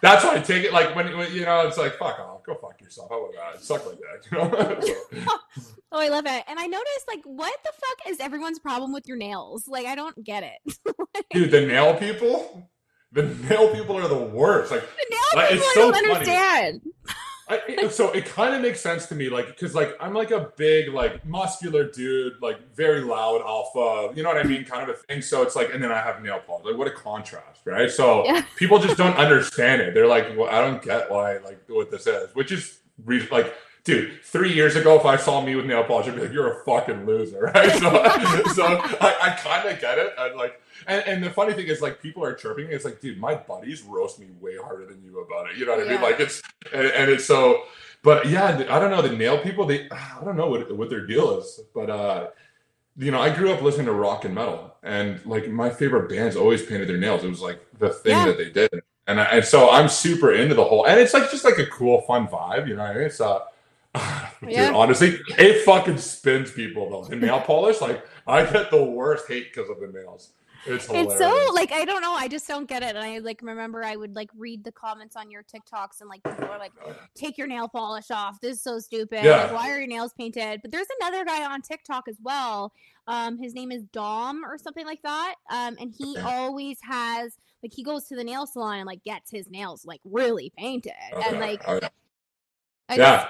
that's 0.01 0.23
why 0.23 0.37
I 0.37 0.39
take 0.39 0.63
it 0.63 0.73
like 0.73 0.95
when, 0.95 1.15
when 1.15 1.31
you 1.31 1.45
know 1.45 1.67
it's 1.67 1.77
like 1.77 1.93
fuck 1.99 2.19
off, 2.19 2.43
go 2.43 2.55
fuck 2.55 2.81
yourself. 2.81 3.09
How 3.11 3.25
about 3.25 3.53
that? 3.53 3.63
Suck 3.63 3.85
like 3.85 3.99
that, 3.99 4.31
you 4.31 4.37
know? 4.39 5.25
So- 5.61 5.73
oh 5.93 5.99
i 5.99 6.09
love 6.09 6.25
it 6.25 6.43
and 6.49 6.59
i 6.59 6.65
noticed 6.65 7.07
like 7.07 7.21
what 7.23 7.53
the 7.63 7.71
fuck 7.71 8.09
is 8.11 8.19
everyone's 8.19 8.59
problem 8.59 8.91
with 8.91 9.07
your 9.07 9.15
nails 9.15 9.69
like 9.69 9.85
i 9.85 9.95
don't 9.95 10.21
get 10.21 10.43
it 10.43 10.77
dude, 11.31 11.49
the 11.49 11.61
nail 11.61 11.95
people, 11.95 12.67
the 13.11 13.23
nail 13.49 13.73
people 13.73 13.97
are 13.97 14.07
the 14.07 14.17
worst. 14.17 14.71
Like, 14.71 14.81
the 14.81 15.05
nail 15.09 15.19
Like, 15.35 15.49
people 15.49 15.63
it's 15.65 15.71
i 15.71 15.73
so 15.73 15.81
don't 15.81 15.93
funny. 15.93 16.11
understand 16.11 16.81
I, 17.49 17.61
it- 17.69 17.93
so 17.93 18.11
it 18.11 18.25
kind 18.25 18.53
of 18.53 18.61
makes 18.61 18.81
sense 18.81 19.05
to 19.05 19.15
me, 19.15 19.29
like, 19.29 19.47
because 19.47 19.73
like 19.73 19.95
I'm 20.01 20.13
like 20.13 20.31
a 20.31 20.51
big, 20.57 20.89
like 20.93 21.25
muscular 21.25 21.89
dude, 21.89 22.33
like 22.41 22.75
very 22.75 22.99
loud 22.99 23.41
alpha, 23.41 24.13
you 24.15 24.21
know 24.21 24.27
what 24.29 24.37
I 24.37 24.43
mean, 24.43 24.65
kind 24.65 24.83
of 24.83 24.89
a 24.89 24.99
thing. 24.99 25.21
So 25.21 25.43
it's 25.43 25.55
like, 25.55 25.73
and 25.73 25.81
then 25.81 25.89
I 25.91 26.01
have 26.01 26.21
nail 26.21 26.41
polish. 26.45 26.65
Like, 26.65 26.75
what 26.77 26.87
a 26.87 26.91
contrast, 26.91 27.61
right? 27.65 27.89
So 27.89 28.25
Yeah. 28.25 28.41
people 28.57 28.79
just 28.79 28.97
don't 28.97 29.15
understand 29.15 29.81
it. 29.81 29.93
They're 29.93 30.07
like, 30.07 30.35
well, 30.37 30.49
I 30.49 30.59
don't 30.59 30.81
get 30.81 31.09
why, 31.09 31.37
like, 31.37 31.61
what 31.69 31.89
this 31.89 32.05
is, 32.05 32.35
which 32.35 32.51
is 32.51 32.79
re- 33.05 33.27
like. 33.31 33.53
Dude, 33.85 34.21
three 34.21 34.51
years 34.51 34.75
ago, 34.75 34.99
if 34.99 35.05
I 35.05 35.15
saw 35.15 35.39
me 35.39 35.55
with 35.55 35.65
nail 35.65 35.81
polish, 35.85 36.07
I'd 36.09 36.15
be 36.15 36.21
like, 36.23 36.33
"You're 36.33 36.59
a 36.59 36.65
fucking 36.65 37.05
loser," 37.05 37.39
right? 37.55 37.71
So, 37.71 37.79
so 38.53 38.65
I, 38.99 39.15
I 39.21 39.29
kind 39.41 39.65
of 39.69 39.79
get 39.79 39.97
it. 39.97 40.13
I 40.19 40.33
like, 40.33 40.59
and, 40.87 41.03
and 41.07 41.23
the 41.23 41.29
funny 41.29 41.53
thing 41.53 41.67
is, 41.67 41.81
like, 41.81 42.01
people 42.01 42.23
are 42.23 42.33
chirping. 42.33 42.67
me. 42.67 42.73
It's 42.73 42.85
like, 42.85 42.99
dude, 43.01 43.19
my 43.19 43.35
buddies 43.35 43.81
roast 43.83 44.19
me 44.19 44.27
way 44.39 44.55
harder 44.57 44.85
than 44.85 45.03
you 45.03 45.19
about 45.19 45.49
it. 45.51 45.57
You 45.57 45.65
know 45.65 45.75
what 45.77 45.87
I 45.87 45.91
mean? 45.91 46.01
Like, 46.01 46.19
it's 46.19 46.41
and, 46.73 46.87
and 46.87 47.11
it's 47.11 47.25
so. 47.25 47.63
But 48.03 48.27
yeah, 48.27 48.63
I 48.69 48.79
don't 48.79 48.91
know 48.91 49.01
the 49.01 49.15
nail 49.15 49.37
people. 49.39 49.65
They 49.65 49.89
I 49.89 50.21
don't 50.23 50.37
know 50.37 50.47
what 50.49 50.71
what 50.77 50.89
their 50.89 51.05
deal 51.05 51.37
is. 51.39 51.59
But 51.73 51.89
uh, 51.89 52.27
you 52.97 53.11
know, 53.11 53.19
I 53.19 53.33
grew 53.35 53.51
up 53.51 53.61
listening 53.61 53.87
to 53.87 53.93
rock 53.93 54.23
and 54.25 54.33
metal, 54.35 54.75
and 54.83 55.23
like 55.25 55.49
my 55.49 55.69
favorite 55.69 56.07
bands 56.09 56.35
always 56.35 56.63
painted 56.63 56.87
their 56.89 56.97
nails. 56.97 57.23
It 57.23 57.29
was 57.29 57.41
like 57.41 57.59
the 57.79 57.89
thing 57.89 58.11
Yeah. 58.17 58.25
that 58.27 58.37
they 58.37 58.49
did, 58.49 58.69
and 59.07 59.19
I, 59.19 59.23
and 59.25 59.43
so 59.45 59.69
I'm 59.69 59.89
super 59.89 60.31
into 60.31 60.55
the 60.55 60.63
whole. 60.63 60.85
And 60.85 60.99
it's 60.99 61.13
like 61.13 61.29
just 61.31 61.43
like 61.43 61.57
a 61.57 61.65
cool, 61.65 62.01
fun 62.01 62.27
vibe. 62.27 62.67
You 62.67 62.75
know 62.75 62.83
what 62.83 62.91
I 62.91 62.95
mean? 62.95 63.03
It's 63.05 63.19
uh. 63.21 63.39
Dude, 64.41 64.51
Yeah. 64.51 64.73
honestly, 64.75 65.19
it 65.37 65.65
fucking 65.65 65.97
spins 65.97 66.51
people 66.51 66.89
though. 66.89 67.03
The 67.09 67.15
nail 67.15 67.41
polish, 67.41 67.81
like 67.81 68.05
I 68.27 68.45
get 68.45 68.69
the 68.69 68.83
worst 68.83 69.27
hate 69.27 69.51
because 69.53 69.69
of 69.71 69.79
the 69.79 69.87
nails. 69.87 70.29
It's. 70.67 70.87
It's 70.89 71.17
so 71.17 71.49
like 71.53 71.71
I 71.71 71.85
don't 71.85 72.01
know. 72.01 72.13
I 72.13 72.27
just 72.27 72.47
don't 72.47 72.67
get 72.67 72.83
it. 72.83 72.95
And 72.95 72.99
I 72.99 73.19
like 73.19 73.41
remember 73.41 73.83
I 73.83 73.95
would 73.95 74.15
like 74.15 74.29
read 74.37 74.63
the 74.63 74.71
comments 74.71 75.15
on 75.15 75.31
your 75.31 75.43
TikToks 75.43 76.01
and 76.01 76.09
like 76.09 76.23
people 76.23 76.45
are 76.45 76.59
like, 76.59 76.73
"Take 77.15 77.37
your 77.37 77.47
nail 77.47 77.67
polish 77.67 78.11
off. 78.11 78.39
This 78.41 78.57
is 78.57 78.61
so 78.63 78.79
stupid. 78.79 79.23
Yeah. 79.23 79.43
Like, 79.43 79.53
why 79.53 79.71
are 79.71 79.77
your 79.77 79.87
nails 79.87 80.13
painted?" 80.13 80.61
But 80.61 80.71
there's 80.71 80.87
another 81.01 81.23
guy 81.25 81.45
on 81.45 81.61
TikTok 81.61 82.07
as 82.07 82.17
well. 82.21 82.73
Um, 83.07 83.37
his 83.37 83.53
name 83.53 83.71
is 83.71 83.83
Dom 83.93 84.43
or 84.43 84.57
something 84.57 84.85
like 84.85 85.01
that. 85.03 85.35
Um, 85.49 85.77
and 85.79 85.93
he 85.97 86.17
always 86.17 86.77
has 86.81 87.37
like 87.63 87.73
he 87.73 87.83
goes 87.83 88.05
to 88.05 88.15
the 88.15 88.23
nail 88.23 88.45
salon 88.45 88.79
and 88.79 88.85
like 88.85 89.03
gets 89.03 89.31
his 89.31 89.49
nails 89.49 89.85
like 89.85 90.01
really 90.03 90.51
painted 90.57 90.93
and 91.13 91.23
Okay. 91.23 91.39
like 91.39 91.67
Okay. 91.67 91.89
I 92.89 92.95
Yeah. 92.95 93.27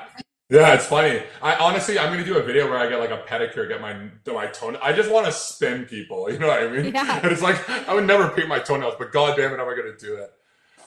Yeah, 0.49 0.73
it's 0.75 0.85
funny. 0.85 1.21
I 1.41 1.55
honestly, 1.55 1.99
I'm 1.99 2.09
gonna 2.11 2.23
do 2.23 2.37
a 2.37 2.43
video 2.43 2.69
where 2.69 2.77
I 2.77 2.87
get 2.87 2.99
like 2.99 3.09
a 3.09 3.21
pedicure, 3.27 3.67
get 3.67 3.81
my 3.81 4.09
my 4.33 4.47
tone. 4.47 4.77
I 4.81 4.93
just 4.93 5.11
want 5.11 5.25
to 5.25 5.31
spin 5.31 5.85
people. 5.85 6.29
You 6.37 6.39
know 6.39 6.47
what 6.47 6.63
I 6.63 6.67
mean? 6.69 6.93
Yeah. 6.93 7.19
And 7.21 7.31
it's 7.31 7.41
like 7.41 7.69
I 7.69 7.93
would 7.93 8.05
never 8.05 8.29
paint 8.29 8.47
my 8.47 8.59
toenails, 8.59 8.95
but 8.97 9.11
god 9.11 9.35
damn 9.35 9.51
it, 9.53 9.59
am 9.59 9.67
I 9.67 9.75
gonna 9.75 9.97
do 9.97 10.15
it? 10.15 10.31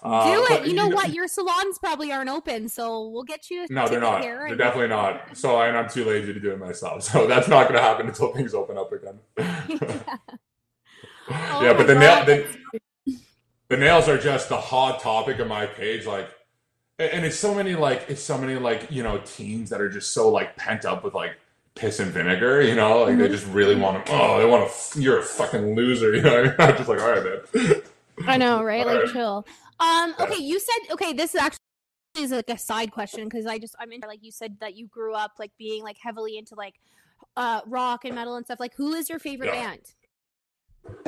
Uh, 0.03 0.33
do 0.33 0.47
but 0.49 0.63
it. 0.63 0.69
You 0.69 0.75
know 0.75 0.89
what? 0.89 1.11
Your 1.15 1.29
salons 1.29 1.79
probably 1.79 2.11
aren't 2.11 2.31
open, 2.31 2.69
so 2.69 3.09
we'll 3.09 3.25
get 3.25 3.51
you. 3.51 3.67
No, 3.69 3.87
they're 3.87 4.01
not. 4.01 4.23
They're 4.23 4.57
definitely 4.57 4.89
not. 4.89 5.37
So, 5.37 5.61
and 5.61 5.77
I'm 5.77 5.91
too 5.91 6.07
lazy 6.07 6.33
to 6.33 6.41
do 6.41 6.53
it 6.53 6.59
myself. 6.59 7.03
So 7.03 7.27
that's 7.27 7.49
not 7.49 7.69
gonna 7.69 7.83
happen 7.83 8.07
until 8.07 8.33
things 8.33 8.55
open 8.55 8.79
up 8.79 8.93
again. 8.93 9.19
Oh 11.31 11.63
yeah, 11.63 11.75
but 11.75 11.87
the 11.87 11.95
nail 11.95 12.25
the, 12.25 12.47
the 13.69 13.77
nails 13.77 14.09
are 14.09 14.19
just 14.19 14.49
the 14.49 14.57
hot 14.57 15.01
topic 15.01 15.39
of 15.39 15.47
my 15.47 15.67
page. 15.67 16.07
Like, 16.07 16.29
and 17.01 17.25
it's 17.25 17.39
so 17.39 17.55
many 17.55 17.75
like 17.75 18.05
it's 18.09 18.23
so 18.23 18.39
many 18.39 18.57
like 18.57 18.91
you 18.91 19.03
know 19.03 19.19
teens 19.25 19.71
that 19.71 19.81
are 19.81 19.89
just 19.89 20.13
so 20.13 20.29
like 20.29 20.57
pent 20.57 20.85
up 20.85 21.03
with 21.05 21.15
like 21.15 21.39
piss 21.75 22.01
and 22.01 22.13
vinegar, 22.13 22.61
you 22.63 22.75
know, 22.75 23.05
like 23.05 23.17
they 23.19 23.29
Mm-hmm. 23.29 23.33
just 23.33 23.47
really 23.47 23.77
want 23.77 24.05
to. 24.07 24.13
Oh, 24.13 24.39
they 24.39 24.45
want 24.47 24.71
to. 24.71 25.01
You're 25.01 25.21
a 25.21 25.23
fucking 25.23 25.75
loser, 25.75 26.15
you 26.17 26.23
know. 26.23 26.31
What 26.31 26.41
I 26.41 26.43
mean? 26.49 26.55
I'm 26.59 26.77
just 26.77 26.89
like, 26.89 27.01
all 27.01 27.11
right, 27.11 27.25
man. 27.25 27.83
I 28.27 28.37
know, 28.37 28.63
right? 28.63 28.87
Like 28.87 28.97
Alright. 28.97 29.13
chill. 29.13 29.47
Um, 29.81 30.15
okay, 30.21 30.43
you 30.43 30.61
said 30.61 30.93
okay, 30.93 31.13
this 31.13 31.35
is 31.35 31.41
actually 31.41 31.59
is 32.19 32.33
like 32.33 32.51
a 32.51 32.59
side 32.59 32.91
question 32.93 33.25
because 33.29 33.47
I 33.47 33.59
just 33.59 33.75
I'm 33.79 33.93
into 33.93 34.07
like 34.09 34.23
you 34.23 34.33
said 34.33 34.59
that 34.61 34.75
you 34.77 34.87
grew 34.89 35.15
up 35.15 35.33
like 35.39 35.53
being 35.59 35.83
like 35.85 35.97
heavily 36.03 36.37
into 36.39 36.55
like 36.57 36.75
uh 37.37 37.61
rock 37.67 38.05
and 38.05 38.15
metal 38.15 38.37
and 38.37 38.45
stuff. 38.45 38.61
Like 38.61 38.75
who 38.77 38.95
is 38.95 39.09
your 39.09 39.19
favorite 39.21 39.47
Yeah. 39.47 39.53
band? 39.53 39.81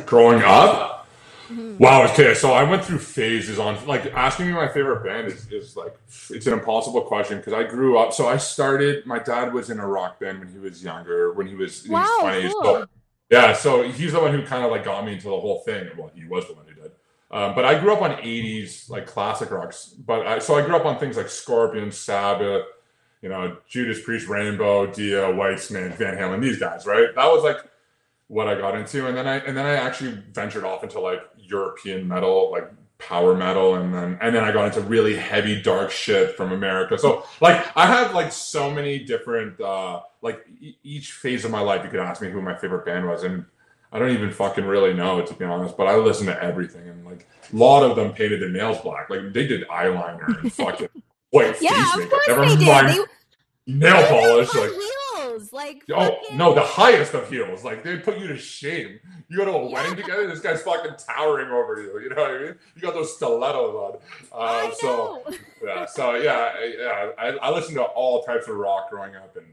Growing 0.06 0.42
up, 0.44 1.06
Mhm. 1.52 1.78
Wow. 1.78 2.04
Okay. 2.04 2.34
So 2.34 2.52
I 2.52 2.62
went 2.62 2.84
through 2.84 2.98
phases 2.98 3.58
on 3.58 3.84
like 3.86 4.06
asking 4.14 4.46
me 4.46 4.52
my 4.52 4.68
favorite 4.68 5.04
band 5.04 5.26
is, 5.28 5.46
is 5.50 5.76
like 5.76 5.94
it's 6.30 6.46
an 6.46 6.52
impossible 6.52 7.02
question 7.02 7.38
because 7.38 7.52
I 7.52 7.64
grew 7.64 7.98
up. 7.98 8.12
So 8.12 8.28
I 8.28 8.36
started. 8.36 9.04
My 9.06 9.18
dad 9.18 9.52
was 9.52 9.70
in 9.70 9.78
a 9.80 9.86
rock 9.86 10.20
band 10.20 10.38
when 10.40 10.48
he 10.48 10.58
was 10.58 10.82
younger. 10.82 11.32
When 11.32 11.46
he 11.46 11.54
was 11.54 11.84
in 11.84 11.92
Wow, 11.92 12.02
his 12.02 12.20
twenties. 12.20 12.52
cool. 12.52 12.62
So, 12.64 12.86
yeah. 13.30 13.52
So 13.52 13.82
he's 13.82 14.12
the 14.12 14.20
one 14.20 14.32
who 14.32 14.44
kind 14.46 14.64
of 14.64 14.70
like 14.70 14.84
got 14.84 15.04
me 15.04 15.12
into 15.14 15.24
the 15.28 15.40
whole 15.40 15.60
thing. 15.60 15.88
Well, 15.96 16.10
he 16.14 16.24
was 16.24 16.46
the 16.46 16.54
one 16.54 16.64
who 16.66 16.74
did. 16.74 16.92
Um, 17.30 17.54
but 17.54 17.64
I 17.64 17.78
grew 17.78 17.92
up 17.92 18.02
on 18.02 18.12
'80s 18.22 18.88
like 18.90 19.06
classic 19.06 19.50
rocks. 19.50 19.86
But 19.88 20.26
I, 20.26 20.38
so 20.38 20.54
I 20.54 20.62
grew 20.64 20.76
up 20.76 20.84
on 20.84 20.98
things 20.98 21.16
like 21.16 21.28
Scorpion, 21.28 21.90
Sabbath, 21.90 22.64
you 23.22 23.28
know, 23.30 23.56
Judas 23.66 24.02
Priest, 24.02 24.28
Rainbow, 24.28 24.86
Dio, 24.86 25.32
Whitesnake, 25.32 25.94
Van 25.96 26.16
Halen. 26.16 26.40
These 26.42 26.58
guys, 26.58 26.86
right? 26.86 27.08
That 27.14 27.26
was 27.26 27.42
like 27.42 27.56
what 28.28 28.48
I 28.48 28.54
got 28.54 28.74
into, 28.76 29.06
and 29.06 29.16
then 29.16 29.26
I 29.26 29.36
and 29.38 29.56
then 29.56 29.66
I 29.66 29.74
actually 29.74 30.12
ventured 30.32 30.64
off 30.64 30.82
into 30.82 31.00
like 31.00 31.20
European 31.38 32.08
metal, 32.08 32.50
like 32.50 32.70
power 32.98 33.34
metal, 33.34 33.74
and 33.76 33.92
then 33.92 34.18
and 34.20 34.34
then 34.34 34.44
I 34.44 34.52
got 34.52 34.66
into 34.66 34.80
really 34.80 35.16
heavy 35.16 35.60
dark 35.60 35.90
shit 35.90 36.36
from 36.36 36.52
America. 36.52 36.96
So 36.98 37.24
like 37.40 37.66
I 37.76 37.86
have 37.86 38.14
like 38.14 38.32
so 38.32 38.70
many 38.70 38.98
different 39.00 39.60
uh 39.60 40.00
like 40.22 40.44
e- 40.60 40.76
each 40.82 41.12
phase 41.12 41.44
of 41.44 41.50
my 41.50 41.60
life. 41.60 41.84
You 41.84 41.90
could 41.90 42.00
ask 42.00 42.22
me 42.22 42.30
who 42.30 42.40
my 42.40 42.56
favorite 42.56 42.86
band 42.86 43.06
was, 43.08 43.24
and 43.24 43.44
I 43.92 43.98
don't 43.98 44.10
even 44.10 44.30
fucking 44.30 44.64
really 44.64 44.94
know 44.94 45.20
to 45.24 45.34
be 45.34 45.44
honest. 45.44 45.76
But 45.76 45.88
I 45.88 45.96
listen 45.96 46.26
to 46.26 46.42
everything, 46.42 46.88
and 46.88 47.04
like 47.04 47.26
a 47.52 47.56
lot 47.56 47.82
of 47.82 47.96
them 47.96 48.12
painted 48.12 48.40
their 48.40 48.48
nails 48.50 48.80
black. 48.80 49.10
Like 49.10 49.32
they 49.32 49.46
did 49.46 49.68
eyeliner 49.68 50.38
and 50.38 50.50
fucking 50.52 50.88
white 51.30 51.56
Yeah, 51.60 51.70
face 51.70 51.96
makeup. 51.96 52.20
Never 52.28 52.46
did. 52.56 52.60
mind 52.60 52.88
They, 52.88 53.04
nail 53.66 54.06
polish. 54.08 54.54
Like 54.54 54.70
heels, 55.32 55.52
like 55.52 55.82
Oh 55.90 56.00
fucking- 56.22 56.36
no, 56.38 56.54
the 56.54 56.60
highest 56.62 57.14
of 57.14 57.28
heels. 57.28 57.64
Like 57.64 57.82
they 57.82 57.96
put 57.98 58.18
you 58.18 58.28
to 58.28 58.36
shame. 58.36 59.00
You 59.28 59.36
go 59.38 59.44
to 59.44 59.50
a 59.52 59.68
Yeah. 59.68 59.74
wedding 59.74 59.96
together, 59.96 60.26
this 60.26 60.40
guy's 60.40 60.62
fucking 60.62 60.92
towering 61.06 61.48
over 61.50 61.80
you. 61.82 61.98
You 62.00 62.08
know 62.10 62.16
what 62.22 62.30
I 62.30 62.38
mean? 62.38 62.54
You 62.76 62.82
got 62.82 62.94
those 62.94 63.14
stilettos 63.16 63.74
on. 63.74 63.98
Uh, 64.32 64.70
so 64.74 65.22
yeah, 65.64 65.86
so 65.86 66.14
yeah, 66.14 66.52
I, 66.58 66.74
yeah. 66.78 67.10
I, 67.18 67.26
I 67.48 67.50
listened 67.50 67.76
to 67.76 67.82
all 67.82 68.22
types 68.22 68.48
of 68.48 68.56
rock 68.56 68.90
growing 68.90 69.16
up, 69.16 69.36
and 69.36 69.46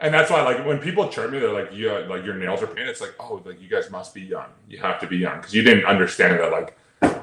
and 0.00 0.12
that's 0.12 0.30
why 0.30 0.42
like 0.42 0.64
when 0.66 0.78
people 0.78 1.08
chirp 1.08 1.30
me, 1.30 1.38
they're 1.38 1.52
like, 1.52 1.70
yeah, 1.72 1.98
like 2.08 2.24
your 2.24 2.34
nails 2.34 2.62
are 2.62 2.66
painted. 2.66 2.88
It's 2.88 3.00
like, 3.00 3.14
oh, 3.20 3.40
like 3.44 3.60
you 3.62 3.68
guys 3.68 3.90
must 3.90 4.14
be 4.14 4.22
young. 4.22 4.46
You 4.68 4.78
have 4.78 5.00
to 5.00 5.06
be 5.06 5.16
young 5.18 5.36
because 5.38 5.54
you 5.54 5.62
didn't 5.62 5.84
understand 5.86 6.38
that 6.40 6.50
like. 6.52 6.76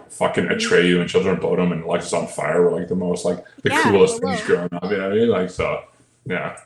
Fucking 0.10 0.46
Atreyu 0.46 1.02
and 1.02 1.10
Children 1.10 1.38
of 1.38 1.42
Bodom 1.42 1.72
and 1.72 1.84
Alexisonfire 1.84 2.64
were 2.64 2.70
like 2.80 2.88
the 2.88 2.96
most 2.96 3.26
like 3.26 3.44
the 3.64 3.72
Yeah, 3.72 3.82
coolest 3.82 4.22
things 4.22 4.42
growing 4.44 4.70
up. 4.72 4.84
You 4.84 4.98
know 4.98 5.04
what 5.10 5.12
I 5.12 5.16
mean? 5.16 5.30
Like 5.30 5.50
so, 5.50 5.82
yeah. 6.28 6.60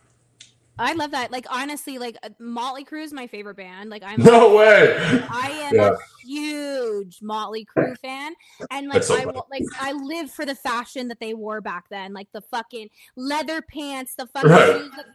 I 0.80 0.94
love 0.94 1.12
that. 1.12 1.32
Like 1.32 1.46
honestly, 1.50 1.98
like 1.98 2.18
uh, 2.24 2.30
Motley 2.40 2.84
Crue 2.86 3.04
is 3.04 3.12
my 3.14 3.28
favorite 3.28 3.58
band. 3.58 3.90
Like 3.90 4.04
I'm 4.06 4.22
No 4.22 4.56
way. 4.56 4.96
I 5.30 5.50
am 5.70 5.76
Yeah. 5.76 5.92
a 5.92 5.98
huge 6.26 7.20
Motley 7.22 7.66
Crue 7.66 7.98
fan, 7.98 8.34
and 8.72 8.88
like 8.88 9.04
so 9.04 9.16
I 9.16 9.24
funny. 9.24 9.40
like 9.52 9.64
I 9.80 9.92
live 9.94 10.32
for 10.32 10.46
the 10.46 10.56
fashion 10.56 11.08
that 11.08 11.20
they 11.20 11.34
wore 11.34 11.62
back 11.62 11.86
then, 11.90 12.14
like 12.14 12.28
the 12.34 12.42
fucking 12.42 12.90
leather 13.16 13.62
pants, 13.62 14.16
the 14.16 14.28
fucking 14.28 14.50
Right. 14.52 14.78
shoes, 14.82 14.92
the, 14.96 15.06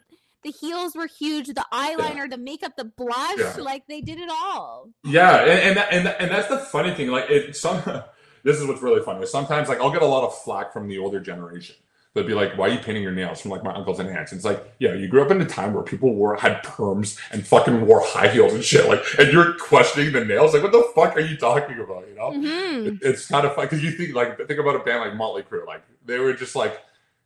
the 0.45 0.51
heels 0.51 0.97
were 0.97 1.07
huge, 1.07 1.47
the 1.49 1.65
eyeliner, 1.73 2.29
the 2.29 2.39
makeup, 2.39 2.73
the 2.77 2.85
blush, 2.87 3.39
Yeah. 3.39 3.55
like 3.59 3.87
they 3.87 4.01
did 4.01 4.19
it 4.19 4.29
all. 4.31 4.89
Yeah, 5.05 5.37
and 5.43 5.51
and, 5.61 5.77
that, 5.77 5.93
and 5.93 6.09
and 6.09 6.31
that's 6.31 6.49
the 6.49 6.59
funny 6.59 6.93
thing. 6.95 7.09
Like 7.09 7.31
it, 7.31 7.55
some 7.55 7.77
this 8.43 8.59
is 8.61 8.67
what's 8.67 8.83
really 8.83 9.03
funny. 9.03 9.25
Sometimes 9.27 9.69
like 9.69 9.81
I'll 9.81 9.93
get 9.93 10.03
a 10.03 10.07
lot 10.07 10.25
of 10.25 10.37
flack 10.43 10.73
from 10.73 10.89
the 10.89 10.99
older 10.99 11.21
generation. 11.21 11.77
They'll 12.15 12.27
be 12.27 12.35
like, 12.35 12.59
"Why 12.59 12.67
are 12.69 12.73
you 12.73 12.79
painting 12.79 13.03
your 13.03 13.13
nails?" 13.13 13.41
From 13.41 13.51
like 13.53 13.65
my 13.65 13.73
uncles 13.73 13.99
and 13.99 14.09
aunts. 14.11 14.33
And 14.33 14.39
it's 14.39 14.45
like, 14.45 14.63
yeah, 14.79 14.93
you 14.93 15.09
grew 15.09 15.23
up 15.23 15.31
in 15.31 15.41
a 15.41 15.47
time 15.47 15.73
where 15.73 15.83
people 15.83 16.15
wore 16.15 16.37
had 16.37 16.63
perms 16.63 17.19
and 17.31 17.47
fucking 17.47 17.87
wore 17.87 18.03
high 18.05 18.29
heels 18.29 18.53
and 18.53 18.63
shit. 18.63 18.87
Like, 18.87 19.03
and 19.19 19.33
you're 19.33 19.55
questioning 19.55 20.13
the 20.13 20.23
nails. 20.25 20.53
Like, 20.53 20.63
what 20.63 20.73
the 20.73 20.87
fuck 20.95 21.17
are 21.17 21.21
you 21.21 21.37
talking 21.39 21.79
about? 21.81 22.07
You 22.09 22.15
know? 22.15 22.31
Mhm. 22.33 22.87
It- 22.87 22.99
it's 23.09 23.27
kind 23.29 23.47
of 23.47 23.55
fun 23.55 23.65
because 23.65 23.83
you 23.83 23.93
think 23.93 24.15
like 24.15 24.37
think 24.47 24.61
about 24.61 24.77
a 24.77 24.81
band 24.81 25.01
like 25.01 25.15
Motley 25.17 25.43
Crue. 25.43 25.67
Like 25.67 25.83
they 26.05 26.19
were 26.19 26.35
just 26.35 26.55
like 26.55 26.79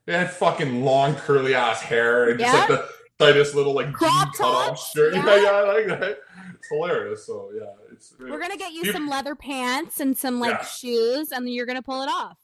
they 0.04 0.12
had 0.12 0.30
fucking 0.30 0.84
long 0.84 1.16
curly 1.16 1.54
ass 1.54 1.80
hair 1.82 2.28
and 2.30 2.38
just 2.38 2.54
like 2.54 2.68
the 2.68 2.88
tightest 3.18 3.56
little 3.56 3.72
like 3.74 3.92
Crop 3.92 4.12
jean 4.26 4.32
cut 4.34 4.70
off 4.70 4.90
shirt. 4.92 5.14
yeah. 5.16 5.24
Yeah, 5.26 5.42
yeah, 5.42 5.50
I 5.50 5.62
like 5.62 5.86
that. 5.88 6.18
It's 6.54 6.68
hilarious. 6.70 7.26
So 7.26 7.50
yeah, 7.58 7.64
it's 7.90 8.14
We're 8.20 8.38
gonna 8.38 8.56
get 8.56 8.72
you 8.72 8.84
You- 8.84 8.92
some 8.92 9.08
leather 9.08 9.34
pants 9.34 9.98
and 9.98 10.16
some 10.16 10.38
like 10.38 10.50
Yeah. 10.60 10.64
shoes, 10.64 11.32
and 11.32 11.50
you're 11.52 11.66
gonna 11.66 11.82
pull 11.82 12.02
it 12.02 12.08
off. 12.08 12.36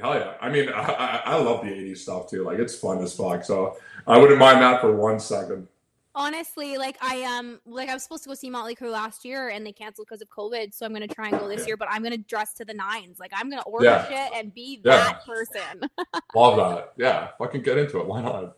Hell 0.00 0.14
yeah! 0.14 0.34
I 0.40 0.48
mean, 0.48 0.68
I, 0.68 0.80
I, 0.80 1.22
I 1.26 1.36
love 1.36 1.64
the 1.64 1.70
'80s 1.70 1.98
stuff 1.98 2.28
too. 2.30 2.44
Like 2.44 2.58
it's 2.58 2.74
fun 2.76 3.02
as 3.02 3.14
fuck. 3.14 3.44
So 3.44 3.76
I 4.06 4.18
wouldn't 4.18 4.38
mind 4.38 4.60
that 4.62 4.80
for 4.80 4.94
one 4.94 5.18
second. 5.20 5.68
Honestly, 6.14 6.78
like 6.78 6.96
I 7.00 7.22
um 7.24 7.60
like 7.64 7.88
I 7.88 7.94
was 7.94 8.02
supposed 8.02 8.24
to 8.24 8.28
go 8.28 8.34
see 8.34 8.50
Motley 8.50 8.74
Crue 8.74 8.90
last 8.90 9.24
year 9.24 9.48
and 9.50 9.64
they 9.64 9.72
canceled 9.72 10.06
because 10.08 10.22
of 10.22 10.28
COVID, 10.28 10.74
so 10.74 10.84
I'm 10.84 10.92
gonna 10.92 11.06
try 11.06 11.28
and 11.28 11.38
go 11.38 11.46
this 11.48 11.60
Yeah. 11.60 11.66
year, 11.68 11.76
but 11.76 11.88
I'm 11.90 12.02
gonna 12.02 12.16
dress 12.18 12.54
to 12.54 12.64
the 12.64 12.74
nines. 12.74 13.18
Like 13.20 13.30
I'm 13.34 13.48
gonna 13.48 13.62
order 13.62 13.86
Yeah. 13.86 14.06
shit 14.08 14.32
and 14.34 14.52
be 14.52 14.80
Yeah. 14.84 14.96
that 14.96 15.20
person. 15.26 15.88
Love 16.34 16.56
that. 16.56 16.92
Yeah, 16.96 17.28
fucking 17.38 17.62
get 17.62 17.78
into 17.78 17.98
it. 18.00 18.06
Why 18.06 18.20
not? 18.22 18.56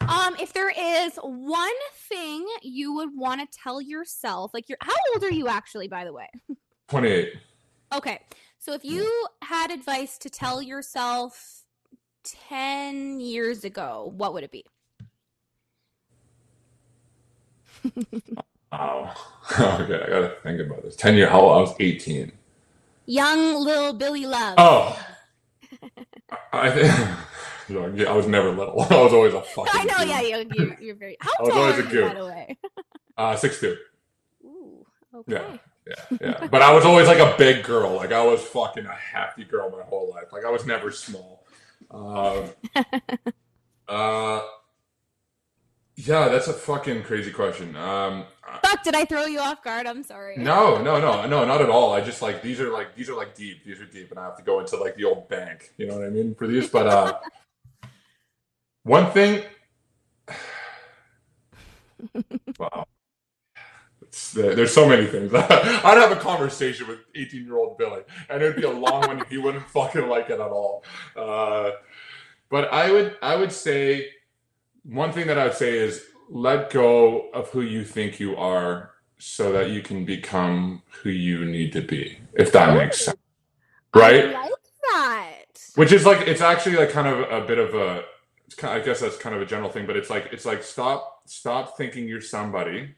Um, 0.00 0.36
if 0.40 0.52
there 0.52 0.70
is 0.70 1.16
one 1.22 1.70
thing 2.08 2.46
you 2.62 2.94
would 2.94 3.10
want 3.16 3.40
to 3.40 3.58
tell 3.58 3.80
yourself, 3.80 4.52
like 4.54 4.68
you're 4.68 4.78
how 4.80 4.92
old 5.14 5.24
are 5.24 5.32
you 5.32 5.48
actually, 5.48 5.88
by 5.88 6.04
the 6.04 6.12
way? 6.12 6.28
28. 6.88 7.34
Okay. 7.94 8.20
So 8.66 8.72
if 8.72 8.84
you 8.84 9.28
had 9.42 9.70
advice 9.70 10.18
to 10.18 10.28
tell 10.28 10.60
yourself 10.60 11.62
10 12.48 13.20
years 13.20 13.62
ago, 13.62 14.12
what 14.16 14.34
would 14.34 14.42
it 14.42 14.50
be? 14.50 14.64
oh, 18.72 19.14
okay, 19.52 20.02
I 20.02 20.08
gotta 20.08 20.34
think 20.42 20.60
about 20.60 20.82
this. 20.82 20.96
10 20.96 21.14
year. 21.14 21.28
How 21.28 21.42
old? 21.42 21.58
I 21.58 21.60
was 21.60 21.76
18. 21.78 22.32
Young 23.06 23.54
little 23.54 23.92
Billy 23.92 24.26
Love. 24.26 24.56
Oh. 24.58 25.00
I 26.52 26.68
think. 26.72 26.92
Yeah, 27.68 28.10
I 28.10 28.16
was 28.16 28.26
never 28.26 28.50
little. 28.50 28.80
I 28.80 29.00
was 29.00 29.12
always 29.12 29.34
a 29.34 29.42
fucking. 29.42 29.80
I 29.80 29.84
know, 29.84 29.98
kid. 29.98 30.08
yeah, 30.08 30.20
you, 30.22 30.50
you, 30.54 30.76
you're 30.80 30.96
very. 30.96 31.16
How 31.20 31.30
I 31.38 31.42
was 31.42 31.50
tall 31.50 31.62
always 31.62 31.78
are 31.78 31.82
a 31.82 31.84
goof. 31.84 32.08
by 32.08 32.18
the 32.18 32.26
way? 32.26 32.58
Uh, 33.16 33.36
six 33.36 33.60
two. 33.60 33.76
Ooh, 34.44 34.84
okay. 35.14 35.34
Yeah, 35.34 35.56
yeah. 36.20 36.46
But 36.50 36.62
I 36.62 36.72
was 36.72 36.84
always 36.84 37.06
like 37.06 37.18
a 37.18 37.34
big 37.38 37.64
girl. 37.64 37.94
Like 37.94 38.12
I 38.12 38.24
was 38.24 38.40
fucking 38.42 38.86
a 38.86 38.94
hefty 38.94 39.44
girl 39.44 39.70
my 39.70 39.82
whole 39.82 40.10
life. 40.10 40.32
Like 40.32 40.44
I 40.44 40.50
was 40.50 40.66
never 40.66 40.90
small. 40.90 41.44
Um, 41.90 42.50
uh, 43.88 44.40
yeah, 45.96 46.28
that's 46.28 46.48
a 46.48 46.52
fucking 46.52 47.04
crazy 47.04 47.30
question. 47.30 47.76
Um, 47.76 48.24
Fuck, 48.62 48.84
did 48.84 48.94
I 48.94 49.04
throw 49.04 49.24
you 49.24 49.40
off 49.40 49.62
guard? 49.62 49.86
I'm 49.86 50.02
sorry. 50.02 50.36
no, 50.36 50.80
no, 50.82 51.00
no, 51.00 51.26
no, 51.26 51.44
not 51.44 51.60
at 51.62 51.70
all. 51.70 51.92
I 51.92 52.00
just 52.00 52.22
like 52.22 52.42
these 52.42 52.60
are 52.60 52.70
like 52.70 52.94
these 52.94 53.08
are 53.08 53.14
like 53.14 53.34
deep. 53.34 53.64
These 53.64 53.80
are 53.80 53.86
deep, 53.86 54.10
and 54.10 54.18
I 54.18 54.24
have 54.24 54.36
to 54.36 54.42
go 54.42 54.60
into 54.60 54.76
like 54.76 54.96
the 54.96 55.04
old 55.04 55.28
bank. 55.28 55.72
You 55.78 55.86
know 55.86 55.98
what 55.98 56.06
I 56.06 56.10
mean 56.10 56.34
for 56.34 56.46
these. 56.46 56.68
But 56.68 56.86
uh, 56.86 57.18
one 58.82 59.10
thing. 59.12 59.42
Wow. 62.58 62.86
There's 64.34 64.72
so 64.72 64.88
many 64.88 65.06
things. 65.06 65.32
I'd 65.34 65.98
have 65.98 66.12
a 66.12 66.16
conversation 66.16 66.88
with 66.88 67.00
18 67.14 67.44
year 67.44 67.56
old 67.56 67.76
Billy, 67.76 68.02
and 68.30 68.42
it'd 68.42 68.56
be 68.56 68.62
a 68.62 68.70
long 68.70 69.06
one. 69.06 69.22
He 69.28 69.38
wouldn't 69.38 69.66
fucking 69.68 70.08
like 70.08 70.30
it 70.30 70.40
at 70.40 70.40
all. 70.40 70.84
Uh, 71.14 71.72
but 72.48 72.72
I 72.72 72.90
would, 72.90 73.16
I 73.20 73.36
would 73.36 73.52
say, 73.52 74.08
one 74.84 75.12
thing 75.12 75.26
that 75.26 75.38
I 75.38 75.44
would 75.44 75.54
say 75.54 75.78
is 75.78 76.04
let 76.30 76.70
go 76.70 77.30
of 77.30 77.50
who 77.50 77.60
you 77.60 77.84
think 77.84 78.18
you 78.18 78.36
are, 78.36 78.92
so 79.18 79.52
that 79.52 79.70
you 79.70 79.82
can 79.82 80.04
become 80.04 80.82
who 81.02 81.10
you 81.10 81.44
need 81.44 81.72
to 81.72 81.82
be. 81.82 82.18
If 82.34 82.52
that 82.52 82.76
makes 82.76 83.04
sense, 83.04 83.18
right? 83.94 84.34
I 84.34 84.42
like 84.42 84.52
that. 84.92 85.44
Which 85.74 85.92
is 85.92 86.06
like 86.06 86.26
it's 86.26 86.40
actually 86.40 86.76
like 86.76 86.90
kind 86.90 87.06
of 87.08 87.30
a 87.30 87.46
bit 87.46 87.58
of 87.58 87.74
a 87.74 88.04
it's 88.46 88.54
kind 88.54 88.80
I 88.80 88.84
guess 88.84 89.00
that's 89.00 89.16
kind 89.16 89.34
of 89.34 89.42
a 89.42 89.46
general 89.46 89.70
thing, 89.70 89.86
but 89.86 89.96
it's 89.96 90.10
like 90.10 90.30
it's 90.32 90.46
like 90.46 90.62
stop 90.62 91.22
stop 91.26 91.76
thinking 91.76 92.08
you're 92.08 92.20
somebody 92.20 92.94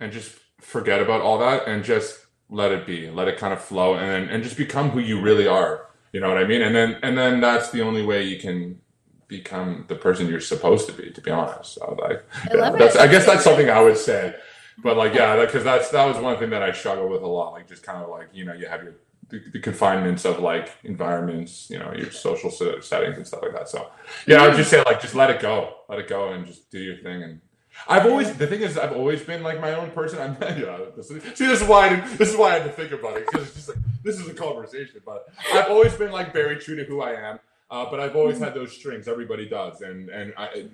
and 0.00 0.12
just 0.12 0.38
forget 0.62 1.00
about 1.00 1.20
all 1.20 1.38
that 1.38 1.66
and 1.66 1.84
just 1.84 2.26
let 2.48 2.72
it 2.72 2.86
be. 2.86 3.10
Let 3.10 3.28
it 3.28 3.38
kind 3.38 3.52
of 3.52 3.62
flow 3.62 3.94
and 3.94 4.08
then 4.08 4.28
and 4.28 4.42
just 4.42 4.56
become 4.56 4.90
who 4.90 5.00
you 5.00 5.20
really 5.20 5.46
are. 5.46 5.88
You 6.12 6.20
know 6.20 6.28
what 6.28 6.38
I 6.38 6.44
mean? 6.44 6.62
And 6.62 6.74
then 6.74 6.98
and 7.02 7.16
then 7.16 7.40
that's 7.40 7.70
the 7.70 7.82
only 7.82 8.04
way 8.04 8.22
you 8.22 8.38
can 8.38 8.80
become 9.28 9.86
the 9.88 9.94
person 9.94 10.28
you're 10.28 10.40
supposed 10.40 10.86
to 10.86 10.92
be, 10.92 11.10
to 11.10 11.20
be 11.20 11.30
honest. 11.30 11.74
So 11.74 11.96
like 12.00 12.24
I 12.50 12.54
love 12.54 12.78
that's. 12.78 12.96
I 12.96 13.06
guess 13.06 13.26
that's 13.26 13.44
something 13.44 13.70
I 13.70 13.80
would 13.80 13.96
say. 13.96 14.34
But 14.82 14.96
like 14.96 15.14
yeah, 15.14 15.36
because 15.44 15.64
that's 15.64 15.90
that 15.90 16.04
was 16.04 16.18
one 16.18 16.38
thing 16.38 16.50
that 16.50 16.62
I 16.62 16.72
struggle 16.72 17.08
with 17.08 17.22
a 17.22 17.26
lot. 17.26 17.52
Like 17.52 17.68
just 17.68 17.82
kind 17.82 18.02
of 18.02 18.08
like, 18.08 18.28
you 18.32 18.44
know, 18.44 18.52
you 18.52 18.66
have 18.66 18.82
your 18.82 18.94
the, 19.32 19.42
the 19.52 19.60
confinements 19.60 20.24
of 20.26 20.40
like 20.40 20.70
environments, 20.84 21.70
you 21.70 21.78
know, 21.78 21.92
your 21.94 22.10
social 22.10 22.50
settings 22.50 23.16
and 23.16 23.26
stuff 23.26 23.40
like 23.42 23.52
that. 23.52 23.68
So, 23.68 23.88
yeah, 24.26 24.36
I 24.36 24.42
would 24.42 24.50
mm-hmm. 24.50 24.58
just 24.58 24.70
say 24.70 24.82
like 24.84 25.00
just 25.00 25.14
let 25.14 25.30
it 25.30 25.40
go, 25.40 25.78
let 25.88 25.98
it 25.98 26.08
go, 26.08 26.32
and 26.32 26.46
just 26.46 26.70
do 26.70 26.78
your 26.78 26.98
thing. 26.98 27.22
And 27.22 27.40
I've 27.88 28.06
always 28.06 28.32
the 28.34 28.46
thing 28.46 28.60
is 28.60 28.78
I've 28.78 28.92
always 28.92 29.22
been 29.22 29.42
like 29.42 29.60
my 29.60 29.74
own 29.74 29.90
person. 29.90 30.18
I'm 30.20 30.36
yeah. 30.58 30.78
This 30.96 31.10
is, 31.10 31.22
see, 31.36 31.46
this 31.46 31.60
is 31.60 31.68
why 31.68 31.86
I 31.86 31.88
did, 31.96 32.04
this 32.18 32.30
is 32.30 32.36
why 32.36 32.50
I 32.50 32.58
had 32.58 32.64
to 32.64 32.72
think 32.72 32.92
about 32.92 33.16
it 33.16 33.26
because 33.26 33.46
it's 33.48 33.54
just 33.54 33.68
like 33.68 33.78
this 34.02 34.18
is 34.18 34.28
a 34.28 34.34
conversation. 34.34 35.00
But 35.04 35.28
I've 35.52 35.70
always 35.70 35.94
been 35.94 36.12
like 36.12 36.32
very 36.32 36.56
true 36.56 36.76
to 36.76 36.84
who 36.84 37.00
I 37.00 37.12
am. 37.12 37.38
Uh, 37.70 37.90
but 37.90 38.00
I've 38.00 38.16
always 38.16 38.38
had 38.38 38.54
those 38.54 38.72
strings. 38.72 39.08
Everybody 39.08 39.48
does, 39.48 39.80
and 39.80 40.10
and 40.10 40.34
I, 40.36 40.66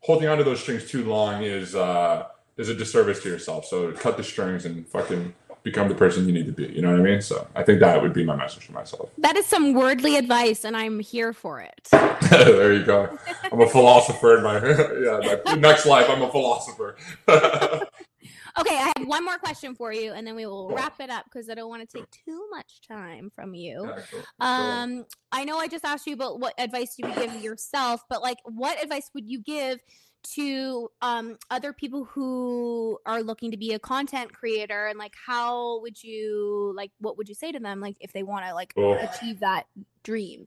holding 0.00 0.28
onto 0.28 0.42
those 0.42 0.60
strings 0.60 0.88
too 0.88 1.04
long 1.04 1.42
is 1.42 1.74
uh, 1.74 2.28
is 2.56 2.68
a 2.68 2.74
disservice 2.74 3.22
to 3.22 3.28
yourself. 3.28 3.66
So 3.66 3.92
cut 3.92 4.16
the 4.16 4.24
strings 4.24 4.64
and 4.64 4.86
fucking 4.88 5.34
become 5.62 5.88
the 5.88 5.94
person 5.94 6.26
you 6.26 6.32
need 6.32 6.46
to 6.46 6.52
be. 6.52 6.66
You 6.66 6.82
know 6.82 6.90
what 6.90 7.00
I 7.00 7.02
mean? 7.02 7.20
So 7.20 7.46
I 7.54 7.62
think 7.62 7.80
that 7.80 8.00
would 8.00 8.12
be 8.12 8.24
my 8.24 8.36
message 8.36 8.66
to 8.66 8.72
myself. 8.72 9.10
That 9.18 9.36
is 9.36 9.46
some 9.46 9.74
wordly 9.74 10.16
advice, 10.16 10.64
and 10.64 10.76
I'm 10.76 11.00
here 11.00 11.32
for 11.32 11.60
it. 11.60 11.88
there 12.30 12.72
you 12.72 12.84
go. 12.84 13.18
I'm 13.50 13.60
a 13.60 13.68
philosopher 13.68 14.38
in 14.38 14.44
my 14.44 14.54
yeah. 15.24 15.36
My 15.44 15.54
next 15.54 15.86
life, 15.86 16.08
I'm 16.08 16.22
a 16.22 16.30
philosopher. 16.30 16.96
Okay, 18.58 18.74
I 18.76 18.92
have 18.96 19.06
one 19.06 19.24
more 19.24 19.38
question 19.38 19.74
for 19.74 19.92
you, 19.92 20.12
and 20.12 20.26
then 20.26 20.34
we 20.34 20.44
will 20.44 20.70
wrap 20.70 21.00
it 21.00 21.08
up 21.08 21.24
because 21.24 21.48
I 21.48 21.54
don't 21.54 21.68
want 21.68 21.88
to 21.88 21.98
take 21.98 22.10
too 22.10 22.48
much 22.50 22.80
time 22.86 23.30
from 23.34 23.54
you. 23.54 23.84
Yeah, 23.86 24.02
cool. 24.10 24.20
Um, 24.40 25.06
I 25.30 25.44
know 25.44 25.58
I 25.58 25.68
just 25.68 25.84
asked 25.84 26.06
you 26.06 26.14
about 26.14 26.40
what 26.40 26.54
advice 26.58 26.96
you 26.98 27.06
would 27.06 27.14
give 27.14 27.42
yourself, 27.42 28.02
but 28.08 28.22
like, 28.22 28.38
what 28.44 28.82
advice 28.82 29.08
would 29.14 29.28
you 29.28 29.40
give 29.40 29.78
to 30.22 30.90
um 31.02 31.36
other 31.50 31.72
people 31.72 32.04
who 32.04 32.98
are 33.06 33.22
looking 33.22 33.50
to 33.50 33.56
be 33.56 33.72
a 33.72 33.78
content 33.78 34.32
creator, 34.32 34.86
and 34.86 34.98
like, 34.98 35.14
how 35.26 35.80
would 35.80 36.02
you 36.02 36.72
like, 36.76 36.90
what 36.98 37.16
would 37.16 37.28
you 37.28 37.34
say 37.34 37.52
to 37.52 37.58
them, 37.58 37.80
like, 37.80 37.96
if 38.00 38.12
they 38.12 38.22
want 38.22 38.44
to 38.46 38.54
like 38.54 38.74
achieve 38.76 39.40
that 39.40 39.64
dream? 40.02 40.46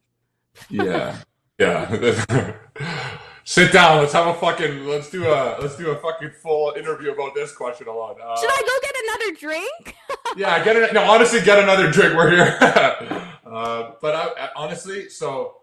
yeah, 0.70 1.18
yeah. 1.60 2.56
Sit 3.46 3.74
down. 3.74 4.00
Let's 4.00 4.14
have 4.14 4.28
a 4.28 4.34
fucking. 4.36 4.86
Let's 4.86 5.10
do 5.10 5.26
a. 5.26 5.58
Let's 5.60 5.76
do 5.76 5.92
a 5.92 5.98
fucking 5.98 6.32
full 6.42 6.74
interview 6.78 7.12
about 7.12 7.36
this 7.36 7.54
question 7.54 7.88
alone. 7.88 8.16
Uh, 8.24 8.40
Should 8.40 8.50
I 8.50 8.62
go 8.62 8.80
get 8.82 8.96
another 9.04 9.40
drink? 9.40 9.96
Yeah, 10.36 10.64
get 10.64 10.76
it. 10.76 10.94
No, 10.94 11.04
honestly, 11.04 11.42
get 11.42 11.60
another 11.60 11.92
drink. 11.92 12.16
We're 12.16 12.32
here. 12.32 12.58
uh, 13.46 13.92
but 14.02 14.16
I, 14.16 14.46
I, 14.46 14.50
honestly, 14.56 15.10
so 15.10 15.58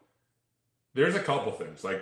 there's 0.95 1.17
a 1.17 1.21
couple 1.21 1.51
things. 1.51 1.83
Like, 1.83 2.01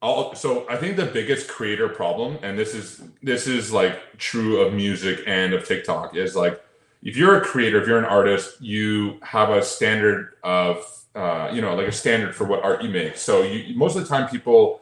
I'll, 0.00 0.34
so 0.34 0.68
I 0.68 0.76
think 0.76 0.96
the 0.96 1.06
biggest 1.06 1.48
creator 1.48 1.88
problem, 1.88 2.38
and 2.42 2.56
this 2.56 2.74
is 2.74 3.02
this 3.22 3.46
is 3.48 3.72
like 3.72 4.16
true 4.18 4.60
of 4.60 4.72
music 4.72 5.24
and 5.26 5.52
of 5.52 5.66
TikTok, 5.66 6.14
is 6.14 6.36
like 6.36 6.62
if 7.02 7.16
you're 7.16 7.36
a 7.36 7.40
creator, 7.40 7.80
if 7.80 7.88
you're 7.88 7.98
an 7.98 8.04
artist, 8.04 8.60
you 8.60 9.18
have 9.22 9.50
a 9.50 9.62
standard 9.62 10.34
of 10.44 10.84
uh, 11.16 11.50
you 11.52 11.60
know 11.60 11.74
like 11.74 11.88
a 11.88 11.92
standard 11.92 12.34
for 12.34 12.44
what 12.44 12.62
art 12.62 12.82
you 12.82 12.90
make. 12.90 13.16
So 13.16 13.42
you 13.42 13.76
most 13.76 13.96
of 13.96 14.02
the 14.02 14.08
time 14.08 14.28
people 14.28 14.80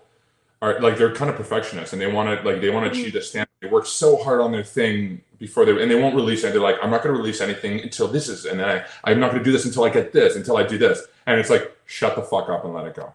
are 0.61 0.81
like 0.81 0.99
they're 0.99 1.15
kind 1.15 1.31
of 1.31 1.37
perfectionists 1.37 1.93
and 1.93 2.03
they 2.03 2.13
want 2.13 2.39
to 2.39 2.47
like 2.47 2.61
they 2.61 2.71
want 2.71 2.93
to 2.93 2.99
achieve 2.99 3.15
the 3.15 3.23
standard. 3.23 3.49
They 3.63 3.69
work 3.69 3.87
so 3.87 4.23
hard 4.23 4.43
on 4.43 4.53
their 4.53 4.65
thing 4.65 5.23
before 5.39 5.65
they 5.65 5.81
and 5.81 5.91
they 5.91 6.01
won't 6.01 6.15
release 6.15 6.45
it. 6.45 6.53
They're 6.53 6.61
like, 6.61 6.77
I'm 6.83 6.91
not 6.91 7.03
going 7.03 7.15
to 7.15 7.19
release 7.19 7.41
anything 7.41 7.81
until 7.81 8.09
this 8.09 8.29
is, 8.29 8.45
and 8.45 8.61
then 8.61 8.69
I, 8.69 8.85
I'm 9.11 9.19
not 9.19 9.31
going 9.31 9.43
to 9.43 9.45
do 9.45 9.53
this 9.53 9.65
until 9.65 9.85
I 9.85 9.89
get 9.89 10.13
this, 10.13 10.37
until 10.37 10.59
I 10.59 10.63
do 10.63 10.77
this. 10.77 11.03
And 11.27 11.41
it's 11.41 11.49
like, 11.49 11.75
shut 11.87 12.17
the 12.17 12.23
fuck 12.23 12.51
up 12.51 12.65
and 12.67 12.75
let 12.75 12.87
it 12.87 12.95
go. 12.95 13.15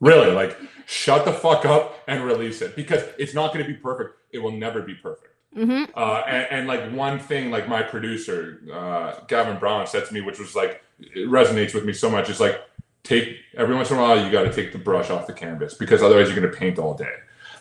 Really, 0.00 0.30
like, 0.30 0.58
shut 0.86 1.24
the 1.24 1.32
fuck 1.32 1.64
up 1.64 2.02
and 2.06 2.24
release 2.24 2.62
it 2.62 2.76
because 2.76 3.02
it's 3.18 3.34
not 3.34 3.52
going 3.52 3.64
to 3.64 3.70
be 3.70 3.78
perfect. 3.78 4.18
It 4.32 4.38
will 4.38 4.52
never 4.52 4.82
be 4.82 4.94
perfect. 4.94 5.32
Mm-hmm. 5.56 5.90
Uh, 5.94 6.22
and, 6.26 6.46
and 6.50 6.66
like 6.68 6.92
one 6.92 7.18
thing, 7.18 7.50
like 7.50 7.66
my 7.68 7.82
producer, 7.82 8.60
uh, 8.72 9.20
Gavin 9.26 9.58
Brown, 9.58 9.86
said 9.86 10.04
to 10.06 10.12
me, 10.12 10.20
which 10.20 10.38
was 10.38 10.54
like, 10.54 10.82
it 10.98 11.28
resonates 11.28 11.74
with 11.74 11.84
me 11.84 11.92
so 11.92 12.10
much. 12.10 12.28
It's 12.28 12.40
like, 12.40 12.60
take 13.02 13.38
every 13.56 13.74
once 13.74 13.90
in 13.90 13.96
a 13.96 14.00
while, 14.00 14.22
you 14.22 14.30
got 14.30 14.42
to 14.42 14.52
take 14.52 14.72
the 14.72 14.78
brush 14.78 15.10
off 15.10 15.26
the 15.26 15.32
canvas 15.32 15.74
because 15.74 16.02
otherwise 16.02 16.28
you're 16.28 16.38
going 16.38 16.52
to 16.52 16.56
paint 16.56 16.78
all 16.78 16.94
day. 16.94 17.14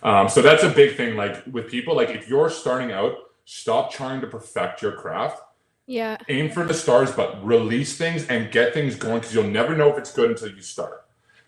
Um, 0.03 0.27
so 0.27 0.41
that's 0.41 0.63
a 0.63 0.69
big 0.69 0.97
thing. 0.97 1.15
Like 1.15 1.45
with 1.47 1.69
people, 1.69 1.95
like 1.95 2.09
if 2.09 2.27
you're 2.27 2.49
starting 2.49 2.91
out, 2.91 3.15
stop 3.45 3.91
trying 3.91 4.21
to 4.21 4.27
perfect 4.27 4.81
your 4.81 4.91
craft. 4.91 5.41
Yeah. 5.87 6.17
Aim 6.29 6.49
for 6.49 6.65
the 6.65 6.73
stars, 6.73 7.11
but 7.11 7.45
release 7.45 7.97
things 7.97 8.27
and 8.27 8.51
get 8.51 8.73
things 8.73 8.95
going 8.95 9.19
because 9.19 9.33
you'll 9.33 9.47
never 9.47 9.75
know 9.75 9.91
if 9.91 9.97
it's 9.97 10.11
good 10.11 10.31
until 10.31 10.49
you 10.49 10.61
start. 10.61 11.04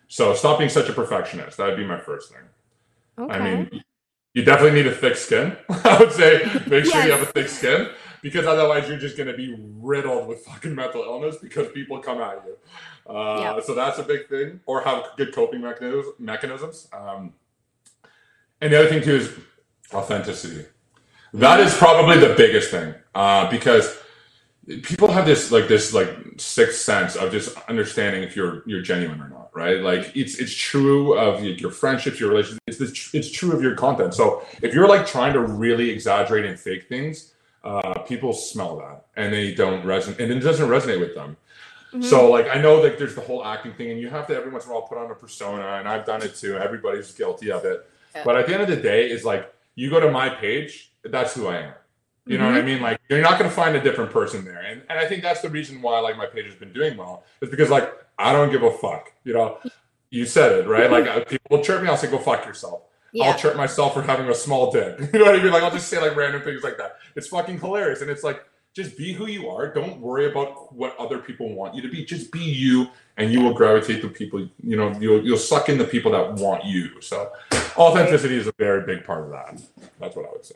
So 0.08 0.34
stop 0.34 0.58
being 0.58 0.70
such 0.70 0.88
a 0.88 0.92
perfectionist. 0.92 1.58
That 1.58 1.66
would 1.68 1.76
be 1.76 1.84
my 1.84 1.98
first 1.98 2.32
thing. 2.32 2.42
Okay. 3.18 3.34
I 3.34 3.38
mean, 3.38 3.82
you 4.34 4.42
definitely 4.42 4.82
need 4.82 4.86
a 4.90 4.94
thick 4.94 5.16
skin. 5.16 5.56
I 5.84 5.98
would 5.98 6.12
say 6.12 6.42
make 6.66 6.84
sure 6.86 7.02
you 7.04 7.12
have 7.12 7.22
a 7.22 7.26
thick 7.26 7.48
skin 7.48 7.90
because 8.22 8.46
otherwise 8.46 8.88
you're 8.88 8.98
just 8.98 9.16
going 9.16 9.28
to 9.28 9.36
be 9.36 9.54
riddled 9.58 10.26
with 10.26 10.40
fucking 10.40 10.74
mental 10.74 11.02
illness 11.02 11.36
because 11.36 11.68
people 11.72 11.98
come 12.00 12.20
at 12.20 12.42
you. 12.46 13.12
Uh, 13.14 13.40
Yeah. 13.40 13.60
So 13.60 13.74
that's 13.74 13.98
a 13.98 14.02
big 14.02 14.28
thing, 14.28 14.60
or 14.66 14.80
have 14.82 15.04
good 15.16 15.34
coping 15.34 15.60
mechanisms. 15.60 16.14
mechanisms. 16.18 16.88
Um, 16.92 17.34
and 18.60 18.72
the 18.72 18.78
other 18.80 18.88
thing 18.88 19.02
too 19.02 19.16
is 19.16 19.32
authenticity. 19.92 20.66
That 21.34 21.60
is 21.60 21.76
probably 21.76 22.18
the 22.18 22.34
biggest 22.34 22.70
thing 22.70 22.94
uh, 23.14 23.50
because 23.50 23.94
people 24.82 25.10
have 25.10 25.24
this 25.24 25.50
like 25.50 25.66
this 25.68 25.94
like 25.94 26.10
sixth 26.36 26.80
sense 26.80 27.16
of 27.16 27.32
just 27.32 27.56
understanding 27.68 28.22
if 28.22 28.36
you're 28.36 28.62
you're 28.66 28.82
genuine 28.82 29.20
or 29.20 29.28
not, 29.28 29.50
right? 29.54 29.80
Like 29.80 30.12
it's 30.14 30.38
it's 30.38 30.54
true 30.54 31.16
of 31.16 31.42
your 31.42 31.70
friendships, 31.70 32.20
your 32.20 32.30
relationships. 32.30 32.60
It's 32.66 32.78
this, 32.78 33.14
it's 33.14 33.30
true 33.30 33.52
of 33.52 33.62
your 33.62 33.74
content. 33.74 34.14
So 34.14 34.44
if 34.62 34.74
you're 34.74 34.88
like 34.88 35.06
trying 35.06 35.32
to 35.32 35.40
really 35.40 35.88
exaggerate 35.90 36.44
and 36.44 36.58
fake 36.58 36.88
things, 36.88 37.32
uh, 37.64 38.00
people 38.00 38.32
smell 38.32 38.76
that 38.78 39.06
and 39.16 39.32
they 39.32 39.54
don't 39.54 39.84
resonate, 39.84 40.20
and 40.20 40.30
it 40.30 40.40
doesn't 40.40 40.68
resonate 40.68 41.00
with 41.00 41.14
them. 41.14 41.36
Mm-hmm. 41.88 42.02
So 42.02 42.30
like 42.30 42.48
I 42.54 42.60
know 42.60 42.82
that 42.82 42.98
there's 42.98 43.14
the 43.14 43.22
whole 43.22 43.44
acting 43.44 43.72
thing, 43.72 43.90
and 43.90 44.00
you 44.00 44.10
have 44.10 44.26
to 44.26 44.36
every 44.36 44.50
once 44.50 44.66
in 44.66 44.70
a 44.70 44.74
while 44.74 44.82
put 44.82 44.98
on 44.98 45.10
a 45.10 45.14
persona, 45.14 45.66
and 45.78 45.88
I've 45.88 46.04
done 46.04 46.22
it 46.22 46.34
too. 46.34 46.58
Everybody's 46.58 47.10
guilty 47.12 47.50
of 47.50 47.64
it. 47.64 47.88
Yeah. 48.14 48.22
But 48.24 48.36
at 48.36 48.46
the 48.46 48.52
end 48.52 48.62
of 48.62 48.68
the 48.68 48.76
day, 48.76 49.10
is 49.10 49.24
like 49.24 49.52
you 49.76 49.88
go 49.88 49.98
to 49.98 50.10
my 50.10 50.28
page, 50.28 50.92
that's 51.04 51.34
who 51.34 51.46
I 51.46 51.58
am. 51.58 51.74
You 52.28 52.38
know 52.38 52.44
what 52.46 52.54
Mm-hmm. 52.56 52.68
I 52.68 52.72
mean? 52.74 52.82
Like 52.82 53.00
you're 53.08 53.22
not 53.22 53.38
gonna 53.38 53.50
find 53.50 53.74
a 53.74 53.80
different 53.80 54.10
person 54.10 54.44
there. 54.44 54.60
And 54.60 54.82
and 54.90 54.98
I 54.98 55.06
think 55.06 55.22
that's 55.22 55.40
the 55.40 55.48
reason 55.48 55.80
why 55.82 55.98
like 56.00 56.16
my 56.16 56.26
page 56.26 56.46
has 56.46 56.54
been 56.54 56.72
doing 56.72 56.96
well. 56.96 57.24
Is 57.40 57.48
because 57.50 57.70
like 57.70 57.90
I 58.18 58.32
don't 58.32 58.50
give 58.50 58.62
a 58.62 58.70
fuck. 58.70 59.12
You 59.24 59.34
know, 59.34 59.58
you 60.10 60.26
said 60.26 60.52
it, 60.52 60.68
right? 60.68 60.90
Like 60.90 61.06
uh, 61.06 61.24
people 61.24 61.56
will 61.56 61.64
chirp 61.64 61.82
me, 61.82 61.88
I'll 61.88 61.96
say, 61.96 62.10
go 62.10 62.18
fuck 62.18 62.44
yourself. 62.46 62.82
Yeah. 63.12 63.24
I'll 63.24 63.38
chirp 63.38 63.56
myself 63.56 63.94
for 63.94 64.02
having 64.02 64.28
a 64.28 64.34
small 64.34 64.70
dick. 64.70 64.98
You 65.12 65.18
know 65.18 65.24
what 65.26 65.40
I 65.40 65.42
mean? 65.42 65.52
Like 65.52 65.62
I'll 65.62 65.70
just 65.70 65.88
say 65.88 65.98
like 66.00 66.14
random 66.16 66.42
things 66.42 66.62
like 66.62 66.76
that. 66.78 66.96
It's 67.16 67.28
fucking 67.28 67.58
hilarious. 67.60 68.02
And 68.02 68.10
it's 68.10 68.22
like 68.24 68.44
just 68.74 68.96
be 68.98 69.12
who 69.14 69.26
you 69.26 69.48
are. 69.48 69.72
Don't 69.72 69.98
worry 69.98 70.30
about 70.30 70.72
what 70.74 70.94
other 70.98 71.18
people 71.18 71.52
want 71.54 71.74
you 71.74 71.82
to 71.82 71.88
be. 71.88 72.04
Just 72.04 72.30
be 72.30 72.40
you 72.40 72.88
and 73.16 73.32
you 73.32 73.40
will 73.40 73.54
gravitate 73.54 74.02
to 74.02 74.08
people, 74.08 74.40
you 74.62 74.76
know, 74.76 74.92
you'll 75.00 75.24
you'll 75.24 75.38
suck 75.38 75.68
in 75.70 75.78
the 75.78 75.84
people 75.84 76.12
that 76.12 76.34
want 76.34 76.64
you. 76.64 77.00
So 77.00 77.32
authenticity 77.76 78.36
is 78.36 78.46
a 78.46 78.52
very 78.58 78.84
big 78.84 79.04
part 79.04 79.24
of 79.24 79.30
that. 79.30 79.60
That's 79.98 80.14
what 80.14 80.26
I 80.26 80.32
would 80.32 80.44
say. 80.44 80.54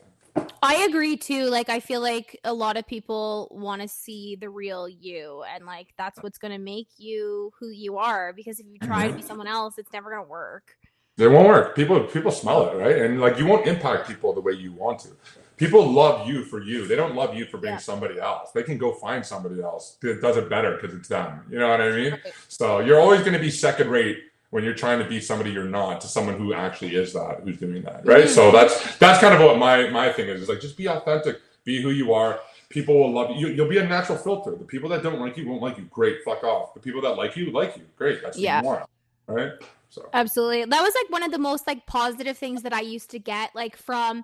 I 0.61 0.85
agree 0.89 1.17
too. 1.17 1.49
Like, 1.49 1.69
I 1.69 1.79
feel 1.79 2.01
like 2.01 2.39
a 2.43 2.53
lot 2.53 2.77
of 2.77 2.87
people 2.87 3.49
want 3.51 3.81
to 3.81 3.87
see 3.87 4.37
the 4.39 4.49
real 4.49 4.87
you, 4.87 5.43
and 5.53 5.65
like 5.65 5.93
that's 5.97 6.21
what's 6.23 6.37
going 6.37 6.53
to 6.53 6.57
make 6.57 6.87
you 6.97 7.51
who 7.59 7.69
you 7.69 7.97
are. 7.97 8.33
Because 8.33 8.59
if 8.59 8.65
you 8.67 8.79
try 8.79 9.07
to 9.07 9.13
be 9.13 9.21
someone 9.21 9.47
else, 9.47 9.77
it's 9.77 9.91
never 9.91 10.09
going 10.09 10.23
to 10.23 10.29
work. 10.29 10.75
It 11.17 11.27
won't 11.27 11.47
work. 11.47 11.75
People 11.75 11.99
people 12.05 12.31
smell 12.31 12.69
it, 12.69 12.75
right? 12.77 12.97
And 12.97 13.21
like 13.21 13.37
you 13.37 13.45
won't 13.45 13.67
impact 13.67 14.07
people 14.07 14.33
the 14.33 14.41
way 14.41 14.53
you 14.53 14.71
want 14.73 14.99
to. 14.99 15.09
People 15.57 15.85
love 15.85 16.27
you 16.27 16.43
for 16.43 16.61
you. 16.63 16.87
They 16.87 16.95
don't 16.95 17.13
love 17.13 17.35
you 17.35 17.45
for 17.45 17.57
being 17.57 17.73
Yeah. 17.73 17.79
somebody 17.79 18.19
else. 18.19 18.51
They 18.51 18.63
can 18.63 18.79
go 18.79 18.93
find 18.93 19.23
somebody 19.23 19.61
else 19.61 19.97
that 20.01 20.21
does 20.21 20.37
it 20.37 20.49
better 20.49 20.75
because 20.75 20.95
it's 20.95 21.09
them. 21.09 21.45
You 21.51 21.59
know 21.59 21.69
what 21.69 21.81
I 21.81 21.91
mean? 21.91 22.11
Right. 22.13 22.33
So 22.47 22.79
you're 22.79 22.99
always 22.99 23.19
going 23.19 23.33
to 23.33 23.39
be 23.39 23.51
second 23.51 23.91
rate 23.91 24.23
when 24.53 24.63
you're 24.63 24.75
trying 24.75 24.99
to 24.99 25.05
be 25.05 25.19
somebody 25.19 25.49
you're 25.49 25.63
not 25.65 25.99
to 25.99 26.07
someone 26.07 26.37
who 26.37 26.53
actually 26.53 26.95
is 26.95 27.11
that, 27.13 27.39
who's 27.43 27.57
doing 27.57 27.81
that, 27.81 28.05
right? 28.05 28.25
Mhm. 28.25 28.29
So 28.29 28.51
that's 28.51 28.97
that's 28.97 29.19
kind 29.19 29.33
of 29.33 29.41
what 29.41 29.57
my 29.57 29.89
my 29.89 30.13
thing 30.13 30.29
is. 30.29 30.43
Is 30.43 30.47
like 30.49 30.61
just 30.61 30.77
be 30.77 30.87
authentic, 30.87 31.41
be 31.63 31.81
who 31.81 31.89
you 31.89 32.13
are. 32.13 32.39
People 32.69 32.99
will 32.99 33.11
love 33.11 33.35
you. 33.35 33.47
You'll 33.47 33.67
be 33.67 33.79
a 33.79 33.87
natural 33.87 34.15
filter. 34.15 34.51
The 34.51 34.63
people 34.63 34.89
that 34.89 35.01
don't 35.01 35.19
like 35.19 35.37
you 35.37 35.47
won't 35.49 35.63
like 35.63 35.79
you. 35.79 35.85
Great, 35.85 36.23
fuck 36.23 36.43
off. 36.43 36.75
The 36.75 36.79
people 36.79 37.01
that 37.01 37.17
like 37.17 37.35
you 37.35 37.49
like 37.49 37.75
you. 37.77 37.83
Great, 37.95 38.21
that's 38.21 38.37
Yeah. 38.37 38.61
more, 38.61 38.85
right? 39.25 39.53
So 39.89 40.07
Absolutely. 40.13 40.65
That 40.65 40.81
was 40.83 40.93
like 40.99 41.09
one 41.09 41.23
of 41.23 41.31
the 41.31 41.39
most 41.39 41.65
like 41.65 41.87
positive 41.87 42.37
things 42.37 42.61
that 42.61 42.73
I 42.73 42.81
used 42.81 43.09
to 43.09 43.17
get 43.19 43.55
like 43.55 43.75
from 43.75 44.23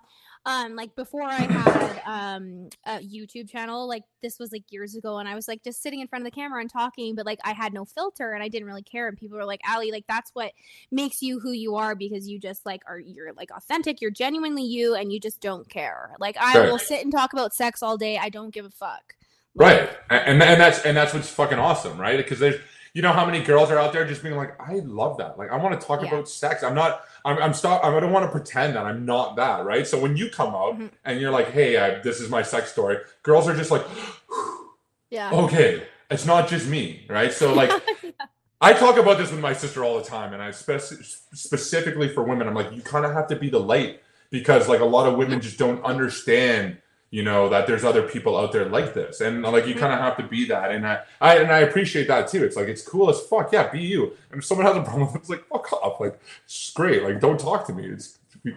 um 0.50 0.76
like 0.76 0.96
before 0.96 1.24
I 1.24 1.48
had 1.48 2.02
um 2.06 2.70
a 2.86 3.00
YouTube 3.00 3.50
channel 3.50 3.88
like 3.88 4.04
this 4.22 4.40
was 4.40 4.52
like 4.52 4.64
years 4.72 4.96
ago 4.96 5.18
and 5.20 5.30
I 5.30 5.36
was 5.36 5.48
like 5.48 5.64
just 5.64 5.82
sitting 5.84 6.00
in 6.02 6.08
front 6.08 6.26
of 6.26 6.32
the 6.32 6.36
camera 6.36 6.62
and 6.62 6.70
talking 6.70 7.16
but 7.16 7.26
like 7.26 7.40
I 7.44 7.54
had 7.54 7.74
no 7.74 7.86
filter 7.86 8.34
and 8.34 8.44
I 8.44 8.48
didn't 8.50 8.68
really 8.68 8.84
care 8.84 9.08
and 9.08 9.18
people 9.18 9.38
were 9.38 9.46
like 9.46 9.62
Ali 9.70 9.92
like 9.92 10.06
that's 10.08 10.32
what 10.34 10.54
makes 10.92 11.22
you 11.22 11.40
who 11.40 11.52
you 11.52 11.76
are 11.76 11.96
because 11.96 12.28
you 12.28 12.40
just 12.40 12.66
like 12.66 12.82
are 12.88 13.00
you're 13.00 13.34
like 13.34 13.52
authentic 13.52 14.02
you're 14.02 14.12
genuinely 14.12 14.64
you 14.64 14.96
and 14.96 15.12
you 15.14 15.20
just 15.20 15.42
don't 15.42 15.70
care. 15.70 16.16
Like 16.20 16.38
I 16.38 16.60
Right. 16.60 16.64
will 16.64 16.80
sit 16.80 17.04
and 17.04 17.12
talk 17.12 17.34
about 17.34 17.54
sex 17.54 17.84
all 17.84 17.98
day 17.98 18.18
I 18.18 18.30
don't 18.30 18.54
give 18.54 18.66
a 18.66 18.72
fuck. 18.72 19.16
Right, 19.56 19.90
and 20.10 20.42
and 20.42 20.62
that's 20.62 20.86
and 20.86 20.96
that's 20.96 21.14
what's 21.14 21.30
fucking 21.30 21.60
awesome, 21.60 22.00
right? 22.00 22.18
Because 22.18 22.40
there's, 22.40 22.62
you 22.94 23.02
know, 23.02 23.12
how 23.12 23.26
many 23.26 23.44
girls 23.44 23.72
are 23.72 23.78
out 23.80 23.92
there 23.92 24.06
just 24.08 24.24
being 24.24 24.36
like, 24.38 24.60
I 24.62 24.76
love 24.86 25.18
that. 25.18 25.38
Like, 25.38 25.52
I 25.52 25.58
want 25.58 25.80
to 25.80 25.86
talk 25.86 26.02
Yeah. 26.02 26.08
about 26.08 26.30
sex. 26.30 26.64
I'm 26.64 26.76
not. 26.76 27.02
I'm. 27.26 27.38
I'm 27.38 27.54
stop. 27.54 27.84
I 27.84 28.00
don't 28.00 28.12
want 28.12 28.26
to 28.26 28.32
pretend 28.32 28.76
that 28.76 28.86
I'm 28.86 29.06
not 29.06 29.36
that, 29.38 29.66
right? 29.66 29.86
So 29.88 30.00
when 30.00 30.16
you 30.18 30.30
come 30.30 30.54
out 30.56 30.78
Mhm. 30.80 30.90
and 31.06 31.20
you're 31.22 31.32
like, 31.32 31.52
Hey, 31.52 31.78
I, 31.78 32.00
this 32.02 32.20
is 32.22 32.30
my 32.30 32.42
sex 32.42 32.72
story. 32.72 32.98
Girls 33.24 33.48
are 33.48 33.56
just 33.56 33.72
like, 33.72 33.86
Yeah. 35.10 35.32
Okay, 35.32 35.84
it's 36.12 36.26
not 36.26 36.48
just 36.48 36.68
me, 36.68 37.06
right? 37.10 37.32
So 37.34 37.54
like. 37.54 37.72
I 38.62 38.74
talk 38.74 38.98
about 38.98 39.18
this 39.18 39.32
with 39.32 39.40
my 39.40 39.54
sister 39.54 39.86
all 39.86 39.98
the 39.98 40.04
time, 40.04 40.34
and 40.34 40.42
I 40.44 40.52
spec- 40.52 40.82
specifically 40.82 42.10
for 42.10 42.24
women, 42.24 42.46
I'm 42.46 42.54
like, 42.54 42.74
you 42.74 42.82
kind 42.82 43.06
of 43.06 43.14
have 43.14 43.28
to 43.30 43.38
be 43.38 43.50
the 43.50 43.60
light. 43.60 44.02
because 44.32 44.68
like 44.68 44.82
a 44.82 44.86
lot 44.86 45.08
of 45.08 45.16
women 45.18 45.40
just 45.40 45.58
don't 45.58 45.82
understand 45.86 46.78
you 47.12 47.24
know 47.24 47.50
that 47.50 47.66
there's 47.66 47.84
other 47.84 48.04
people 48.04 48.38
out 48.38 48.52
there 48.52 48.66
like 48.66 48.94
this. 48.94 49.22
And 49.22 49.46
uh, 49.46 49.52
like 49.52 49.66
you 49.66 49.72
mm-hmm. 49.72 49.80
kind 49.80 49.94
of 49.94 50.00
have 50.00 50.18
to 50.18 50.24
be 50.24 50.46
that. 50.46 50.72
And 50.72 50.86
I, 50.86 51.02
I 51.20 51.38
and 51.38 51.52
i 51.52 51.60
appreciate 51.60 52.08
that 52.08 52.28
too. 52.28 52.44
It's 52.44 52.56
like 52.56 52.68
it's 52.68 52.82
cool 52.82 53.10
as 53.10 53.20
fuck. 53.22 53.52
Yeah 53.52 53.70
be 53.72 53.82
you. 53.82 54.16
And 54.32 54.40
if 54.40 54.46
someone 54.46 54.66
has 54.66 54.76
a 54.76 54.82
problem 54.82 55.10
it's 55.16 55.30
like 55.30 55.48
fuck 55.48 55.72
off. 55.74 56.00
Like 56.00 56.20
it's 56.46 56.72
great. 56.72 57.04
Like 57.04 57.20
don't 57.20 57.40
talk 57.40 57.66
to 57.68 57.74
me. 57.74 57.88
It's 57.88 58.20
you 58.44 58.56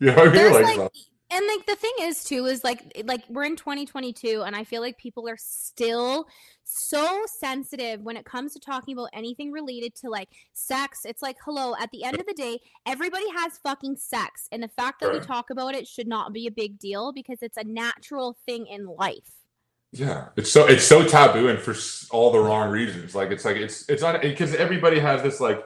know 0.00 0.14
what 0.14 0.20
i 0.20 0.24
mean? 0.24 0.34
There's 0.34 0.52
like, 0.54 0.76
like, 0.78 0.90
so- 0.94 1.09
and 1.30 1.46
like 1.46 1.66
the 1.66 1.76
thing 1.76 1.92
is 2.02 2.24
too 2.24 2.46
is 2.46 2.64
like 2.64 2.80
like 3.04 3.22
we're 3.28 3.44
in 3.44 3.56
2022 3.56 4.42
and 4.42 4.54
I 4.56 4.64
feel 4.64 4.80
like 4.80 4.98
people 4.98 5.28
are 5.28 5.36
still 5.38 6.26
so 6.64 7.22
sensitive 7.38 8.00
when 8.02 8.16
it 8.16 8.24
comes 8.24 8.52
to 8.52 8.60
talking 8.60 8.94
about 8.96 9.08
anything 9.12 9.50
related 9.50 9.94
to 9.96 10.08
like 10.08 10.28
sex. 10.52 11.00
It's 11.04 11.20
like, 11.22 11.36
hello, 11.44 11.74
at 11.80 11.90
the 11.90 12.04
end 12.04 12.20
of 12.20 12.26
the 12.26 12.34
day, 12.34 12.60
everybody 12.86 13.24
has 13.36 13.58
fucking 13.58 13.96
sex. 13.96 14.46
And 14.52 14.62
the 14.62 14.68
fact 14.68 15.00
that 15.00 15.12
we 15.12 15.18
talk 15.18 15.50
about 15.50 15.74
it 15.74 15.88
should 15.88 16.06
not 16.06 16.32
be 16.32 16.46
a 16.46 16.50
big 16.50 16.78
deal 16.78 17.12
because 17.12 17.38
it's 17.42 17.56
a 17.56 17.64
natural 17.64 18.36
thing 18.46 18.66
in 18.66 18.86
life. 18.86 19.32
Yeah, 19.92 20.28
it's 20.36 20.52
so 20.52 20.66
it's 20.66 20.84
so 20.84 21.04
taboo 21.04 21.48
and 21.48 21.58
for 21.58 21.74
all 22.14 22.30
the 22.30 22.38
wrong 22.38 22.70
reasons. 22.70 23.14
Like 23.16 23.32
it's 23.32 23.44
like 23.44 23.56
it's 23.56 23.88
it's 23.88 24.02
not 24.02 24.22
because 24.22 24.54
everybody 24.54 25.00
has 25.00 25.22
this 25.22 25.40
like, 25.40 25.64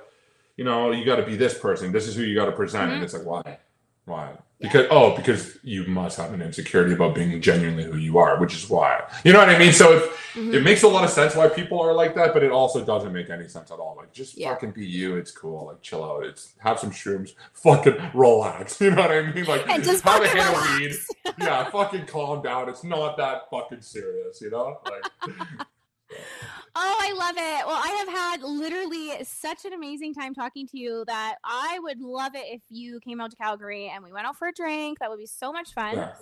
you 0.56 0.64
know, 0.64 0.90
you 0.92 1.04
got 1.04 1.16
to 1.16 1.26
be 1.26 1.36
this 1.36 1.58
person. 1.58 1.92
This 1.92 2.08
is 2.08 2.16
who 2.16 2.22
you 2.22 2.34
got 2.34 2.46
to 2.46 2.52
present, 2.52 2.90
Mhm. 2.90 2.94
and 2.94 3.04
it's 3.04 3.12
like 3.12 3.26
why, 3.26 3.58
why? 4.06 4.38
Because 4.64 4.86
oh, 4.90 5.14
because 5.14 5.58
you 5.62 5.84
must 5.86 6.16
have 6.16 6.32
an 6.32 6.40
insecurity 6.40 6.94
about 6.94 7.14
being 7.14 7.38
genuinely 7.42 7.84
who 7.84 7.98
you 7.98 8.16
are, 8.16 8.40
which 8.40 8.54
is 8.54 8.70
why. 8.70 9.02
You 9.22 9.34
know 9.34 9.40
what 9.40 9.50
I 9.50 9.58
mean? 9.58 9.74
So 9.74 9.92
it, 9.98 10.10
Mhm. 10.34 10.54
it 10.54 10.62
makes 10.62 10.82
a 10.82 10.88
lot 10.88 11.04
of 11.04 11.10
sense 11.10 11.36
why 11.36 11.48
people 11.48 11.80
are 11.82 11.92
like 11.92 12.14
that, 12.14 12.32
but 12.32 12.42
it 12.42 12.50
also 12.50 12.82
doesn't 12.82 13.12
make 13.12 13.28
any 13.28 13.46
sense 13.46 13.70
at 13.70 13.78
all. 13.78 13.94
Like 13.98 14.10
just 14.12 14.38
Yeah. 14.38 14.54
fucking 14.54 14.70
be 14.70 14.86
you. 14.86 15.16
It's 15.16 15.30
cool. 15.30 15.66
Like 15.66 15.82
chill 15.82 16.02
out. 16.02 16.24
It's 16.24 16.54
have 16.60 16.78
some 16.78 16.90
shrooms. 16.90 17.34
Fucking 17.52 17.96
relax. 18.14 18.80
You 18.84 18.90
know 18.92 19.02
what 19.02 19.10
I 19.12 19.20
mean? 19.32 19.44
Like 19.44 19.68
And 19.68 19.84
just 19.84 20.02
have 20.04 20.22
a 20.22 20.28
hit 20.28 20.46
of 20.46 20.78
weed. 20.80 20.94
Yeah, 21.38 21.68
fucking 21.70 22.06
calm 22.06 22.42
down. 22.42 22.68
It's 22.70 22.84
not 22.84 23.16
that 23.18 23.50
fucking 23.50 23.82
serious. 23.82 24.40
You 24.40 24.50
know? 24.50 24.80
Like. 24.86 25.36
Oh, 26.76 26.98
I 27.00 27.12
love 27.12 27.36
it. 27.36 27.66
Well, 27.66 27.80
I 27.82 27.88
have 27.98 28.08
had 28.08 28.42
literally 28.42 29.12
such 29.24 29.64
an 29.64 29.72
amazing 29.72 30.12
time 30.12 30.34
talking 30.34 30.66
to 30.68 30.78
you 30.78 31.04
that 31.06 31.36
I 31.44 31.78
would 31.82 32.00
love 32.00 32.34
it 32.34 32.44
if 32.48 32.62
you 32.68 32.98
came 33.00 33.20
out 33.20 33.30
to 33.30 33.36
Calgary 33.36 33.88
and 33.88 34.02
we 34.02 34.12
went 34.12 34.26
out 34.26 34.36
for 34.36 34.48
a 34.48 34.52
drink. 34.52 34.98
That 34.98 35.08
would 35.08 35.20
be 35.20 35.26
so 35.26 35.52
much 35.52 35.72
fun. 35.72 35.96
Yeah. 35.96 36.12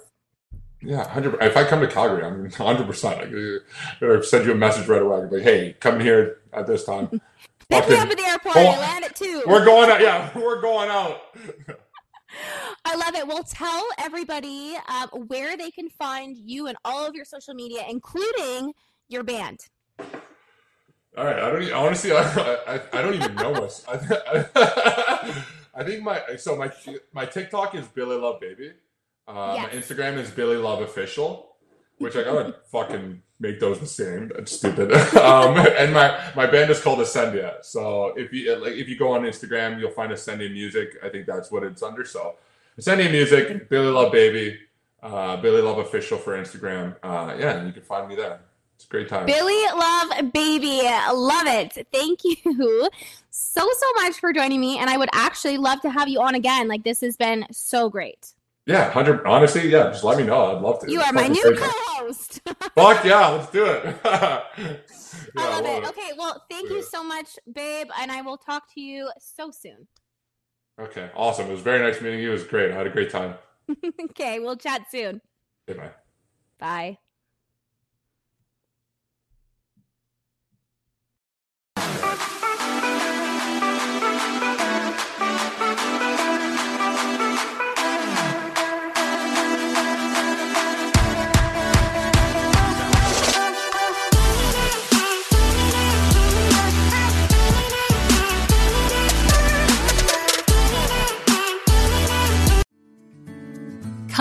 Yeah, 0.85 1.09
hundred. 1.09 1.41
If 1.41 1.57
I 1.57 1.65
come 1.65 1.81
to 1.81 1.87
Calgary, 1.87 2.25
I'm 2.25 2.51
hundred 2.51 2.87
percent. 2.87 3.33
I'll 4.03 4.23
send 4.23 4.47
you 4.47 4.53
a 4.53 4.57
message 4.57 4.89
right 4.89 5.01
away. 5.01 5.27
Like, 5.31 5.43
hey, 5.43 5.77
come 5.79 6.01
here 6.01 6.39
at 6.53 6.67
this 6.67 6.85
time. 6.85 7.07
Pick 7.69 7.89
me 7.89 7.97
up 7.97 8.09
at 8.09 8.17
the 8.17 8.25
airport. 8.25 8.57
Oh, 8.57 8.67
I 8.67 8.79
land 8.79 9.05
at 9.05 9.15
two. 9.17 9.43
We're 9.47 9.65
going 9.65 9.91
out. 9.91 10.01
Yeah, 10.01 10.31
we're 10.39 10.61
going 10.61 10.91
out. 10.91 11.21
I 12.85 12.97
love 12.97 13.15
it. 13.15 13.27
Well, 13.27 13.45
tell 13.45 13.87
everybody 13.97 14.77
um, 14.89 15.09
where 15.29 15.57
they 15.57 15.71
can 15.71 15.89
find 15.89 16.37
you 16.37 16.67
and 16.67 16.77
all 16.85 17.07
of 17.07 17.15
your 17.15 17.25
social 17.25 17.55
media, 17.55 17.85
including 17.89 18.73
your 19.09 19.23
band. 19.23 19.61
All 21.17 21.25
right. 21.25 21.39
I 21.39 21.51
don't. 21.51 21.63
e- 21.63 21.73
Honestly, 21.73 22.13
I, 22.13 22.23
I, 22.23 22.81
I 22.93 23.03
don't 23.03 23.15
even 23.15 23.35
know 23.35 23.53
us. 23.55 23.85
I, 23.89 24.47
I 25.75 25.85
think 25.85 26.03
my 26.03 26.21
so 26.37 26.57
my 26.57 26.71
my 27.13 27.27
TikTok 27.27 27.75
is 27.75 27.87
Billy 27.89 28.17
Love 28.17 28.41
Baby. 28.41 28.73
Uh, 29.29 29.55
Yes. 29.57 29.73
My 29.73 29.79
Instagram 29.79 30.19
is 30.19 30.31
Billy 30.31 30.57
Love 30.57 30.83
Official, 30.83 31.57
which 31.99 32.17
I 32.17 32.23
gotta 32.25 32.57
fucking 32.71 33.23
make 33.41 33.61
those 33.61 33.79
the 33.81 33.87
same. 33.87 34.29
That's 34.35 34.53
stupid. 34.53 34.93
um, 35.17 35.57
and 35.59 35.93
my 35.93 36.19
my 36.35 36.47
band 36.47 36.71
is 36.71 36.81
called 36.81 36.99
Ascendia. 37.01 37.63
So 37.65 38.15
if 38.17 38.33
you 38.33 38.57
like, 38.57 38.73
if 38.73 38.89
you 38.89 38.97
go 38.99 39.13
on 39.13 39.23
Instagram, 39.23 39.79
you'll 39.81 39.91
find 39.93 40.13
Ascendia 40.13 40.51
Music. 40.53 40.97
I 41.05 41.09
think 41.09 41.27
that's 41.27 41.51
what 41.51 41.63
it's 41.63 41.83
under. 41.83 42.05
So 42.05 42.37
Ascendia 42.79 43.11
Music, 43.11 43.69
Billy 43.69 43.89
Love 43.91 44.13
Baby, 44.13 44.59
uh, 45.03 45.37
Billy 45.37 45.61
Love 45.63 45.79
Official 45.79 46.19
for 46.19 46.37
Instagram. 46.39 46.97
Uh, 47.03 47.35
yeah, 47.39 47.57
and 47.59 47.67
you 47.67 47.73
can 47.73 47.83
find 47.83 48.09
me 48.09 48.17
there. 48.17 48.41
It's 48.83 48.89
a 48.89 48.91
great 48.91 49.09
time. 49.09 49.27
Billy 49.27 49.63
Love 49.77 50.33
Baby. 50.33 50.81
Love 50.83 51.47
it. 51.47 51.87
Thank 51.93 52.25
you 52.25 52.89
so, 53.31 53.61
so 53.61 53.87
much 54.03 54.19
for 54.19 54.33
joining 54.33 54.61
me. 54.61 54.79
And 54.79 54.91
I 54.91 54.97
would 54.97 55.09
actually 55.13 55.57
love 55.57 55.81
to 55.83 55.91
have 55.91 56.09
you 56.09 56.21
on 56.21 56.35
again. 56.35 56.67
Like, 56.67 56.83
this 56.83 57.01
has 57.01 57.17
been 57.17 57.47
so 57.53 57.89
great. 57.89 58.35
Yeah, 58.67 58.91
hundred. 58.91 59.25
Honestly, 59.25 59.69
yeah. 59.69 59.85
Just 59.91 60.03
let 60.03 60.19
me 60.19 60.25
know. 60.25 60.57
I'd 60.57 60.63
love 60.63 60.81
to. 60.81 60.91
You 60.91 61.01
are 61.01 61.13
my 61.13 61.29
new 61.29 61.55
co 61.57 61.71
host. 61.71 62.41
Fuck 62.75 63.05
yeah, 63.05 63.29
let's 63.29 63.51
do 63.53 63.67
it. 63.67 63.97
I 64.05 64.43
Yeah, 65.37 65.45
love 65.45 65.65
it. 65.65 65.83
love 65.83 65.91
Okay, 65.91 66.11
well, 66.19 66.45
thank 66.51 66.71
you 66.71 66.83
so 66.83 67.05
much, 67.05 67.39
babe, 67.53 67.89
and 68.01 68.11
I 68.11 68.23
will 68.23 68.37
talk 68.37 68.73
to 68.75 68.81
you 68.81 69.11
so 69.19 69.53
soon. 69.53 69.87
Okay, 70.81 71.09
awesome. 71.15 71.47
It 71.47 71.53
was 71.53 71.61
very 71.61 71.79
nice 71.79 72.01
meeting 72.01 72.19
you. 72.19 72.31
It 72.31 72.33
was 72.35 72.45
great. 72.45 72.73
I 72.73 72.75
had 72.75 72.87
a 72.87 72.91
great 72.91 73.11
time. 73.11 73.35
okay, 74.11 74.41
we'll 74.41 74.57
chat 74.57 74.87
soon. 74.91 75.21
Okay, 75.69 75.91
bye. 76.59 76.99